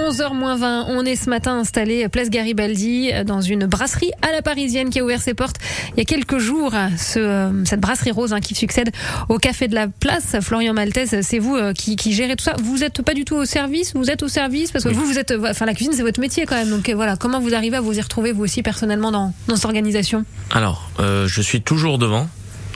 11h 0.08 0.34
moins 0.34 0.56
20, 0.56 0.86
on 0.88 1.04
est 1.04 1.14
ce 1.14 1.30
matin 1.30 1.56
installé 1.56 2.08
place 2.08 2.30
Garibaldi 2.30 3.12
dans 3.24 3.40
une 3.40 3.66
brasserie 3.66 4.10
à 4.22 4.32
la 4.32 4.42
parisienne 4.42 4.90
qui 4.90 4.98
a 4.98 5.04
ouvert 5.04 5.22
ses 5.22 5.34
portes 5.34 5.58
il 5.92 5.98
y 5.98 6.00
a 6.00 6.04
quelques 6.04 6.38
jours. 6.38 6.72
Ce, 6.98 7.20
euh, 7.20 7.64
cette 7.64 7.78
brasserie 7.78 8.10
rose 8.10 8.32
hein, 8.32 8.40
qui 8.40 8.56
succède 8.56 8.90
au 9.28 9.38
café 9.38 9.68
de 9.68 9.76
la 9.76 9.86
place. 9.86 10.34
Florian 10.40 10.74
Maltese, 10.74 11.20
c'est 11.20 11.38
vous 11.38 11.54
euh, 11.54 11.74
qui, 11.74 11.94
qui 11.94 12.12
gérez 12.12 12.34
tout 12.34 12.44
ça. 12.44 12.56
Vous 12.60 12.78
n'êtes 12.78 13.02
pas 13.02 13.14
du 13.14 13.24
tout 13.24 13.36
au 13.36 13.44
service, 13.44 13.94
vous 13.94 14.10
êtes 14.10 14.24
au 14.24 14.28
service? 14.28 14.72
Parce 14.72 14.84
que 14.84 14.90
vous, 14.90 15.06
vous 15.06 15.20
êtes, 15.20 15.30
euh, 15.30 15.48
enfin 15.48 15.64
la 15.64 15.74
cuisine 15.74 15.92
c'est 15.92 16.02
votre 16.02 16.20
métier 16.20 16.44
quand 16.44 16.56
même. 16.56 16.70
Donc 16.70 16.90
voilà, 16.90 17.16
comment 17.16 17.38
vous 17.38 17.54
arrivez 17.54 17.76
à 17.76 17.80
vous 17.80 17.96
y 17.96 18.00
retrouver 18.00 18.32
vous 18.32 18.42
aussi 18.42 18.64
personnellement 18.64 19.12
dans, 19.12 19.32
dans 19.46 19.54
cette 19.54 19.66
organisation? 19.66 20.24
Alors, 20.50 20.90
euh, 20.98 21.28
je 21.28 21.40
suis 21.40 21.62
toujours 21.62 21.98
devant. 21.98 22.28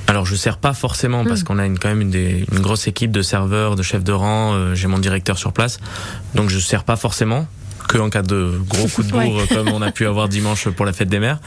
Alors, 0.08 0.24
je 0.26 0.34
sers 0.34 0.56
pas 0.56 0.72
forcément 0.72 1.24
parce 1.24 1.42
Mm. 1.42 1.44
qu'on 1.44 1.58
a 1.58 1.66
une, 1.66 1.78
quand 1.78 1.88
même 1.88 2.00
une, 2.00 2.10
des- 2.10 2.44
une 2.50 2.60
grosse 2.60 2.88
équipe 2.88 3.12
de 3.12 3.22
serveurs, 3.22 3.76
de 3.76 3.82
chefs 3.82 4.02
de 4.02 4.12
rang. 4.12 4.54
euh, 4.54 4.74
J'ai 4.74 4.88
mon 4.88 4.98
directeur 4.98 5.38
sur 5.38 5.52
place, 5.52 5.78
donc 6.34 6.48
je 6.48 6.58
sers 6.58 6.82
pas 6.82 6.96
forcément 6.96 7.46
que 7.88 7.98
en 7.98 8.10
cas 8.10 8.22
de 8.22 8.52
gros 8.68 8.86
coup 8.86 9.02
de 9.02 9.10
bourre 9.10 9.18
Ouais. 9.36 9.46
comme 9.54 9.68
on 9.68 9.82
a 9.82 9.90
pu 9.90 10.06
avoir 10.06 10.28
dimanche 10.28 10.68
pour 10.68 10.86
la 10.86 10.92
fête 10.92 11.08
des 11.08 11.18
mères. 11.18 11.38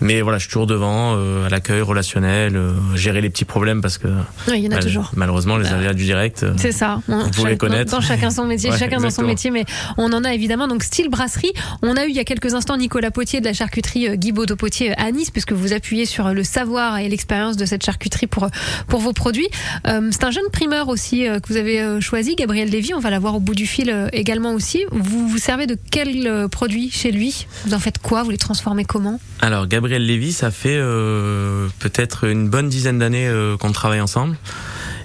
Mais 0.00 0.22
voilà, 0.22 0.38
je 0.38 0.44
suis 0.44 0.50
toujours 0.52 0.66
devant 0.66 1.16
euh, 1.16 1.46
à 1.46 1.48
l'accueil 1.50 1.82
relationnel, 1.82 2.56
euh, 2.56 2.72
gérer 2.94 3.20
les 3.20 3.28
petits 3.28 3.44
problèmes 3.44 3.82
parce 3.82 3.98
que 3.98 4.08
Oui, 4.48 4.54
il 4.58 4.64
y 4.64 4.68
en 4.68 4.70
a 4.70 4.74
mal- 4.76 4.84
toujours. 4.84 5.10
malheureusement 5.14 5.56
les 5.56 5.64
Bah, 5.68 5.76
aléas 5.76 5.92
du 5.92 6.04
direct. 6.04 6.42
euh, 6.44 6.54
C'est 6.56 6.72
ça. 6.72 7.00
On- 7.08 7.24
Vous 7.24 7.42
chaque- 7.46 7.58
connaître. 7.58 7.90
Dans 7.90 8.00
chacun 8.00 8.30
son 8.30 8.46
métier, 8.46 8.70
Ouais, 8.70 8.78
chacun 8.78 8.98
dans 9.00 9.10
son 9.10 9.22
métier, 9.24 9.50
mais 9.50 9.64
on 9.98 10.12
en 10.12 10.24
a 10.24 10.32
évidemment. 10.32 10.68
Donc, 10.68 10.82
style 10.84 11.08
brasserie. 11.10 11.52
On 11.82 11.96
a 11.96 12.06
eu 12.06 12.10
il 12.10 12.16
y 12.16 12.20
a 12.20 12.24
quelques 12.24 12.54
instants 12.54 12.76
Nicolas 12.76 13.10
Potier 13.10 13.40
de 13.40 13.44
la 13.46 13.52
charcuterie 13.52 14.16
Guy 14.16 14.32
Baudot 14.32 14.56
Potier 14.56 14.92
à 14.98 15.10
Nice, 15.10 15.30
puisque 15.30 15.52
vous 15.52 15.72
appuyez 15.72 16.06
sur 16.06 16.28
le 16.32 16.44
savoir 16.44 16.98
et 16.98 17.08
l'expérience 17.08 17.56
de 17.56 17.64
cette 17.66 17.84
charcuterie 17.84 18.26
pour, 18.28 18.48
pour 18.86 19.00
vos 19.00 19.12
produits. 19.12 19.48
Euh, 19.88 20.08
c'est 20.12 20.24
un 20.24 20.30
jeune 20.30 20.48
primeur 20.52 20.88
aussi 20.88 21.22
que 21.24 21.48
vous 21.48 21.56
avez 21.56 22.00
choisi, 22.00 22.36
Gabriel 22.36 22.68
Lévy. 22.70 22.94
On 22.94 23.00
va 23.00 23.10
l'avoir 23.10 23.34
au 23.34 23.40
bout 23.40 23.54
du 23.54 23.66
fil 23.66 24.08
également 24.12 24.52
aussi. 24.54 24.84
Vous 24.92 25.28
vous 25.28 25.38
servez 25.38 25.66
de 25.66 25.76
quel 25.90 26.26
euh, 26.26 26.48
produit 26.48 26.90
chez 26.90 27.10
lui 27.10 27.46
Vous 27.66 27.74
en 27.74 27.78
faites 27.78 27.98
quoi 27.98 28.22
Vous 28.22 28.30
les 28.30 28.38
transformez 28.38 28.84
comment 28.84 29.20
Alors 29.40 29.66
Gabriel 29.66 30.04
Lévy, 30.06 30.32
ça 30.32 30.50
fait 30.50 30.76
euh, 30.76 31.68
peut-être 31.80 32.24
une 32.24 32.48
bonne 32.48 32.68
dizaine 32.68 32.98
d'années 32.98 33.26
euh, 33.26 33.56
qu'on 33.56 33.72
travaille 33.72 34.00
ensemble. 34.00 34.36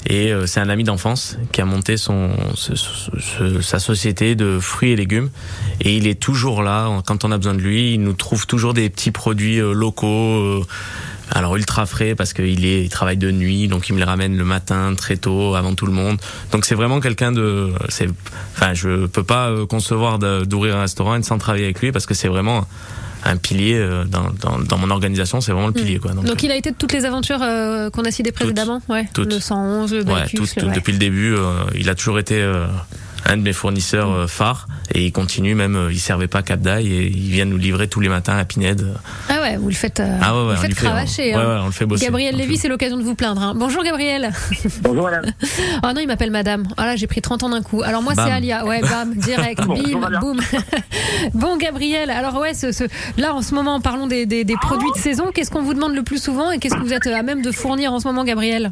Et 0.07 0.31
c'est 0.45 0.59
un 0.59 0.69
ami 0.69 0.83
d'enfance 0.83 1.35
qui 1.51 1.61
a 1.61 1.65
monté 1.65 1.97
sa 1.97 3.79
société 3.79 4.35
de 4.35 4.59
fruits 4.59 4.91
et 4.91 4.95
légumes. 4.95 5.31
Et 5.81 5.97
il 5.97 6.05
est 6.05 6.19
toujours 6.19 6.61
là 6.61 7.01
quand 7.07 7.25
on 7.25 7.31
a 7.31 7.37
besoin 7.37 7.55
de 7.55 7.61
lui. 7.61 7.95
Il 7.95 8.01
nous 8.01 8.13
trouve 8.13 8.45
toujours 8.45 8.75
des 8.75 8.87
petits 8.91 9.09
produits 9.09 9.57
locaux. 9.57 10.63
Alors 11.31 11.55
ultra 11.55 11.85
frais 11.85 12.13
parce 12.15 12.33
qu'il 12.33 12.65
est, 12.65 12.83
il 12.83 12.89
travaille 12.89 13.17
de 13.17 13.31
nuit, 13.31 13.67
donc 13.67 13.89
il 13.89 13.93
me 13.93 13.99
les 13.99 14.05
ramène 14.05 14.37
le 14.37 14.45
matin 14.45 14.93
très 14.95 15.17
tôt, 15.17 15.55
avant 15.55 15.73
tout 15.73 15.85
le 15.85 15.91
monde. 15.91 16.17
Donc 16.51 16.65
c'est 16.65 16.75
vraiment 16.75 16.99
quelqu'un 16.99 17.31
de, 17.31 17.71
c'est, 17.89 18.07
enfin 18.55 18.73
je 18.73 19.07
peux 19.07 19.23
pas 19.23 19.49
euh, 19.49 19.65
concevoir 19.65 20.19
d'ouvrir 20.19 20.77
un 20.77 20.81
restaurant 20.81 21.15
et 21.15 21.23
sans 21.23 21.37
travailler 21.37 21.65
avec 21.65 21.81
lui 21.81 21.91
parce 21.91 22.05
que 22.05 22.13
c'est 22.13 22.27
vraiment 22.27 22.67
un 23.27 23.37
pilier 23.37 23.75
euh, 23.79 24.03
dans, 24.05 24.29
dans, 24.39 24.59
dans 24.59 24.77
mon 24.77 24.91
organisation, 24.91 25.41
c'est 25.41 25.51
vraiment 25.51 25.67
le 25.67 25.73
pilier 25.73 25.97
quoi. 25.97 26.11
Donc, 26.11 26.25
Donc, 26.25 26.43
il 26.43 26.51
a 26.51 26.55
été 26.55 26.69
de 26.69 26.75
toutes 26.77 26.93
les 26.93 27.05
aventures 27.05 27.41
euh, 27.41 27.89
qu'on 27.89 28.03
a 28.05 28.11
citées 28.11 28.31
précédemment? 28.31 28.83
Ouais. 28.87 29.05
toutes. 29.15 29.33
Le 29.33 29.39
111, 29.39 29.93
le 29.93 29.97
ouais, 29.99 30.03
Bacchus, 30.05 30.35
tout, 30.37 30.43
le- 30.43 30.61
tout- 30.61 30.67
ouais. 30.67 30.75
depuis 30.75 30.91
le 30.93 30.99
début, 30.99 31.33
euh, 31.33 31.63
il 31.73 31.89
a 31.89 31.95
toujours 31.95 32.19
été 32.19 32.39
euh, 32.39 32.67
un 33.27 33.37
de 33.37 33.41
mes 33.41 33.53
fournisseurs 33.53 34.11
euh, 34.11 34.27
phares 34.27 34.67
et 34.93 35.03
il 35.05 35.11
continue 35.11 35.55
même, 35.55 35.75
euh, 35.75 35.91
il 35.91 35.99
servait 35.99 36.27
pas 36.27 36.43
Cap 36.43 36.59
d'Aille 36.61 36.91
et 36.93 37.07
il 37.07 37.31
vient 37.31 37.45
nous 37.45 37.57
livrer 37.57 37.87
tous 37.87 37.99
les 37.99 38.09
matins 38.09 38.37
à 38.37 38.45
Pinède. 38.45 38.85
Ah 39.29 39.41
ouais, 39.41 39.57
vous 39.57 39.67
le 39.69 39.73
faites, 39.73 39.99
euh, 39.99 40.17
Ah 40.21 40.35
ouais, 40.35 40.41
ouais, 40.41 40.43
vous 40.43 40.49
le 40.51 40.57
on 40.57 40.61
faites 40.61 40.73
fait, 40.75 40.85
cravacher. 40.85 41.23
ouais, 41.23 41.33
hein. 41.33 41.47
ouais, 41.55 41.59
on 41.63 41.65
le 41.65 41.71
fait 41.71 41.85
bosser. 41.85 42.05
Gabriel 42.05 42.35
Lévy, 42.35 42.57
c'est 42.57 42.67
l'occasion 42.67 42.97
de 42.97 43.03
vous 43.03 43.15
plaindre. 43.15 43.41
hein. 43.41 43.53
Bonjour 43.55 43.83
Gabriel. 43.83 44.31
Bonjour 44.81 45.03
madame. 45.05 45.25
Oh 45.83 45.87
non, 45.93 46.01
il 46.01 46.07
m'appelle 46.07 46.31
madame. 46.31 46.63
Ah 46.77 46.85
là, 46.85 46.95
j'ai 46.95 47.07
pris 47.07 47.21
30 47.21 47.43
ans 47.43 47.49
d'un 47.49 47.61
coup. 47.61 47.81
Alors 47.83 48.01
moi, 48.01 48.13
c'est. 48.15 48.21
Alia. 48.21 48.65
Ouais, 48.65 48.81
bam, 48.81 49.13
direct, 49.15 49.59
bim, 49.67 50.19
boum. 50.19 50.39
bon 51.33 51.57
Gabriel, 51.57 52.09
alors 52.09 52.35
ouais, 52.37 52.53
ce, 52.53 52.71
ce- 52.71 52.85
là 53.17 53.33
en 53.33 53.41
ce 53.41 53.53
moment, 53.53 53.79
parlons 53.81 54.07
des, 54.07 54.25
des- 54.25 54.43
des 54.43 54.55
produits 54.55 54.91
de 54.95 54.99
saison. 54.99 55.25
Qu'est-ce 55.33 55.51
qu'on 55.51 55.61
vous 55.63 55.73
demande 55.73 55.95
le 55.95 56.03
plus 56.03 56.21
souvent 56.21 56.51
et 56.51 56.59
qu'est-ce 56.59 56.75
que 56.75 56.81
vous 56.81 56.93
êtes 56.93 57.07
à 57.07 57.21
même 57.23 57.41
de 57.41 57.51
fournir 57.51 57.91
en 57.93 57.99
ce 57.99 58.07
moment, 58.07 58.23
Gabriel? 58.23 58.71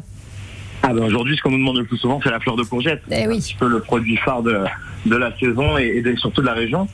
Ah 0.86 0.92
ben 0.92 1.04
aujourd'hui, 1.04 1.36
ce 1.36 1.42
qu'on 1.42 1.50
nous 1.50 1.58
demande 1.58 1.78
le 1.78 1.84
plus 1.84 1.96
souvent, 1.96 2.20
c'est 2.22 2.30
la 2.30 2.40
fleur 2.40 2.56
de 2.56 2.62
courgette. 2.62 3.02
Eh 3.10 3.14
C'est 3.14 3.26
oui. 3.26 3.36
Un 3.36 3.40
petit 3.40 3.54
peu 3.54 3.68
le 3.68 3.80
produit 3.80 4.16
phare 4.18 4.42
de, 4.42 4.60
de 5.06 5.16
la 5.16 5.36
saison 5.38 5.78
et, 5.78 5.84
et 5.96 6.02
de- 6.02 6.14
surtout 6.16 6.42
de 6.42 6.46
la 6.46 6.52
région. 6.52 6.86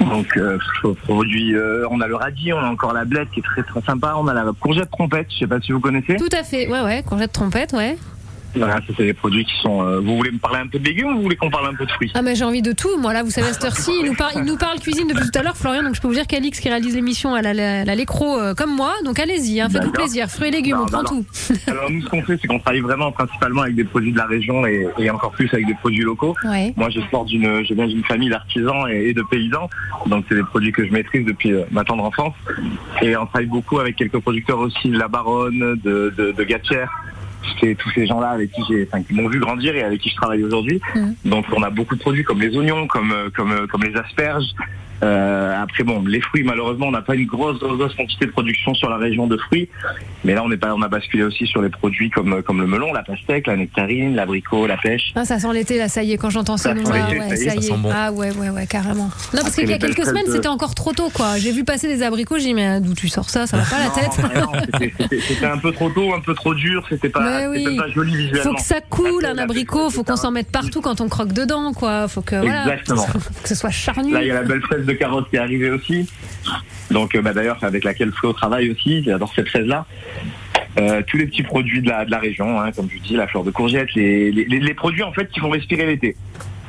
Donc, 0.00 0.36
euh, 0.36 0.58
produit, 1.04 1.54
euh, 1.54 1.86
on 1.90 2.00
a 2.00 2.08
le 2.08 2.16
radis, 2.16 2.52
on 2.52 2.58
a 2.58 2.68
encore 2.68 2.92
la 2.92 3.04
blette 3.04 3.30
qui 3.30 3.38
est 3.40 3.42
très 3.44 3.62
très 3.62 3.80
sympa, 3.82 4.14
on 4.18 4.26
a 4.26 4.34
la 4.34 4.44
courgette 4.58 4.90
trompette, 4.90 5.28
je 5.32 5.38
sais 5.38 5.46
pas 5.46 5.60
si 5.60 5.70
vous 5.70 5.78
connaissez. 5.80 6.16
Tout 6.16 6.28
à 6.36 6.42
fait. 6.42 6.68
Ouais, 6.68 6.80
ouais, 6.82 7.02
courgette 7.06 7.32
trompette, 7.32 7.72
ouais. 7.74 7.96
Voilà, 8.56 8.80
c'est 8.96 9.04
des 9.04 9.12
produits 9.14 9.44
qui 9.44 9.54
sont. 9.60 9.82
euh, 9.86 10.00
vous 10.00 10.16
voulez 10.16 10.30
me 10.30 10.38
parler 10.38 10.60
un 10.60 10.66
peu 10.66 10.78
de 10.78 10.84
légumes 10.84 11.08
ou 11.08 11.16
vous 11.16 11.22
voulez 11.22 11.36
qu'on 11.36 11.50
parle 11.50 11.66
un 11.68 11.74
peu 11.74 11.84
de 11.86 11.90
fruits? 11.90 12.10
Ah 12.14 12.22
mais 12.22 12.34
j'ai 12.34 12.44
envie 12.44 12.62
de 12.62 12.72
tout. 12.72 12.96
Moi 12.98 13.12
là, 13.12 13.22
vous 13.22 13.30
savez, 13.30 13.48
à 13.48 13.52
cette 13.52 13.64
heure-ci, 13.66 13.90
il 14.00 14.06
nous, 14.06 14.14
parle, 14.14 14.32
il 14.36 14.42
nous 14.44 14.56
parle 14.56 14.78
cuisine 14.80 15.08
depuis 15.08 15.30
tout 15.30 15.38
à 15.38 15.42
l'heure, 15.42 15.56
Florian. 15.56 15.82
Donc 15.82 15.94
je 15.94 16.00
peux 16.00 16.08
vous 16.08 16.14
dire 16.14 16.26
qu'Alix 16.26 16.60
qui 16.60 16.68
réalise 16.68 16.94
l'émission, 16.94 17.36
elle 17.36 17.46
a 17.60 17.94
lécro 17.94 18.38
euh, 18.38 18.54
comme 18.54 18.74
moi. 18.74 18.92
Donc 19.04 19.18
allez-y, 19.18 19.60
hein, 19.60 19.68
faites-vous 19.68 19.92
plaisir. 19.92 20.28
Fruits 20.28 20.48
et 20.48 20.52
légumes, 20.52 20.76
Non, 20.76 20.82
on 20.84 20.86
prend 20.86 21.02
non. 21.02 21.08
tout. 21.22 21.26
Alors 21.66 21.90
nous, 21.90 22.02
ce 22.02 22.08
qu'on 22.08 22.22
fait, 22.22 22.38
c'est 22.40 22.46
qu'on 22.48 22.58
travaille 22.58 22.80
vraiment 22.80 23.10
principalement 23.12 23.62
avec 23.62 23.74
des 23.74 23.84
produits 23.84 24.12
de 24.12 24.18
la 24.18 24.26
région 24.26 24.66
et, 24.66 24.86
et 24.98 25.10
encore 25.10 25.32
plus 25.32 25.48
avec 25.52 25.66
des 25.66 25.74
produits 25.74 26.02
locaux. 26.04 26.34
Ouais. 26.44 26.72
Moi, 26.76 26.90
je 26.90 27.00
sors 27.10 27.24
d'une, 27.24 27.64
je 27.64 27.74
viens 27.74 27.86
d'une 27.86 28.04
famille 28.04 28.28
d'artisans 28.30 28.88
et, 28.88 29.08
et 29.08 29.14
de 29.14 29.22
paysans, 29.30 29.68
donc 30.06 30.24
c'est 30.28 30.34
des 30.36 30.42
produits 30.44 30.72
que 30.72 30.86
je 30.86 30.92
maîtrise 30.92 31.24
depuis 31.26 31.52
euh, 31.52 31.64
ma 31.70 31.82
tendre 31.84 32.04
enfance. 32.04 32.34
Et 33.02 33.16
on 33.16 33.26
travaille 33.26 33.46
beaucoup 33.46 33.78
avec 33.80 33.96
quelques 33.96 34.18
producteurs 34.20 34.58
aussi 34.58 34.88
de 34.88 34.98
la 34.98 35.08
Baronne, 35.08 35.80
de, 35.82 36.12
de. 36.16 36.44
C'est 37.60 37.74
tous 37.74 37.90
ces 37.90 38.06
gens-là 38.06 38.30
avec 38.30 38.50
qui 38.52 38.62
j'ai, 38.68 38.86
enfin, 38.86 39.02
qui 39.02 39.14
m'ont 39.14 39.28
vu 39.28 39.38
grandir 39.38 39.74
et 39.74 39.82
avec 39.82 40.00
qui 40.00 40.10
je 40.10 40.16
travaille 40.16 40.42
aujourd'hui. 40.42 40.80
Mhm. 40.94 41.14
Donc, 41.24 41.46
on 41.56 41.62
a 41.62 41.70
beaucoup 41.70 41.94
de 41.94 42.00
produits 42.00 42.24
comme 42.24 42.40
les 42.40 42.56
oignons, 42.56 42.86
comme, 42.86 43.12
euh, 43.12 43.30
comme, 43.34 43.52
euh, 43.52 43.66
comme 43.66 43.82
les 43.82 43.96
asperges. 43.96 44.46
Euh, 45.04 45.62
après, 45.62 45.84
bon, 45.84 46.02
les 46.06 46.20
fruits, 46.20 46.42
malheureusement, 46.44 46.86
on 46.86 46.90
n'a 46.90 47.02
pas 47.02 47.14
une 47.14 47.26
grosse, 47.26 47.58
grosse, 47.58 47.76
grosse 47.78 47.94
quantité 47.94 48.24
de 48.26 48.30
production 48.30 48.72
sur 48.74 48.88
la 48.88 48.96
région 48.96 49.26
de 49.26 49.36
fruits. 49.36 49.68
Mais 50.24 50.34
là, 50.34 50.42
on 50.44 50.50
est 50.50 50.56
pas, 50.56 50.74
on 50.74 50.80
a 50.82 50.88
basculé 50.88 51.22
aussi 51.24 51.46
sur 51.46 51.60
les 51.60 51.68
produits 51.68 52.08
comme, 52.10 52.42
comme 52.42 52.60
le 52.60 52.66
melon, 52.66 52.92
la 52.92 53.02
pastèque, 53.02 53.46
la 53.46 53.56
nectarine, 53.56 54.14
l'abricot, 54.14 54.66
la 54.66 54.76
pêche. 54.78 55.12
Ah, 55.14 55.24
ça 55.24 55.38
sent 55.38 55.52
l'été 55.52 55.76
là, 55.78 55.88
ça 55.88 56.02
y 56.02 56.12
est, 56.12 56.16
quand 56.16 56.30
j'entends 56.30 56.56
Ça 56.56 56.72
là, 56.72 56.80
ouais, 56.82 56.86
ça 57.36 57.36
y 57.36 57.46
est, 57.46 57.50
ça 57.50 57.60
sent 57.60 57.76
bon. 57.78 57.90
Ah 57.94 58.12
ouais, 58.12 58.30
ouais, 58.36 58.48
ouais, 58.50 58.66
carrément. 58.66 59.10
Non, 59.34 59.42
parce 59.42 59.54
qu'il 59.54 59.68
y 59.68 59.72
a 59.74 59.78
quelques 59.78 60.06
semaines, 60.06 60.26
de- 60.26 60.32
c'était 60.32 60.48
encore 60.48 60.74
trop 60.74 60.92
tôt, 60.92 61.10
quoi. 61.12 61.36
J'ai 61.38 61.52
vu 61.52 61.64
passer 61.64 61.86
des 61.88 62.02
abricots, 62.02 62.38
j'ai 62.38 62.46
dit, 62.46 62.54
mais 62.54 62.80
d'où 62.80 62.94
tu 62.94 63.08
sors 63.08 63.28
ça? 63.28 63.46
Ça 63.46 63.58
va 63.58 63.64
pas 63.64 63.78
la 63.78 63.90
tête 63.90 64.90
c'était- 65.28 65.46
un 65.46 65.58
peu 65.58 65.72
trop 65.72 65.90
tôt, 65.90 66.14
un 66.14 66.20
peu 66.20 66.34
trop 66.34 66.54
dur, 66.54 66.84
c'était 66.88 67.08
pas, 67.10 67.48
oui. 67.50 67.76
pas 67.76 67.88
joli 67.88 68.16
visuellement. 68.16 68.42
Faut 68.52 68.54
que 68.56 68.62
ça 68.62 68.80
coule, 68.80 69.26
un 69.26 69.36
abricot, 69.38 69.90
faut 69.90 70.04
qu'on 70.04 70.16
s'en 70.16 70.30
mette 70.30 70.50
partout 70.50 70.80
quand 70.80 71.00
on 71.00 71.08
croque 71.08 71.32
dedans, 71.32 71.72
quoi. 71.72 72.08
Faut 72.08 72.22
que, 72.22 72.36
voilà, 72.36 72.62
Exactement. 72.62 73.06
que 73.42 73.48
ce 73.48 73.54
soit 73.54 73.70
charnu. 73.70 74.12
Là, 74.12 74.22
il 74.22 74.28
y 74.28 74.30
a 74.30 74.34
la 74.34 74.42
belle 74.42 74.62
fraise 74.62 74.86
de 74.86 74.92
carotte 74.94 75.28
qui 75.30 75.36
est 75.36 75.40
arrivée 75.40 75.70
aussi. 75.70 76.08
Donc, 76.90 77.14
euh, 77.14 77.22
bah, 77.22 77.32
d'ailleurs, 77.32 77.62
avec 77.62 77.84
laquelle 77.84 78.12
Flo 78.12 78.32
travaille 78.32 78.70
aussi. 78.70 79.02
J'adore 79.02 79.32
cette 79.34 79.48
fraise-là. 79.48 79.86
Euh, 80.78 81.02
tous 81.06 81.16
les 81.16 81.26
petits 81.26 81.44
produits 81.44 81.82
de 81.82 81.88
la, 81.88 82.18
région, 82.18 82.60
hein, 82.60 82.72
comme 82.72 82.88
je 82.90 82.98
dis, 82.98 83.14
la 83.14 83.28
fleur 83.28 83.44
de 83.44 83.50
courgette, 83.50 83.94
les, 83.94 84.32
les, 84.32 84.74
produits 84.74 85.04
en 85.04 85.12
fait 85.12 85.30
qui 85.30 85.38
font 85.38 85.50
respirer 85.50 85.86
l'été. 85.86 86.16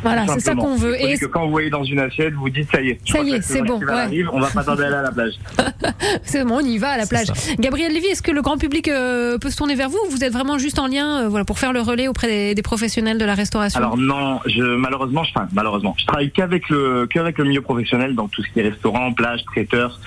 Voilà, 0.04 0.28
c'est 0.28 0.40
ça 0.40 0.56
qu'on 0.56 0.76
veut. 0.76 1.02
Et 1.02 1.18
que 1.18 1.26
quand 1.26 1.46
vous 1.46 1.52
voyez 1.52 1.70
dans 1.70 1.84
une 1.84 2.00
assiette, 2.00 2.34
vous 2.34 2.50
dites 2.50 2.70
ça 2.72 2.82
y 2.82 2.90
est. 2.90 3.00
Ça 3.08 3.22
y 3.22 3.32
est, 3.32 3.42
c'est 3.42 3.62
bon, 3.62 3.80
ouais. 3.80 3.92
arrive, 3.92 4.30
on 4.32 4.40
va 4.40 4.50
pas 4.50 4.64
tarder 4.64 4.84
à 4.84 4.88
aller 4.88 4.96
à 4.96 5.02
la 5.02 5.12
plage. 5.12 5.34
c'est 6.24 6.44
bon, 6.44 6.58
on 6.58 6.66
y 6.66 6.78
va 6.78 6.90
à 6.90 6.98
la 6.98 7.06
plage. 7.06 7.28
ça. 7.28 7.54
Gabriel 7.60 7.94
Lévy, 7.94 8.08
est-ce 8.08 8.22
que 8.22 8.32
le 8.32 8.42
grand 8.42 8.58
public 8.58 8.88
euh, 8.88 9.38
peut 9.38 9.50
se 9.50 9.58
tourner 9.58 9.76
vers 9.76 9.90
vous 9.90 9.98
ou 10.08 10.12
vous 10.12 10.24
êtes 10.24 10.34
vraiment 10.34 10.58
juste 10.58 10.80
en 10.80 10.88
lien 10.88 11.22
euh, 11.24 11.28
voilà, 11.30 11.46
pour 11.46 11.60
faire 11.60 11.74
le 11.74 11.82
relais 11.82 12.08
auprès 12.08 12.28
des, 12.28 12.56
des 12.56 12.62
professionnels 12.62 13.18
de 13.18 13.26
la 13.26 13.36
restauration? 13.36 13.80
Alors 13.80 13.98
non, 13.98 14.40
je, 14.46 14.62
malheureusement, 14.62 15.24
je, 15.24 15.32
enfin, 15.32 15.48
malheureusement, 15.54 15.96
je 15.98 16.06
travaille 16.06 16.32
qu'avec 16.32 16.70
le, 16.70 17.08
qu'avec 17.08 17.38
le 17.38 17.46
milieu 17.46 17.62
professionnel, 17.62 18.16
donc 18.16 18.32
tout 18.32 18.44
ce 18.44 18.50
qui 18.52 18.60
est 18.60 18.70
restaurant, 18.70 19.14
plage, 19.14 19.44
traiteur, 19.46 20.00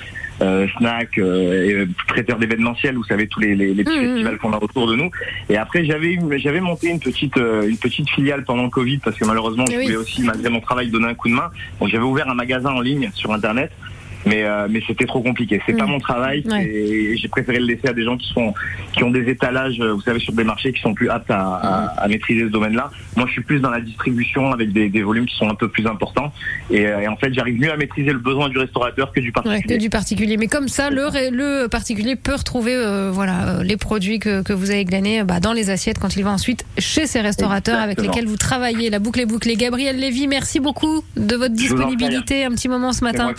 snack, 0.79 1.19
euh, 1.19 1.69
et, 1.69 1.73
euh, 1.75 1.87
traiteur 2.07 2.39
d'événementiel, 2.39 2.95
vous 2.97 3.05
savez 3.05 3.27
tous 3.27 3.41
les, 3.41 3.55
les, 3.55 3.75
les 3.75 3.85
petits 3.85 3.99
Mhm. 3.99 4.07
festivals 4.09 4.39
qu'on 4.39 4.53
a 4.53 4.59
autour 4.63 4.87
de 4.87 4.95
nous. 4.97 5.11
Et 5.49 5.57
après, 5.57 5.85
j'avais 5.85 6.19
j'avais 6.39 6.61
monté 6.61 6.89
une 6.89 7.01
petite 7.01 7.37
euh, 7.37 7.69
une 7.69 7.77
petite 7.77 8.09
filiale 8.11 8.45
pendant 8.45 8.65
le 8.65 8.71
Covid 8.71 8.99
parce 8.99 9.17
que 9.17 9.25
malheureusement, 9.25 9.65
je 9.67 9.73
Eh 9.73 9.79
oui. 9.79 9.85
voulais 9.87 9.97
aussi 9.97 10.23
malgré 10.23 10.49
mon 10.49 10.61
travail 10.61 10.91
donner 10.91 11.07
un 11.09 11.15
coup 11.15 11.29
de 11.29 11.35
main. 11.35 11.51
Donc 11.81 11.89
j'avais 11.91 12.05
ouvert 12.05 12.29
un 12.29 12.35
magasin 12.35 12.71
en 12.71 12.81
ligne 12.81 13.11
sur 13.15 13.33
internet. 13.33 13.71
Mais 14.29 14.43
euh, 14.45 14.67
mais 14.71 14.81
c'était 14.87 15.07
trop 15.07 15.23
compliqué. 15.23 15.61
C'est 15.67 15.73
Mm. 15.73 15.79
pas 15.79 15.87
mon 15.87 15.99
travail. 16.01 16.43
Ouais. 16.47 17.17
J'ai 17.21 17.29
préféré 17.29 17.59
le 17.59 17.67
laisser 17.67 17.89
à 17.89 17.93
des 17.93 18.05
gens 18.05 18.17
qui 18.17 18.29
sont 18.33 18.53
qui 18.93 19.03
ont 19.05 19.11
des 19.11 19.29
étalages, 19.31 19.79
euh, 19.81 19.93
vous 19.95 20.01
savez, 20.03 20.19
sur 20.21 20.33
des 20.33 20.45
marchés 20.45 20.73
qui 20.73 20.81
sont 20.81 20.95
plus 20.95 21.09
aptes 21.11 21.31
à, 21.31 21.41
à- 21.41 21.85
à 22.05 22.09
maîtriser 22.09 22.43
ce 22.43 22.51
domaine-là. 22.51 22.91
Moi, 23.17 23.27
je 23.27 23.33
suis 23.33 23.43
plus 23.43 23.61
dans 23.61 23.71
la 23.71 23.81
distribution 23.81 24.53
avec 24.53 24.73
des, 24.73 24.89
des 24.89 25.03
volumes 25.03 25.27
qui 25.27 25.37
sont 25.37 25.49
un 25.49 25.55
peu 25.55 25.69
plus 25.69 25.87
importants. 25.87 26.33
Et, 26.71 26.87
euh, 26.87 27.01
et 27.01 27.09
en 27.09 27.17
fait, 27.17 27.33
j'arrive 27.35 27.59
mieux 27.61 27.73
à 27.73 27.77
maîtriser 27.77 28.13
le 28.13 28.19
besoin 28.19 28.49
du 28.49 28.59
restaurateur 28.59 29.13
que 29.13 29.21
du 29.21 29.29
Ouais, 29.29 29.33
particulier. 29.33 29.77
que 29.77 29.81
du 29.81 29.91
particulier. 29.91 30.37
Mais 30.37 30.47
comme 30.49 30.69
ça, 30.69 30.91
le, 30.91 31.67
particulier 31.69 32.17
peut 32.17 32.35
retrouver 32.35 32.75
euh, 32.75 33.11
voilà, 33.13 33.63
les 33.63 33.77
produits 33.77 34.19
que, 34.19 34.43
que 34.43 34.53
vous 34.53 34.71
avez 34.71 34.85
glanés 34.85 35.23
bah, 35.25 35.41
dans 35.41 35.53
les 35.53 35.71
assiettes 35.71 35.99
quand 35.99 36.17
il 36.17 36.25
va 36.25 36.31
ensuite 36.31 36.65
chez 36.79 37.07
ces 37.07 37.21
restaurateurs 37.21 37.79
avec 37.81 38.01
lesquels 38.01 38.27
vous 38.27 38.37
travaillez. 38.37 38.91
La 38.91 38.99
boucle 38.99 39.21
est 39.21 39.27
bouclée. 39.27 39.57
Gabriel 39.57 39.97
Lévy, 39.99 40.27
merci 40.29 40.61
beaucoup 40.61 41.03
de 41.17 41.37
votre 41.37 41.55
disponibilité. 41.55 42.45
Un 42.45 42.51
petit 42.51 42.69
moment 42.69 42.93
ce 42.93 43.05
matin. 43.05 43.33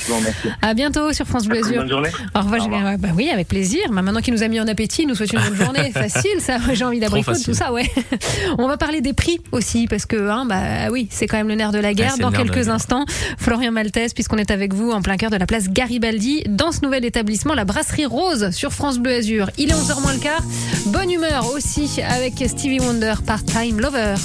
Bientôt 0.79 1.11
sur 1.11 1.25
France 1.25 1.45
Bleu 1.45 1.59
Azur. 1.59 1.81
Bonne 1.81 1.89
journée. 1.89 2.09
Au 2.33 2.39
revoir, 2.39 2.63
Julien. 2.63 2.95
Bah 2.97 3.09
oui, 3.13 3.29
avec 3.29 3.49
plaisir. 3.49 3.81
Bah, 3.91 4.01
maintenant 4.01 4.21
qu'il 4.21 4.33
nous 4.33 4.43
a 4.43 4.47
mis 4.47 4.61
en 4.61 4.67
appétit, 4.67 5.05
nous 5.05 5.13
souhaitons 5.13 5.37
une 5.37 5.49
bonne 5.49 5.65
journée. 5.65 5.91
Facile, 5.93 6.39
ça. 6.39 6.57
J'ai 6.71 6.85
envie 6.85 7.01
d'abricot, 7.01 7.33
tout 7.43 7.53
ça, 7.53 7.73
ouais. 7.73 7.83
On 8.57 8.65
va 8.65 8.77
parler 8.77 9.01
des 9.01 9.11
prix 9.11 9.41
aussi, 9.51 9.87
parce 9.87 10.05
que, 10.05 10.29
hein, 10.29 10.45
bah 10.47 10.89
oui, 10.89 11.09
c'est 11.11 11.27
quand 11.27 11.35
même 11.35 11.49
le 11.49 11.55
nerf 11.55 11.73
de 11.73 11.79
la 11.79 11.93
guerre. 11.93 12.13
c'est 12.15 12.21
Dans 12.21 12.31
quelques 12.31 12.53
guerre. 12.63 12.69
instants, 12.73 13.03
Florian 13.37 13.73
Maltese, 13.73 14.13
puisqu'on 14.13 14.37
est 14.37 14.51
avec 14.51 14.73
vous 14.73 14.91
en 14.91 15.01
plein 15.01 15.17
cœur 15.17 15.31
de 15.31 15.35
la 15.35 15.45
place 15.45 15.67
Garibaldi, 15.67 16.43
dans 16.47 16.71
ce 16.71 16.79
nouvel 16.81 17.03
établissement, 17.03 17.55
la 17.55 17.65
brasserie 17.65 18.05
Rose 18.05 18.51
sur 18.51 18.71
France 18.71 18.99
Bleu 18.99 19.15
Azur. 19.15 19.49
Il 19.57 19.71
est 19.71 19.73
11h 19.73 20.01
moins 20.01 20.13
le 20.13 20.19
quart. 20.19 20.43
Bonne 20.85 21.11
humeur 21.11 21.51
aussi 21.53 21.99
avec 22.07 22.35
Stevie 22.47 22.79
Wonder, 22.79 23.15
Part-Time 23.25 23.81
Lover. 23.81 24.15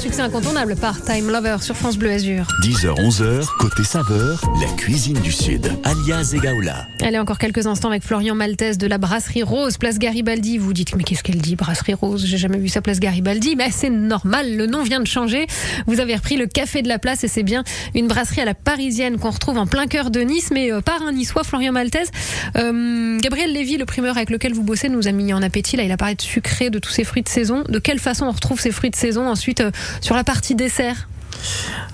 Succès 0.00 0.22
incontournable 0.22 0.76
par 0.76 1.02
Time 1.04 1.30
Lover 1.30 1.58
sur 1.60 1.76
France 1.76 1.98
Bleu 1.98 2.10
Azur. 2.10 2.46
10h-11h, 2.62 3.46
côté 3.58 3.84
saveur, 3.84 4.40
la 4.58 4.74
cuisine 4.76 5.18
du 5.20 5.30
Sud, 5.30 5.70
alias 5.84 6.32
Egaola. 6.34 6.86
Allez, 7.02 7.18
encore 7.18 7.36
quelques 7.36 7.66
instants 7.66 7.90
avec 7.90 8.02
Florian 8.02 8.34
Maltese 8.34 8.78
de 8.78 8.86
la 8.86 8.96
Brasserie 8.96 9.42
Rose, 9.42 9.76
place 9.76 9.98
Garibaldi. 9.98 10.56
Vous 10.56 10.72
dites, 10.72 10.96
mais 10.96 11.04
qu'est-ce 11.04 11.22
qu'elle 11.22 11.42
dit, 11.42 11.54
Brasserie 11.54 11.92
Rose? 11.92 12.24
J'ai 12.24 12.38
jamais 12.38 12.56
vu 12.56 12.68
ça, 12.68 12.80
place 12.80 12.98
Garibaldi. 12.98 13.56
Mais 13.56 13.70
c'est 13.70 13.90
normal, 13.90 14.56
le 14.56 14.66
nom 14.66 14.82
vient 14.82 15.00
de 15.00 15.06
changer. 15.06 15.46
Vous 15.86 16.00
avez 16.00 16.14
repris 16.14 16.38
le 16.38 16.46
café 16.46 16.80
de 16.80 16.88
la 16.88 16.98
place 16.98 17.22
et 17.24 17.28
c'est 17.28 17.42
bien 17.42 17.62
une 17.94 18.08
brasserie 18.08 18.40
à 18.40 18.46
la 18.46 18.54
parisienne 18.54 19.18
qu'on 19.18 19.30
retrouve 19.30 19.58
en 19.58 19.66
plein 19.66 19.86
cœur 19.86 20.10
de 20.10 20.20
Nice, 20.20 20.48
mais 20.50 20.72
euh, 20.72 20.80
par 20.80 21.02
un 21.02 21.12
niçois, 21.12 21.44
Florian 21.44 21.72
Maltese. 21.72 22.10
Euh, 22.56 23.18
Gabriel 23.18 23.52
Lévy, 23.52 23.76
le 23.76 23.84
primeur 23.84 24.16
avec 24.16 24.30
lequel 24.30 24.54
vous 24.54 24.62
bossez, 24.62 24.88
nous 24.88 25.08
a 25.08 25.12
mis 25.12 25.34
en 25.34 25.42
appétit. 25.42 25.76
Là, 25.76 25.82
il 25.82 25.92
a 25.92 25.98
parlé 25.98 26.14
de 26.14 26.22
sucré, 26.22 26.70
de 26.70 26.78
tous 26.78 26.90
ces 26.90 27.04
fruits 27.04 27.22
de 27.22 27.28
saison. 27.28 27.64
De 27.68 27.78
quelle 27.78 27.98
façon 27.98 28.24
on 28.24 28.32
retrouve 28.32 28.58
ces 28.58 28.70
fruits 28.70 28.90
de 28.90 28.96
saison? 28.96 29.28
Ensuite 29.28 29.60
euh, 29.60 29.70
sur 30.00 30.14
la 30.14 30.24
partie 30.24 30.54
dessert 30.54 31.08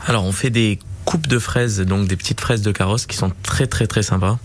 Alors, 0.07 0.24
on 0.24 0.32
fait 0.32 0.51
des 0.51 0.78
coupes 1.05 1.26
de 1.26 1.38
fraises, 1.38 1.80
donc 1.80 2.09
des 2.09 2.16
petites 2.16 2.40
fraises 2.40 2.62
de 2.62 2.72
carrosse 2.72 3.07
qui 3.07 3.16
sont 3.16 3.32
très 3.42 3.66
très 3.66 3.86
très 3.86 4.03
sympas. 4.03 4.38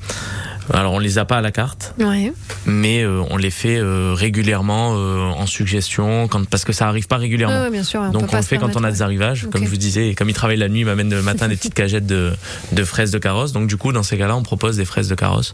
Alors 0.74 0.94
on 0.94 1.00
les 1.00 1.18
a 1.18 1.26
pas 1.26 1.38
à 1.38 1.42
la 1.42 1.52
carte, 1.52 1.94
Ouais. 2.00 2.32
mais 2.66 3.04
euh, 3.04 3.22
on 3.30 3.38
les 3.38 3.52
fait 3.52 3.78
euh, 3.78 4.14
régulièrement 4.16 4.94
euh, 4.96 5.20
en 5.30 5.46
suggestion, 5.46 6.28
quand, 6.28 6.46
parce 6.48 6.64
que 6.66 6.74
ça 6.74 6.88
arrive 6.88 7.08
pas 7.08 7.18
régulièrement. 7.18 7.70
Bien 7.70 7.84
sûr, 7.84 8.00
on 8.02 8.10
Donc 8.12 8.32
on 8.32 8.36
le 8.38 8.42
fait 8.42 8.58
quand 8.58 8.76
on 8.78 8.84
a 8.84 8.92
des 8.92 9.02
arrivages, 9.02 9.48
comme 9.52 9.64
je 9.66 9.70
vous 9.70 9.78
disais, 9.78 10.10
et 10.10 10.16
comme 10.16 10.30
il 10.30 10.34
travaille 10.34 10.58
la 10.58 10.70
nuit, 10.70 10.82
il 10.82 10.86
m'amène 10.86 11.10
le 11.10 11.22
matin 11.22 11.48
des 11.48 11.56
petites 11.56 11.74
cagettes 11.74 12.06
de, 12.06 12.32
de 12.72 12.84
fraises 12.84 13.12
de 13.12 13.18
carrosse. 13.20 13.52
Donc 13.52 13.68
du 13.68 13.78
coup, 13.78 13.92
dans 13.92 14.04
ces 14.04 14.18
cas-là, 14.18 14.36
on 14.36 14.44
propose 14.44 14.78
des 14.78 14.86
fraises 14.86 15.10
de 15.10 15.16
carrosse. 15.16 15.54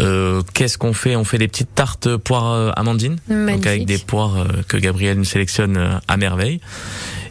Euh, 0.00 0.42
Qu'est-ce 0.54 0.78
qu'on 0.78 0.92
fait? 0.92 1.16
On 1.16 1.24
fait 1.24 1.38
des 1.38 1.48
petites 1.48 1.74
tartes 1.74 2.16
poires 2.16 2.72
amandines, 2.78 3.16
donc 3.28 3.66
avec 3.66 3.86
des 3.86 3.98
poires 3.98 4.46
que 4.68 4.76
Gabriel 4.76 5.16
nous 5.18 5.24
sélectionne 5.24 6.00
à 6.06 6.16
merveille. 6.16 6.60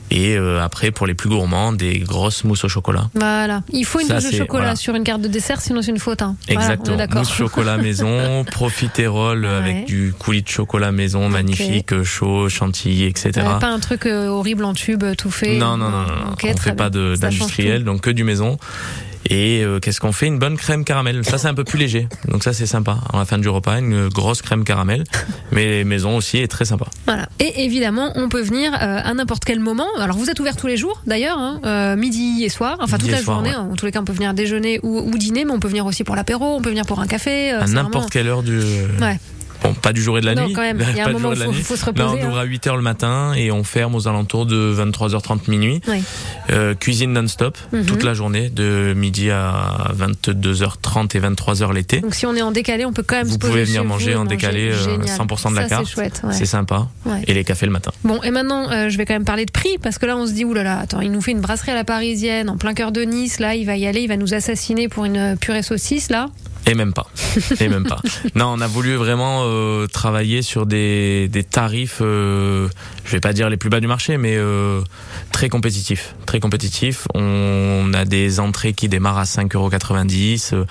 Et 0.10 0.38
euh, 0.38 0.64
après, 0.64 0.92
pour 0.92 1.06
les 1.06 1.14
plus 1.14 1.28
gourmands, 1.30 1.74
des 1.74 2.00
grosses 2.00 2.44
mousses 2.46 2.64
au 2.64 2.70
chocolat. 2.70 3.10
Voilà. 3.14 3.64
Il 3.72 3.84
faut 3.86 4.00
une 4.00 4.08
Ça, 4.08 4.16
de 4.16 4.20
c'est- 4.22 4.38
chocolat 4.38 4.62
voilà. 4.64 4.76
sur 4.78 4.96
une 4.96 5.04
carte 5.04 5.22
de 5.22 5.28
dessert, 5.28 5.60
sinon 5.60 5.82
c'est 5.82 5.92
une 5.92 6.00
faute. 6.00 6.22
Hein. 6.22 6.36
Voilà, 6.48 6.62
Exactement. 6.62 6.98
d'accord. 6.98 7.18
Mousse 7.20 7.34
chocolat 7.34 7.78
maison, 7.88 8.44
profiterole 8.46 9.44
Ouais. 9.44 9.50
avec 9.50 9.86
du 9.86 10.14
coulis 10.18 10.44
de 10.44 10.48
chocolat 10.48 10.92
maison 10.92 11.28
magnifique, 11.30 11.92
euh, 11.94 12.04
chaud, 12.04 12.48
chantilly, 12.50 13.04
etc. 13.06 13.32
Ouais, 13.36 13.60
pas 13.60 13.68
un 13.68 13.80
truc 13.80 14.06
euh, 14.06 14.28
horrible 14.28 14.64
en 14.64 14.74
tube 14.74 15.04
euh, 15.04 15.16
tout 15.16 15.32
fait. 15.32 15.58
Non, 15.58 15.76
non, 15.78 15.90
non, 15.90 16.02
non, 16.04 16.08
non. 16.08 16.32
Ok, 16.34 16.46
on 16.50 16.54
très 16.54 16.70
fait 16.72 16.76
pas 16.76 16.90
bien. 16.90 17.16
d'industriel, 17.16 17.84
donc 17.84 18.02
que 18.02 18.10
du 18.10 18.24
maison. 18.24 18.58
Et 19.30 19.62
euh, 19.64 19.80
qu'est-ce 19.80 20.00
qu'on 20.00 20.12
fait? 20.12 20.28
Une 20.28 20.40
bonne 20.40 20.56
crème 20.58 20.84
caramel. 20.86 21.26
Ça, 21.26 21.38
c'est 21.38 21.48
un 21.48 21.54
peu 21.54 21.64
plus 21.64 21.78
léger. 21.78 22.08
Donc 22.30 22.44
ça, 22.44 22.54
c'est 22.54 22.66
sympa. 22.66 22.98
À 23.12 23.18
la 23.18 23.26
fin 23.26 23.38
du 23.38 23.50
repas, 23.50 23.78
une 23.80 24.08
grosse 24.10 24.42
crème 24.42 24.64
caramel. 24.64 25.04
Mais 25.52 25.84
maison 25.84 26.16
aussi 26.18 26.38
est 26.38 26.48
très 26.48 26.66
sympa. 26.66 26.86
Voilà. 27.06 27.28
Et 27.40 27.66
évidemment, 27.66 28.12
on 28.16 28.30
peut 28.30 28.42
venir 28.42 28.74
euh, 28.74 29.02
à 29.04 29.14
n'importe 29.14 29.44
quel 29.46 29.60
moment. 29.60 29.88
Alors, 30.00 30.18
vous 30.18 30.30
êtes 30.30 30.40
ouvert 30.40 30.56
tous 30.56 30.68
les 30.68 30.78
jours, 30.78 31.02
d'ailleurs, 31.06 31.38
hein, 31.38 31.60
euh, 31.66 31.96
midi 31.96 32.44
et 32.44 32.50
soir. 32.50 32.78
Enfin, 32.80 32.98
toute 32.98 33.08
Midi 33.08 33.12
la 33.18 33.22
soir, 33.24 33.38
journée. 33.38 33.50
ouais. 33.52 33.56
En 33.72 33.76
tous 33.76 33.86
les 33.86 33.92
cas, 33.92 34.00
on 34.02 34.06
peut 34.06 34.14
venir 34.14 34.34
déjeuner 34.34 34.80
ou, 34.84 35.00
ou 35.00 35.18
dîner, 35.18 35.44
mais 35.46 35.52
on 35.52 35.60
peut 35.60 35.68
venir 35.68 35.86
aussi 35.86 36.04
pour 36.04 36.16
l'apéro, 36.16 36.56
on 36.56 36.62
peut 36.62 36.70
venir 36.70 36.86
pour 36.86 37.00
un 37.00 37.08
café. 37.08 37.52
euh, 37.54 37.62
à 37.62 37.68
n'importe 37.68 37.94
vraiment- 37.94 38.08
quelle 38.10 38.28
heure 38.28 38.44
du. 38.44 38.60
Ouais. 39.02 39.20
Bon, 39.68 39.74
pas 39.74 39.92
du 39.94 40.02
jour 40.02 40.18
et 40.18 40.22
de 40.22 40.26
la 40.26 40.36
Non, 40.36 40.46
nuit. 40.48 40.54
quand 40.54 40.62
même. 40.62 40.80
Il 40.92 40.96
y 40.96 41.00
a 41.00 41.04
un 41.04 41.06
Pas 41.08 41.12
moment 41.14 41.30
où 41.30 41.32
la 41.34 41.46
faut- 41.46 41.54
se 41.54 41.74
Là, 41.74 41.82
on 41.84 42.08
reposer, 42.12 42.26
ouvre 42.28 42.38
hein. 42.38 42.42
à 42.42 42.46
8h 42.46 42.76
le 42.76 42.82
matin 42.82 43.34
et 43.36 43.52
on 43.52 43.64
ferme 43.64 43.96
aux 43.96 44.08
alentours 44.08 44.46
de 44.46 44.74
23h30 44.74 45.50
minuit. 45.50 45.82
Oui. 45.88 46.02
Euh, 46.52 46.74
cuisine 46.76 47.12
non-stop 47.14 47.58
Mhm. 47.74 47.86
toute 47.86 48.04
la 48.04 48.14
journée, 48.14 48.50
de 48.50 48.94
midi 48.96 49.30
à 49.30 49.92
22h30 49.94 51.16
et 51.16 51.20
23h 51.20 51.74
l'été. 51.74 52.00
Donc, 52.02 52.16
si 52.16 52.26
on 52.26 52.36
est 52.36 52.42
en 52.42 52.52
décalé, 52.52 52.86
on 52.86 52.94
peut 52.94 53.04
quand 53.04 53.18
même 53.18 53.28
Vous 53.28 53.34
se 53.34 53.38
poser 53.40 53.52
pouvez 53.52 53.64
venir 53.66 53.84
manger 53.84 54.16
en 54.16 54.26
décalé 54.26 54.72
euh, 54.72 54.84
Génial. 54.84 55.18
100% 55.18 55.52
de 55.52 55.56
la 55.56 55.64
Ça, 55.64 55.68
carte. 55.70 55.86
C'est 55.86 55.92
chouette. 55.94 56.22
ouais. 56.24 56.34
C'est 56.34 56.46
sympa. 56.46 56.88
Ouais. 57.06 57.22
Et 57.28 57.34
les 57.34 57.44
cafés 57.44 57.66
le 57.66 57.72
matin. 57.72 57.92
Bon, 58.04 58.22
et 58.24 58.32
maintenant, 58.32 58.72
euh, 58.72 58.90
je 58.90 58.98
vais 58.98 59.06
quand 59.06 59.14
même 59.16 59.26
parler 59.26 59.46
de 59.46 59.52
prix, 59.52 59.78
parce 59.82 59.98
que 59.98 60.06
là, 60.06 60.16
on 60.18 60.26
se 60.28 60.32
dit, 60.32 60.46
oulala, 60.46 60.80
attends, 60.80 61.02
il 61.02 61.12
nous 61.12 61.22
fait 61.22 61.32
une 61.32 61.42
brasserie 61.42 61.72
à 61.72 61.76
la 61.76 61.84
parisienne, 61.84 62.50
en 62.50 62.58
plein 62.58 62.74
cœur 62.74 62.92
de 62.92 63.02
Nice, 63.02 63.40
là, 63.40 63.56
il 63.56 63.66
va 63.66 63.76
y 63.78 63.86
aller, 63.88 64.02
il 64.02 64.08
va 64.08 64.18
nous 64.18 64.34
assassiner 64.34 64.88
pour 64.88 65.06
une 65.06 65.36
purée 65.40 65.64
saucisse, 65.64 66.10
là. 66.10 66.28
Et 66.68 66.76
même 66.76 66.94
pas. 66.94 67.08
Et 67.60 67.70
même 67.70 67.86
pas. 67.86 68.02
Non, 68.36 68.54
on 68.56 68.62
a 68.62 68.68
voulu 68.68 68.96
vraiment 68.96 69.44
euh, 69.46 69.88
travailler 69.88 70.42
sur 70.42 70.66
des, 70.66 71.28
des 71.30 71.44
tarifs, 71.44 72.00
euh, 72.02 72.68
je 73.08 73.12
vais 73.14 73.20
pas 73.20 73.34
dire 73.34 73.50
les 73.50 73.58
plus 73.58 73.70
bas 73.70 73.80
du 73.80 73.88
marché, 73.88 74.18
mais 74.18 74.36
euh, 74.36 74.82
très 75.32 75.50
compétitifs. 75.50 76.14
Très 76.28 76.40
compétitifs. 76.40 77.08
On 77.16 77.92
a 77.94 78.06
des 78.06 78.40
entrées 78.40 78.74
qui 78.74 78.90
démarrent 78.90 79.18
à 79.18 79.24
5,90 79.24 80.54
euros. 80.54 80.66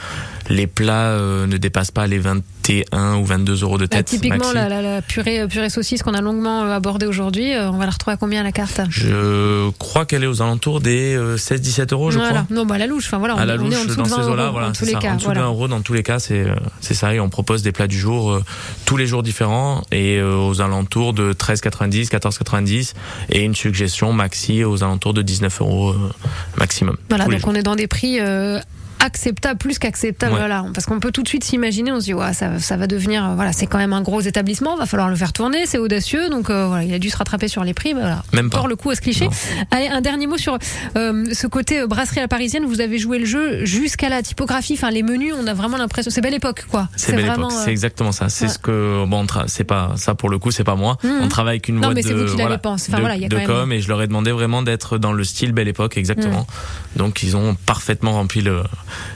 Les 0.48 0.68
plats 0.68 1.06
euh, 1.08 1.46
ne 1.48 1.56
dépassent 1.56 1.90
pas 1.90 2.06
les 2.06 2.18
21 2.20 3.16
ou 3.16 3.24
22 3.24 3.62
euros 3.64 3.78
de 3.78 3.82
Là, 3.82 3.88
tête. 3.88 4.06
typiquement, 4.06 4.52
la, 4.52 4.68
la- 4.68 4.80
la 4.82 5.02
purée, 5.02 5.40
euh, 5.40 5.46
purée 5.48 5.70
saucisse 5.70 6.04
qu'on 6.04 6.14
a 6.14 6.20
longuement 6.20 6.62
euh, 6.62 6.76
abordée 6.76 7.06
aujourd'hui, 7.06 7.52
euh, 7.52 7.68
on 7.70 7.78
va 7.78 7.84
la 7.86 7.90
retrouver 7.90 8.14
à 8.14 8.16
combien 8.16 8.42
à 8.42 8.44
la 8.44 8.52
carte? 8.52 8.80
Je 8.88 9.70
crois 9.78 10.04
qu'elle 10.06 10.22
est 10.22 10.28
aux 10.28 10.42
alentours 10.42 10.80
des 10.80 11.16
euh, 11.16 11.36
16-17 11.36 11.92
euros, 11.94 12.10
je 12.12 12.18
Voilà. 12.18 12.42
crois. 12.42 12.46
Non, 12.50 12.64
bah, 12.64 12.78
la 12.78 12.86
louche, 12.86 13.06
enfin 13.06 13.18
voilà, 13.18 13.34
on, 13.34 13.38
à 13.38 13.44
la 13.44 13.54
on 13.54 13.56
est 13.56 13.60
en 13.60 13.64
louche 13.80 13.86
dessous 13.88 13.96
dans 13.96 14.02
de 14.04 14.08
ces 14.08 14.14
20 14.14 14.28
eaux-là, 14.28 14.42
euros, 14.44 14.52
voilà, 14.52 14.68
c'est 14.72 14.78
tous 14.78 14.84
les 14.84 14.92
ça. 14.92 14.98
cas. 15.00 15.10
en 15.12 15.14
dessous 15.16 15.24
voilà. 15.24 15.40
d'un 15.40 15.46
euro 15.46 15.66
dans 15.68 15.80
tous 15.80 15.92
les 15.94 16.02
cas, 16.04 16.18
c'est 16.20 16.40
euh, 16.44 16.54
ça. 16.80 17.12
Et 17.12 17.18
on 17.18 17.28
propose 17.28 17.62
des 17.62 17.72
plats 17.72 17.88
du 17.88 17.98
jour 17.98 18.30
euh, 18.30 18.44
tous 18.84 18.96
les 18.96 19.06
jours 19.08 19.24
différents 19.24 19.82
et 19.90 20.18
euh, 20.18 20.36
aux 20.36 20.60
alentours 20.60 21.12
de 21.12 21.32
13,90, 21.32 22.08
14,90 22.30 22.94
et 23.30 23.42
une 23.42 23.54
suggestion 23.54 24.12
maxi 24.12 24.64
aux 24.64 24.82
alentours 24.82 25.14
de 25.14 25.22
19 25.22 25.60
euros 25.60 25.90
euh, 25.90 26.10
maximum. 26.58 26.96
Voilà, 27.08 27.24
donc 27.26 27.38
jours. 27.40 27.48
on 27.48 27.54
est 27.54 27.62
dans 27.62 27.76
des 27.76 27.86
prix 27.86 28.18
euh, 28.20 28.60
acceptables, 29.06 29.58
plus. 29.58 29.78
Ouais. 29.82 30.12
Voilà, 30.28 30.64
parce 30.74 30.86
qu'on 30.86 31.00
peut 31.00 31.12
tout 31.12 31.22
de 31.22 31.28
suite 31.28 31.44
s'imaginer, 31.44 31.92
on 31.92 32.00
se 32.00 32.04
dit, 32.06 32.14
ouais, 32.14 32.32
ça, 32.32 32.58
ça 32.58 32.76
va 32.76 32.86
devenir, 32.86 33.24
euh, 33.24 33.34
voilà, 33.34 33.52
c'est 33.52 33.66
quand 33.66 33.78
même 33.78 33.92
un 33.92 34.02
gros 34.02 34.20
établissement, 34.20 34.76
va 34.76 34.86
falloir 34.86 35.08
le 35.08 35.16
faire 35.16 35.32
tourner, 35.32 35.64
c'est 35.66 35.78
audacieux, 35.78 36.28
donc 36.28 36.50
euh, 36.50 36.66
voilà, 36.66 36.84
il 36.84 36.92
a 36.92 36.98
dû 36.98 37.08
se 37.10 37.16
rattraper 37.16 37.48
sur 37.48 37.64
les 37.64 37.74
prix. 37.74 37.94
bah, 37.94 38.00
voilà, 38.00 38.22
Même 38.32 38.50
pas. 38.50 38.58
Encore 38.58 38.68
le 38.68 38.76
coup 38.76 38.90
à 38.90 38.94
ce 38.94 39.00
cliché. 39.00 39.24
Non. 39.26 39.30
Allez, 39.70 39.88
un 39.88 40.00
dernier 40.00 40.26
mot 40.26 40.36
sur 40.36 40.58
euh, 40.96 41.24
ce 41.32 41.46
côté 41.46 41.86
brasserie 41.86 42.18
à 42.18 42.22
la 42.22 42.28
parisienne. 42.28 42.64
Vous 42.66 42.80
avez 42.80 42.98
joué 42.98 43.18
le 43.18 43.24
jeu 43.26 43.64
jusqu'à 43.64 44.08
la 44.08 44.22
typographie, 44.22 44.74
enfin 44.74 44.90
les 44.90 45.02
menus, 45.02 45.34
on 45.40 45.46
a 45.46 45.54
vraiment 45.54 45.76
l'impression, 45.76 46.10
c'est 46.10 46.20
belle 46.20 46.34
époque, 46.34 46.66
quoi. 46.70 46.88
C'est 46.96 47.12
belle 47.12 47.26
vraiment, 47.26 47.48
époque, 47.48 47.60
c'est 47.64 47.70
exactement 47.70 48.12
ça. 48.12 48.28
C'est 48.28 48.46
ouais. 48.46 48.50
ce 48.50 48.58
que 48.58 49.04
bon, 49.06 49.26
c'est 49.46 49.64
pas 49.64 49.92
ça 49.96 50.14
pour 50.14 50.28
le 50.28 50.38
coup, 50.38 50.50
c'est 50.50 50.64
pas 50.64 50.74
moi. 50.76 50.98
Mhm. 51.02 51.20
On 51.22 51.28
travaille 51.28 51.54
avec 51.54 51.68
une 51.68 51.76
Non, 51.76 51.82
boîte 51.82 51.94
mais 51.96 52.02
de 52.02 52.08
vous 52.14 52.24
qui 52.24 52.36
l'avez 52.36 52.56
voilà. 52.56 52.60
Enfin, 52.64 52.96
de, 52.96 53.00
voilà, 53.00 53.16
il 53.16 53.22
y 53.22 53.24
a 53.24 53.28
de 53.28 53.34
quand 53.34 53.40
même- 53.40 53.46
com 53.46 53.72
et 53.72 53.80
je 53.80 53.88
leur 53.88 54.02
ai 54.02 54.06
demandé 54.06 54.30
vraiment 54.32 54.62
d'être 54.62 54.98
dans 54.98 55.12
le 55.12 55.24
style 55.24 55.52
belle 55.52 55.68
époque 55.68 55.96
exactement. 55.96 56.46
Mm. 56.94 56.98
Donc 56.98 57.22
ils 57.22 57.36
ont 57.36 57.54
parfaitement 57.66 58.12
rempli 58.12 58.40
le 58.40 58.62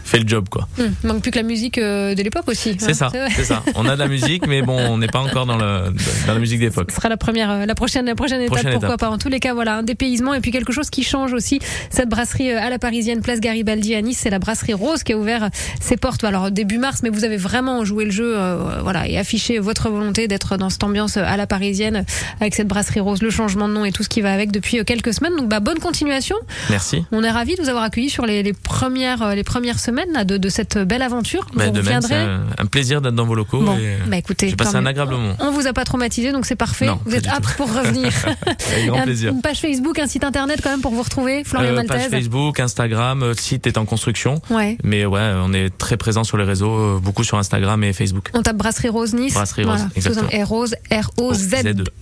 fait 0.05 0.19
le 0.19 0.29
job 0.29 0.49
quoi. 0.49 0.69
hum, 0.79 0.93
manque 1.05 1.23
plus 1.23 1.31
que 1.31 1.39
la 1.39 1.43
musique 1.45 1.79
euh, 1.79 2.15
de 2.15 2.23
l'époque 2.23 2.49
aussi. 2.49 2.77
C'est 2.79 2.91
hein, 2.91 2.95
ça, 2.95 3.11
c'est 3.35 3.45
ça. 3.45 3.63
On 3.75 3.87
a 3.87 3.95
de 3.95 3.99
la 3.99 4.09
musique, 4.09 4.47
mais 4.47 4.63
bon, 4.63 4.77
on 4.77 4.99
n'est 4.99 5.09
pas 5.09 5.21
encore 5.21 5.47
dans, 5.47 5.57
le, 5.57 5.93
dans 6.27 6.35
la 6.35 6.39
musique 6.39 6.61
d'époque. 6.61 6.91
Ce 6.91 6.97
sera 6.97 7.09
la 7.09 7.17
première, 7.17 7.51
euh, 7.51 7.67
la 7.67 7.75
prochaine, 7.75 8.07
la 8.07 8.15
prochaine 8.15 8.41
étape. 8.41 8.73
Pourquoi 8.73 8.97
pas 8.97 9.11
En 9.11 9.19
tous 9.19 9.29
les 9.29 9.41
cas, 9.41 9.55
voilà, 9.55 9.77
un 9.77 9.83
dépaysement 9.83 10.35
et 10.35 10.41
puis 10.41 10.51
quelque 10.51 10.73
chose 10.73 10.91
qui 10.91 11.03
change 11.03 11.33
aussi. 11.33 11.61
Cette 11.91 12.09
brasserie 12.09 12.53
euh, 12.53 12.61
à 12.61 12.71
la 12.71 12.79
Parisienne, 12.79 13.21
place 13.23 13.41
Garibaldi 13.41 13.95
à 13.95 14.03
Nice, 14.03 14.19
c'est 14.23 14.31
la 14.31 14.39
brasserie 14.39 14.75
Rose 14.75 15.03
qui 15.03 15.13
a 15.13 15.19
ouvert 15.19 15.51
ses 15.81 15.97
portes. 15.97 16.25
Alors 16.25 16.51
début 16.51 16.79
mars, 16.79 17.01
mais 17.03 17.11
vous 17.11 17.25
avez 17.25 17.37
vraiment 17.37 17.85
joué 17.85 18.05
le 18.05 18.11
jeu, 18.11 18.35
euh, 18.37 18.81
voilà, 18.83 19.09
et 19.09 19.19
affiché 19.19 19.59
votre 19.59 19.89
volonté 19.91 20.29
d'être 20.29 20.57
dans 20.57 20.71
cette 20.71 20.85
ambiance 20.85 21.17
à 21.17 21.37
la 21.37 21.47
Parisienne 21.47 22.05
avec 22.41 22.55
cette 22.55 22.69
brasserie 22.69 23.01
Rose, 23.01 23.23
le 23.23 23.31
changement 23.31 23.69
de 23.69 23.75
nom 23.75 23.85
et 23.85 23.93
tout 23.93 24.03
ce 24.03 24.09
qui 24.09 24.21
va 24.21 24.33
avec 24.33 24.51
depuis 24.51 24.85
quelques 24.85 25.15
semaines. 25.15 25.37
Donc, 25.37 25.49
bah, 25.49 25.61
bonne 25.61 25.79
continuation. 25.79 26.37
Merci. 26.69 27.05
On 27.13 27.23
est 27.23 27.31
ravis 27.31 27.57
de 27.57 27.63
vous 27.63 27.69
avoir 27.69 27.85
accueillis 27.85 28.11
sur 28.11 28.27
les, 28.27 28.43
les 28.43 28.53
premières, 28.53 29.35
les 29.35 29.45
premières 29.45 29.70
semaines 29.79 30.13
là, 30.13 30.25
de, 30.25 30.37
de 30.37 30.49
cette 30.49 30.79
belle 30.79 31.03
aventure. 31.03 31.47
Bah, 31.55 31.67
vous 31.69 31.73
reviendrez. 31.75 32.15
un, 32.17 32.43
un 32.59 32.67
plaisir 32.67 33.01
d'être 33.01 33.15
dans 33.15 33.27
vos 33.27 33.35
locaux. 33.35 33.63
Bon, 33.63 33.77
et, 33.77 33.81
euh, 33.95 33.97
bah 34.09 34.17
écoutez, 34.17 34.49
J'ai 34.49 34.57
passé 34.57 34.77
un 34.77 34.87
agréable 34.87 35.13
moment. 35.13 35.35
On 35.41 35.51
vous 35.53 35.67
a 35.67 35.73
pas 35.73 35.85
traumatisé, 35.85 36.33
donc 36.33 36.47
c'est 36.47 36.57
parfait. 36.57 36.87
Non, 36.87 36.99
vous 37.05 37.15
êtes 37.15 37.27
apte 37.29 37.55
pour 37.57 37.73
revenir. 37.73 38.11
Avec 38.73 38.87
grand 38.87 38.99
Un- 39.01 39.03
plaisir. 39.03 39.33
Une 39.33 39.43
page 39.43 39.61
Facebook, 39.61 39.99
un 39.99 40.07
site 40.07 40.25
internet 40.25 40.61
quand 40.63 40.71
même 40.71 40.81
pour 40.81 40.93
vous 40.93 41.03
retrouver, 41.03 41.45
Florian 41.45 41.73
Euh, 41.77 41.83
page 41.85 41.89
Maltese. 41.89 42.11
Facebook, 42.11 42.59
Instagram, 42.61 43.23
euh, 43.23 43.29
le 43.29 43.35
site 43.35 43.67
est 43.67 43.79
en 43.79 43.85
construction. 43.85 44.41
Ouais. 44.51 44.79
Mais 44.83 45.05
ouais, 45.07 45.33
on 45.45 45.53
est 45.53 45.71
très 45.77 45.97
présent 45.97 46.25
sur 46.25 46.37
les 46.37 46.45
réseaux, 46.45 46.73
euh, 46.73 46.99
beaucoup 47.01 47.25
sur 47.25 47.39
Instagram 47.39 47.83
et 47.85 47.93
Facebook. 47.93 48.31
On 48.35 48.43
tape 48.43 48.57
Brasserie 48.57 48.89
Rose 48.89 49.15
Nice. 49.15 49.35
Brasserie 49.35 49.65
Rose, 49.65 49.87
exactement. 49.97 50.29
R 50.45 50.49
Rose, 50.49 50.75
R 50.93 51.11
O 51.19 51.35
Z 51.35 51.55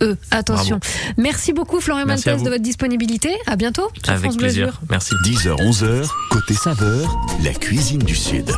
E. 0.02 0.16
Attention. 0.30 0.80
Merci 1.16 1.52
beaucoup 1.52 1.80
Florian 1.80 2.06
Maltese 2.06 2.42
de 2.42 2.48
votre 2.50 2.62
disponibilité. 2.62 3.30
À 3.46 3.56
bientôt. 3.56 3.88
sur 4.02 4.12
Avec 4.12 4.22
France 4.24 4.36
plaisir. 4.36 4.80
Merci. 4.90 5.14
10h-11h, 5.24 6.08
côté 6.30 6.54
saveur, 6.54 7.18
la 7.49 7.55
cuisine 7.55 8.03
du 8.03 8.14
Sud. 8.14 8.53